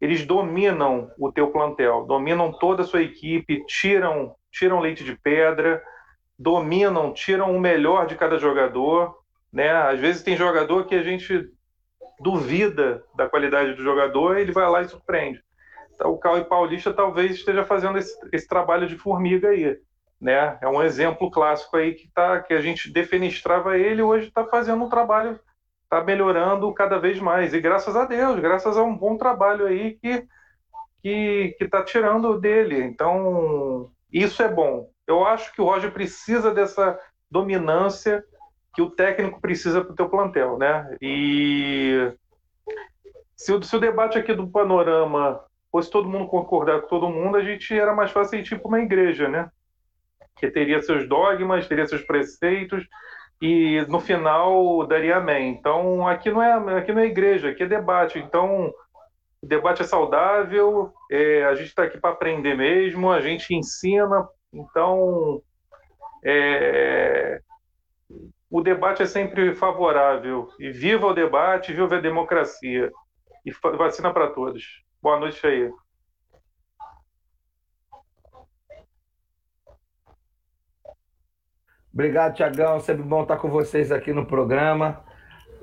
[0.00, 5.82] eles dominam o teu plantel, dominam toda a sua equipe, tiram, tiram leite de pedra,
[6.40, 9.14] dominam, tiram o melhor de cada jogador,
[9.52, 9.70] né?
[9.70, 11.50] Às vezes tem jogador que a gente
[12.18, 15.42] duvida da qualidade do jogador, ele vai lá e surpreende.
[15.94, 19.78] Então, o Cauê Paulista talvez esteja fazendo esse, esse, trabalho de formiga aí,
[20.18, 20.58] né?
[20.62, 24.82] É um exemplo clássico aí que tá que a gente defenestrava ele, hoje está fazendo
[24.82, 25.38] um trabalho
[25.84, 27.52] está melhorando cada vez mais.
[27.52, 30.26] E graças a Deus, graças a um bom trabalho aí que
[31.02, 32.82] que está tirando dele.
[32.82, 34.90] Então, isso é bom.
[35.10, 36.98] Eu acho que o Roger precisa dessa
[37.30, 38.24] dominância
[38.74, 40.96] que o técnico precisa para o teu plantel, né?
[41.02, 42.12] E
[43.36, 45.40] se o, se o debate aqui do panorama
[45.72, 48.80] fosse todo mundo concordar com todo mundo, a gente era mais fácil ir tipo uma
[48.80, 49.50] igreja, né?
[50.36, 52.86] Que teria seus dogmas, teria seus preceitos,
[53.42, 55.50] e no final daria amém.
[55.50, 58.18] Então aqui não é aqui não é igreja, aqui é debate.
[58.18, 58.72] Então
[59.42, 64.28] o debate é saudável, é, a gente está aqui para aprender mesmo, a gente ensina.
[64.52, 65.42] Então
[66.24, 67.40] é,
[68.50, 70.48] o debate é sempre favorável.
[70.58, 72.90] E viva o debate, viva a democracia.
[73.44, 74.84] E vacina para todos.
[75.00, 75.70] Boa noite aí.
[81.92, 82.80] Obrigado, Tiagão.
[82.80, 85.04] Sempre bom estar com vocês aqui no programa.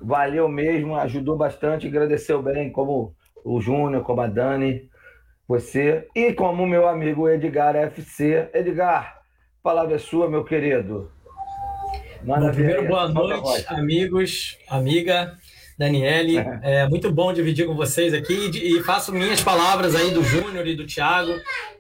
[0.02, 4.90] Valeu mesmo, ajudou bastante, agradeceu bem, como o Júnior, como a Dani,
[5.48, 8.50] você e como meu amigo Edgar FC.
[8.54, 9.22] Edgar,
[9.64, 11.12] palavra é sua, meu querido.
[12.22, 15.38] Bom, primeiro, boa noite, amigos, amiga.
[15.78, 16.38] Daniele.
[16.64, 20.66] É muito bom dividir com vocês aqui e, e faço minhas palavras aí do Júnior
[20.66, 21.32] e do Thiago.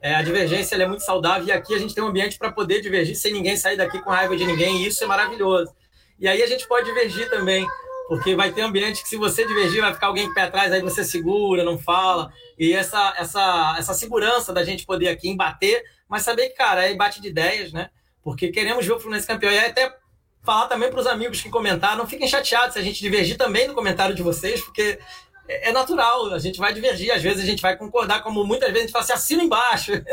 [0.01, 2.79] É, a divergência é muito saudável e aqui a gente tem um ambiente para poder
[2.79, 5.73] divergir sem ninguém sair daqui com raiva de ninguém e isso é maravilhoso.
[6.19, 7.65] E aí a gente pode divergir também,
[8.07, 11.03] porque vai ter ambiente que se você divergir vai ficar alguém pé atrás, aí você
[11.03, 12.31] segura, não fala.
[12.57, 16.93] E essa, essa, essa segurança da gente poder aqui embater, mas saber que, cara, é
[16.93, 17.89] embate de ideias, né?
[18.23, 19.51] Porque queremos ver o Fluminense campeão.
[19.51, 19.93] E até
[20.41, 23.67] falar também para os amigos que comentaram, não fiquem chateados se a gente divergir também
[23.67, 24.97] no comentário de vocês, porque
[25.47, 28.69] é, é natural, a gente vai divergir, às vezes a gente vai concordar, como muitas
[28.69, 29.91] vezes a gente fala assim, assina embaixo.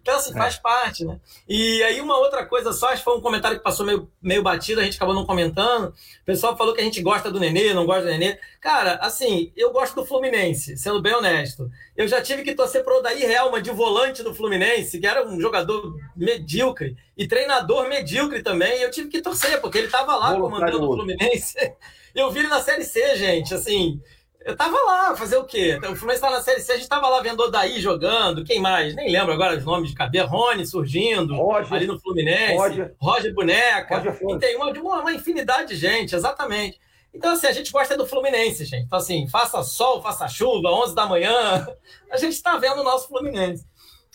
[0.00, 0.60] Então, assim, faz é.
[0.60, 1.20] parte, né?
[1.46, 4.42] E aí, uma outra coisa só, acho que foi um comentário que passou meio, meio
[4.42, 5.88] batido, a gente acabou não comentando.
[5.88, 8.38] O pessoal falou que a gente gosta do Nenê, não gosta do Nenê.
[8.58, 11.70] Cara, assim, eu gosto do Fluminense, sendo bem honesto.
[11.94, 15.38] Eu já tive que torcer pro Odair Helma, de volante do Fluminense, que era um
[15.38, 18.80] jogador medíocre e treinador medíocre também.
[18.80, 21.54] Eu tive que torcer, porque ele tava lá comandando o Fluminense.
[22.14, 24.00] Eu vi ele na Série C, gente, assim
[24.48, 25.78] eu tava lá, fazer o quê?
[25.82, 28.60] O Fluminense tava na Série C, a gente tava lá vendo o Daí jogando, quem
[28.60, 28.94] mais?
[28.94, 30.24] Nem lembro agora os nomes de cabeça.
[30.24, 33.96] Rony surgindo Roger, ali no Fluminense, Roger, Roger Boneca.
[33.98, 36.80] Roger e tem uma, uma, uma infinidade de gente, exatamente.
[37.12, 38.86] Então, assim, a gente gosta do Fluminense, gente.
[38.86, 41.66] Então, assim, faça sol, faça chuva, 11 da manhã,
[42.10, 43.66] a gente está vendo o nosso Fluminense.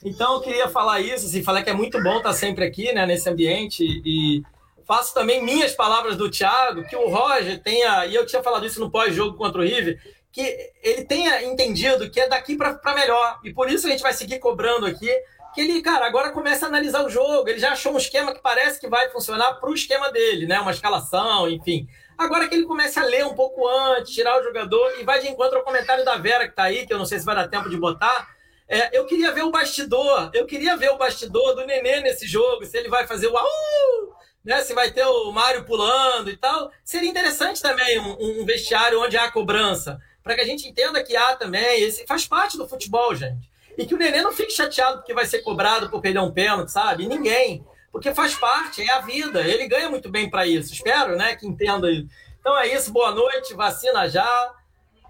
[0.03, 3.05] Então, eu queria falar isso, assim, falar que é muito bom estar sempre aqui, né,
[3.05, 4.43] nesse ambiente e
[4.85, 8.79] faço também minhas palavras do Thiago, que o Roger tenha, e eu tinha falado isso
[8.79, 9.99] no pós-jogo contra o River,
[10.33, 13.39] que ele tenha entendido que é daqui para melhor.
[13.43, 15.09] E por isso a gente vai seguir cobrando aqui
[15.53, 17.47] que ele, cara, agora começa a analisar o jogo.
[17.47, 20.59] Ele já achou um esquema que parece que vai funcionar para o esquema dele, né?
[20.59, 21.87] Uma escalação, enfim.
[22.17, 25.27] Agora que ele começa a ler um pouco antes, tirar o jogador e vai de
[25.27, 27.47] encontro ao comentário da Vera que tá aí, que eu não sei se vai dar
[27.47, 28.33] tempo de botar.
[28.67, 32.65] É, eu queria ver o bastidor, eu queria ver o bastidor do Nenê nesse jogo,
[32.65, 34.61] se ele vai fazer o uh, né?
[34.61, 36.71] Se vai ter o Mário pulando e tal.
[36.83, 41.15] Seria interessante também um, um vestiário onde há cobrança, para que a gente entenda que
[41.15, 43.51] há também, esse faz parte do futebol, gente.
[43.77, 46.71] E que o Nenê não fique chateado porque vai ser cobrado por perder um pênalti,
[46.71, 47.07] sabe?
[47.07, 47.65] ninguém.
[47.91, 49.41] Porque faz parte, é a vida.
[49.41, 50.73] Ele ganha muito bem para isso.
[50.73, 52.07] Espero, né, que entenda isso.
[52.39, 54.53] Então é isso, boa noite, vacina já.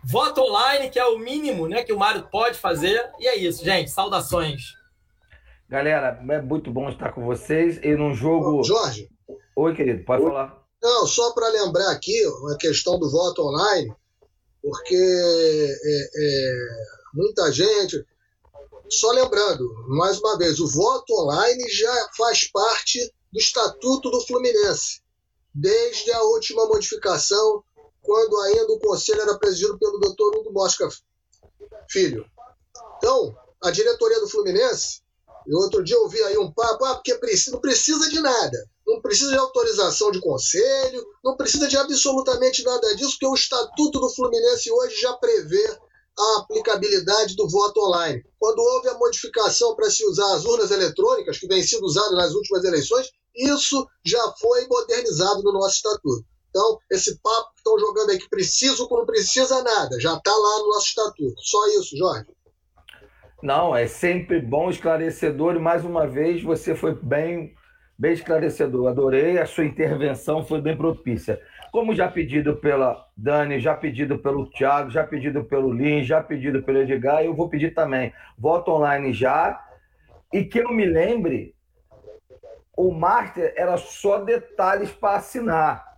[0.04, 3.10] Voto online, que é o mínimo né, que o Mário pode fazer.
[3.20, 3.90] E é isso, gente.
[3.90, 4.74] Saudações.
[5.70, 7.80] Galera, é muito bom estar com vocês.
[7.82, 8.64] E num jogo.
[8.64, 9.10] Jorge.
[9.56, 10.30] Oi, querido, pode Oi.
[10.30, 10.64] falar.
[10.82, 12.22] Não, só para lembrar aqui
[12.54, 13.96] a questão do voto online,
[14.64, 16.56] porque é, é,
[17.14, 18.06] muita gente.
[18.90, 25.02] Só lembrando, mais uma vez, o voto online já faz parte do Estatuto do Fluminense,
[25.54, 27.64] desde a última modificação
[28.02, 30.88] quando ainda o conselho era presidido pelo doutor Hugo Mosca
[31.90, 32.26] Filho.
[32.98, 35.02] Então, a diretoria do Fluminense,
[35.48, 39.02] eu outro dia ouvi aí um papo, ah, porque precisa, não precisa de nada, não
[39.02, 44.10] precisa de autorização de conselho, não precisa de absolutamente nada disso, porque o Estatuto do
[44.10, 45.80] Fluminense hoje já prevê
[46.18, 48.24] a aplicabilidade do voto online.
[48.38, 52.34] Quando houve a modificação para se usar as urnas eletrônicas, que vem sido usado nas
[52.34, 56.26] últimas eleições, isso já foi modernizado no nosso estatuto.
[56.50, 60.60] Então, esse papo que estão jogando aí que preciso não precisa nada, já está lá
[60.60, 61.34] no nosso estatuto.
[61.42, 62.28] Só isso, Jorge.
[63.42, 67.54] Não, é sempre bom, esclarecedor, e mais uma vez você foi bem,
[67.98, 68.90] bem esclarecedor.
[68.90, 71.42] Adorei, a sua intervenção foi bem propícia.
[71.72, 76.62] Como já pedido pela Dani, já pedido pelo Thiago, já pedido pelo Lin, já pedido
[76.62, 78.14] pelo Edgar, eu vou pedir também.
[78.38, 79.60] Voto online já.
[80.32, 81.56] E que eu me lembre,
[82.76, 85.98] o Master era só detalhes para assinar.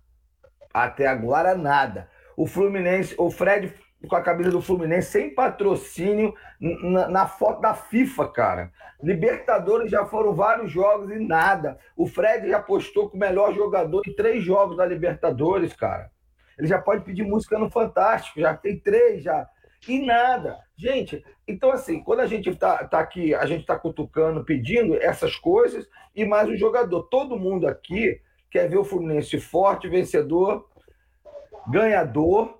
[0.72, 2.08] Até agora, nada.
[2.36, 3.72] O Fluminense, o Fred
[4.06, 8.72] com a camisa do Fluminense sem patrocínio na, na, foto da FIFA, cara.
[9.02, 11.78] Libertadores já foram vários jogos e nada.
[11.96, 16.10] O Fred já postou com o melhor jogador em três jogos da Libertadores, cara.
[16.58, 19.48] Ele já pode pedir música no Fantástico, já tem três já.
[19.86, 20.58] E nada.
[20.76, 25.36] Gente, então assim, quando a gente tá, tá aqui, a gente tá cutucando, pedindo essas
[25.36, 27.04] coisas e mais o jogador.
[27.04, 28.20] Todo mundo aqui
[28.50, 30.68] quer ver o Fluminense forte, vencedor,
[31.68, 32.58] ganhador,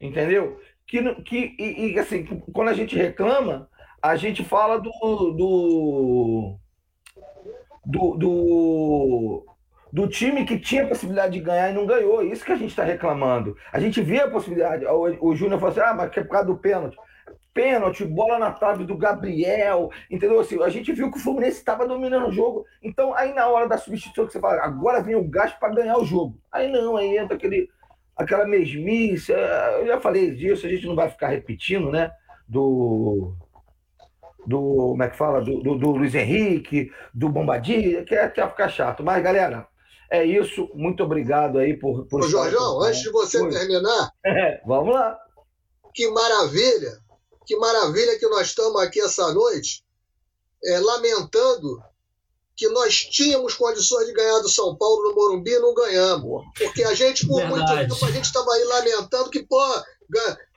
[0.00, 0.60] entendeu?
[0.86, 3.68] Que, que e, e, assim, quando a gente reclama,
[4.00, 4.90] a gente fala do
[5.32, 6.58] do,
[7.84, 9.46] do, do,
[9.92, 12.22] do time que tinha possibilidade de ganhar e não ganhou.
[12.22, 13.56] Isso que a gente está reclamando.
[13.72, 14.84] A gente vê a possibilidade.
[14.86, 16.96] O, o Júnior falou assim: ah, mas que é por causa do pênalti
[17.56, 20.38] pênalti, bola na trave do Gabriel, entendeu?
[20.38, 22.66] Assim, a gente viu que o Fluminense estava dominando o jogo.
[22.82, 25.96] Então, aí na hora da substituição que você fala, agora vem o gasto para ganhar
[25.96, 26.38] o jogo.
[26.52, 27.70] Aí não, aí entra aquele,
[28.16, 29.32] aquela mesmice.
[29.32, 32.10] É, eu já falei disso, a gente não vai ficar repetindo, né?
[32.48, 33.34] Do.
[34.46, 34.60] Do.
[34.60, 35.40] Como é que fala?
[35.40, 39.02] Do, do, do Luiz Henrique, do Bombadilha, que é, que é ficar chato.
[39.02, 39.66] Mas, galera,
[40.10, 40.70] é isso.
[40.74, 42.06] Muito obrigado aí por.
[42.06, 44.10] por Ô, Jorjão, antes de você terminar.
[44.24, 45.18] É, vamos lá.
[45.94, 47.06] Que maravilha
[47.46, 49.84] que maravilha que nós estamos aqui essa noite,
[50.64, 51.80] é, lamentando
[52.56, 56.44] que nós tínhamos condições de ganhar do São Paulo no Morumbi e não ganhamos.
[56.56, 57.54] Porque a gente, por Verdade.
[57.54, 59.62] muito tempo, a gente estava aí lamentando que, pô,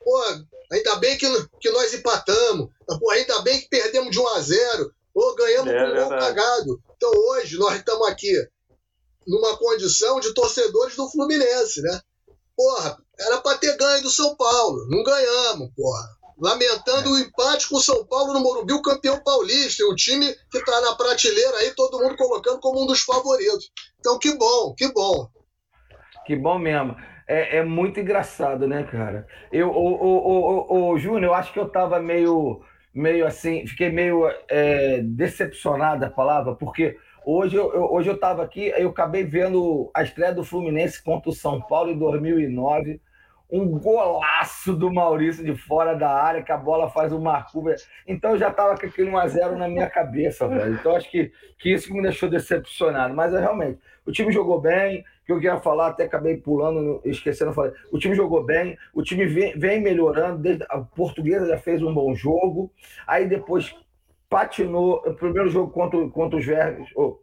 [0.03, 0.23] pô,
[0.71, 1.27] ainda bem que,
[1.59, 2.69] que nós empatamos,
[2.99, 6.09] pô, ainda bem que perdemos de 1 a 0 ou ganhamos é, com um gol
[6.09, 6.81] cagado.
[6.95, 8.34] Então hoje nós estamos aqui
[9.27, 12.01] numa condição de torcedores do Fluminense, né?
[12.55, 17.76] Porra, era para ter ganho do São Paulo, não ganhamos, porra lamentando o empate com
[17.76, 21.57] o São Paulo no Morumbi, o campeão paulista, e o time que está na prateleira
[21.57, 23.72] aí, todo mundo colocando como um dos favoritos.
[23.99, 25.28] Então, que bom, que bom.
[26.26, 26.95] Que bom mesmo.
[27.28, 29.28] É, é muito engraçado, né, cara?
[29.52, 32.61] Eu, o, o, Júnior, eu acho que eu estava meio,
[32.94, 38.41] meio assim, fiquei meio é, decepcionado a palavra, porque hoje eu, eu hoje eu estava
[38.41, 42.99] aqui, eu acabei vendo a estreia do Fluminense contra o São Paulo em 2009
[43.51, 47.76] um golaço do Maurício de fora da área, que a bola faz uma curva.
[48.07, 50.76] Então eu já estava com aquele 1x0 na minha cabeça, velho.
[50.76, 53.13] Então acho que, que isso me deixou decepcionado.
[53.13, 57.53] Mas é, realmente, o time jogou bem, que eu queria falar, até acabei pulando, esquecendo,
[57.53, 57.71] falei.
[57.91, 61.93] O time jogou bem, o time vem, vem melhorando, desde, a portuguesa já fez um
[61.93, 62.71] bom jogo,
[63.07, 63.76] aí depois
[64.30, 67.19] patinou, o primeiro jogo contra, contra os Verdes, oh,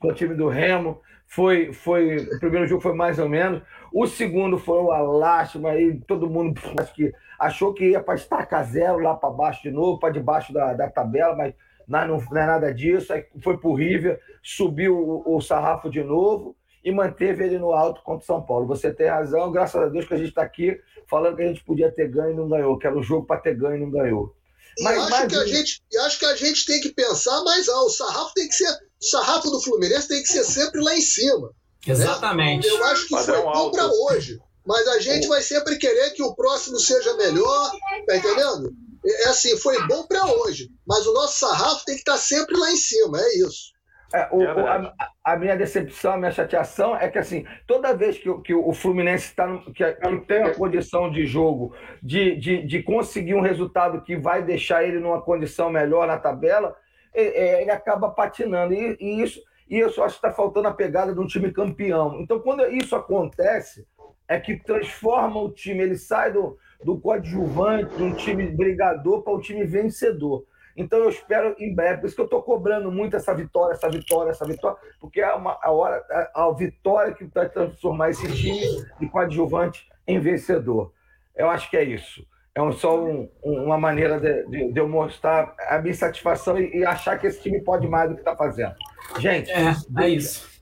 [0.00, 1.00] contra o time do Remo,
[1.34, 3.62] foi, foi, o primeiro jogo foi mais ou menos.
[3.90, 8.62] O segundo foi uma lástima, aí todo mundo acho que achou que ia para estacar
[8.64, 11.54] zero lá para baixo de novo, para debaixo da, da tabela, mas
[11.88, 13.12] Não, não, não é nada disso.
[13.12, 16.54] Aí foi pro River, subiu o, o sarrafo de novo
[16.84, 18.66] e manteve ele no alto contra o São Paulo.
[18.66, 20.78] Você tem razão, graças a Deus que a gente está aqui
[21.08, 23.40] falando que a gente podia ter ganho e não ganhou, que era um jogo para
[23.40, 24.34] ter ganho e não ganhou.
[24.80, 25.32] Mas, acho, mas...
[25.32, 27.86] Que a gente, acho que a gente tem que pensar mais alto.
[27.86, 28.91] O sarrafo tem que ser.
[29.02, 31.48] O sarrafo do Fluminense tem que ser sempre lá em cima.
[31.86, 31.92] Né?
[31.92, 32.68] Exatamente.
[32.68, 32.72] Né?
[32.72, 34.38] Eu acho que Padrão foi bom para hoje.
[34.64, 37.72] Mas a gente vai sempre querer que o próximo seja melhor,
[38.06, 38.72] tá entendendo?
[39.04, 42.56] É assim, foi bom para hoje, mas o nosso sarrafo tem que estar tá sempre
[42.56, 43.72] lá em cima, é isso.
[44.14, 44.92] É, o, é a,
[45.24, 49.30] a, minha decepção, a minha chateação é que assim, toda vez que, que o Fluminense
[49.30, 54.14] está que, que, tem uma condição de jogo de, de, de, conseguir um resultado que
[54.14, 56.76] vai deixar ele numa condição melhor na tabela,
[57.14, 58.74] ele, é, ele acaba patinando.
[58.74, 62.20] E, e isso, e isso acho que está faltando a pegada de um time campeão.
[62.20, 63.86] Então, quando isso acontece,
[64.28, 69.34] é que transforma o time, ele sai do, do coadjuvante, de um time brigador para
[69.34, 70.44] um time vencedor.
[70.76, 73.90] Então eu espero em breve, por isso que eu estou cobrando muito essa vitória, essa
[73.90, 76.02] vitória, essa vitória, porque é uma, a hora,
[76.34, 78.60] a, a vitória que vai transformar esse time
[78.98, 80.92] de coadjuvante em vencedor.
[81.36, 82.26] Eu acho que é isso.
[82.54, 86.76] É um, só um, uma maneira de, de, de, eu mostrar a minha satisfação e,
[86.76, 88.74] e, achar que esse time pode mais do que está fazendo.
[89.18, 90.52] Gente, é, é isso.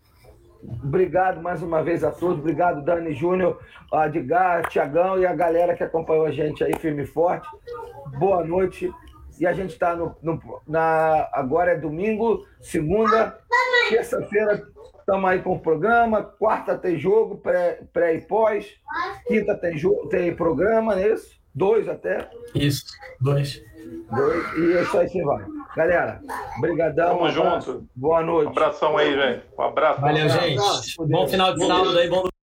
[0.62, 2.38] Obrigado mais uma vez a todos.
[2.38, 3.58] Obrigado, Dani Júnior,
[3.92, 7.48] Edgar, Tiagão e a galera que acompanhou a gente aí firme e forte.
[8.18, 8.92] Boa noite.
[9.40, 10.38] E a gente está no, no,
[10.68, 11.28] na.
[11.32, 13.38] Agora é domingo, segunda,
[13.88, 14.62] terça-feira
[14.98, 16.22] estamos aí com o programa.
[16.22, 18.76] Quarta tem jogo, pré, pré e pós.
[19.26, 21.39] Quinta tem, jogo, tem programa, não é isso?
[21.54, 22.30] Dois até.
[22.54, 22.84] Isso,
[23.20, 23.62] dois.
[24.10, 24.58] Dois.
[24.58, 25.44] E é isso aí que vai.
[25.76, 26.20] Galera,
[26.60, 27.16] brigadão.
[27.16, 27.88] Tamo um junto.
[27.94, 28.48] Boa noite.
[28.48, 29.44] Um abração aí, gente.
[29.58, 30.00] Um abraço.
[30.00, 30.60] Valeu, gente.
[30.98, 32.30] Bom final de sábado aí, bom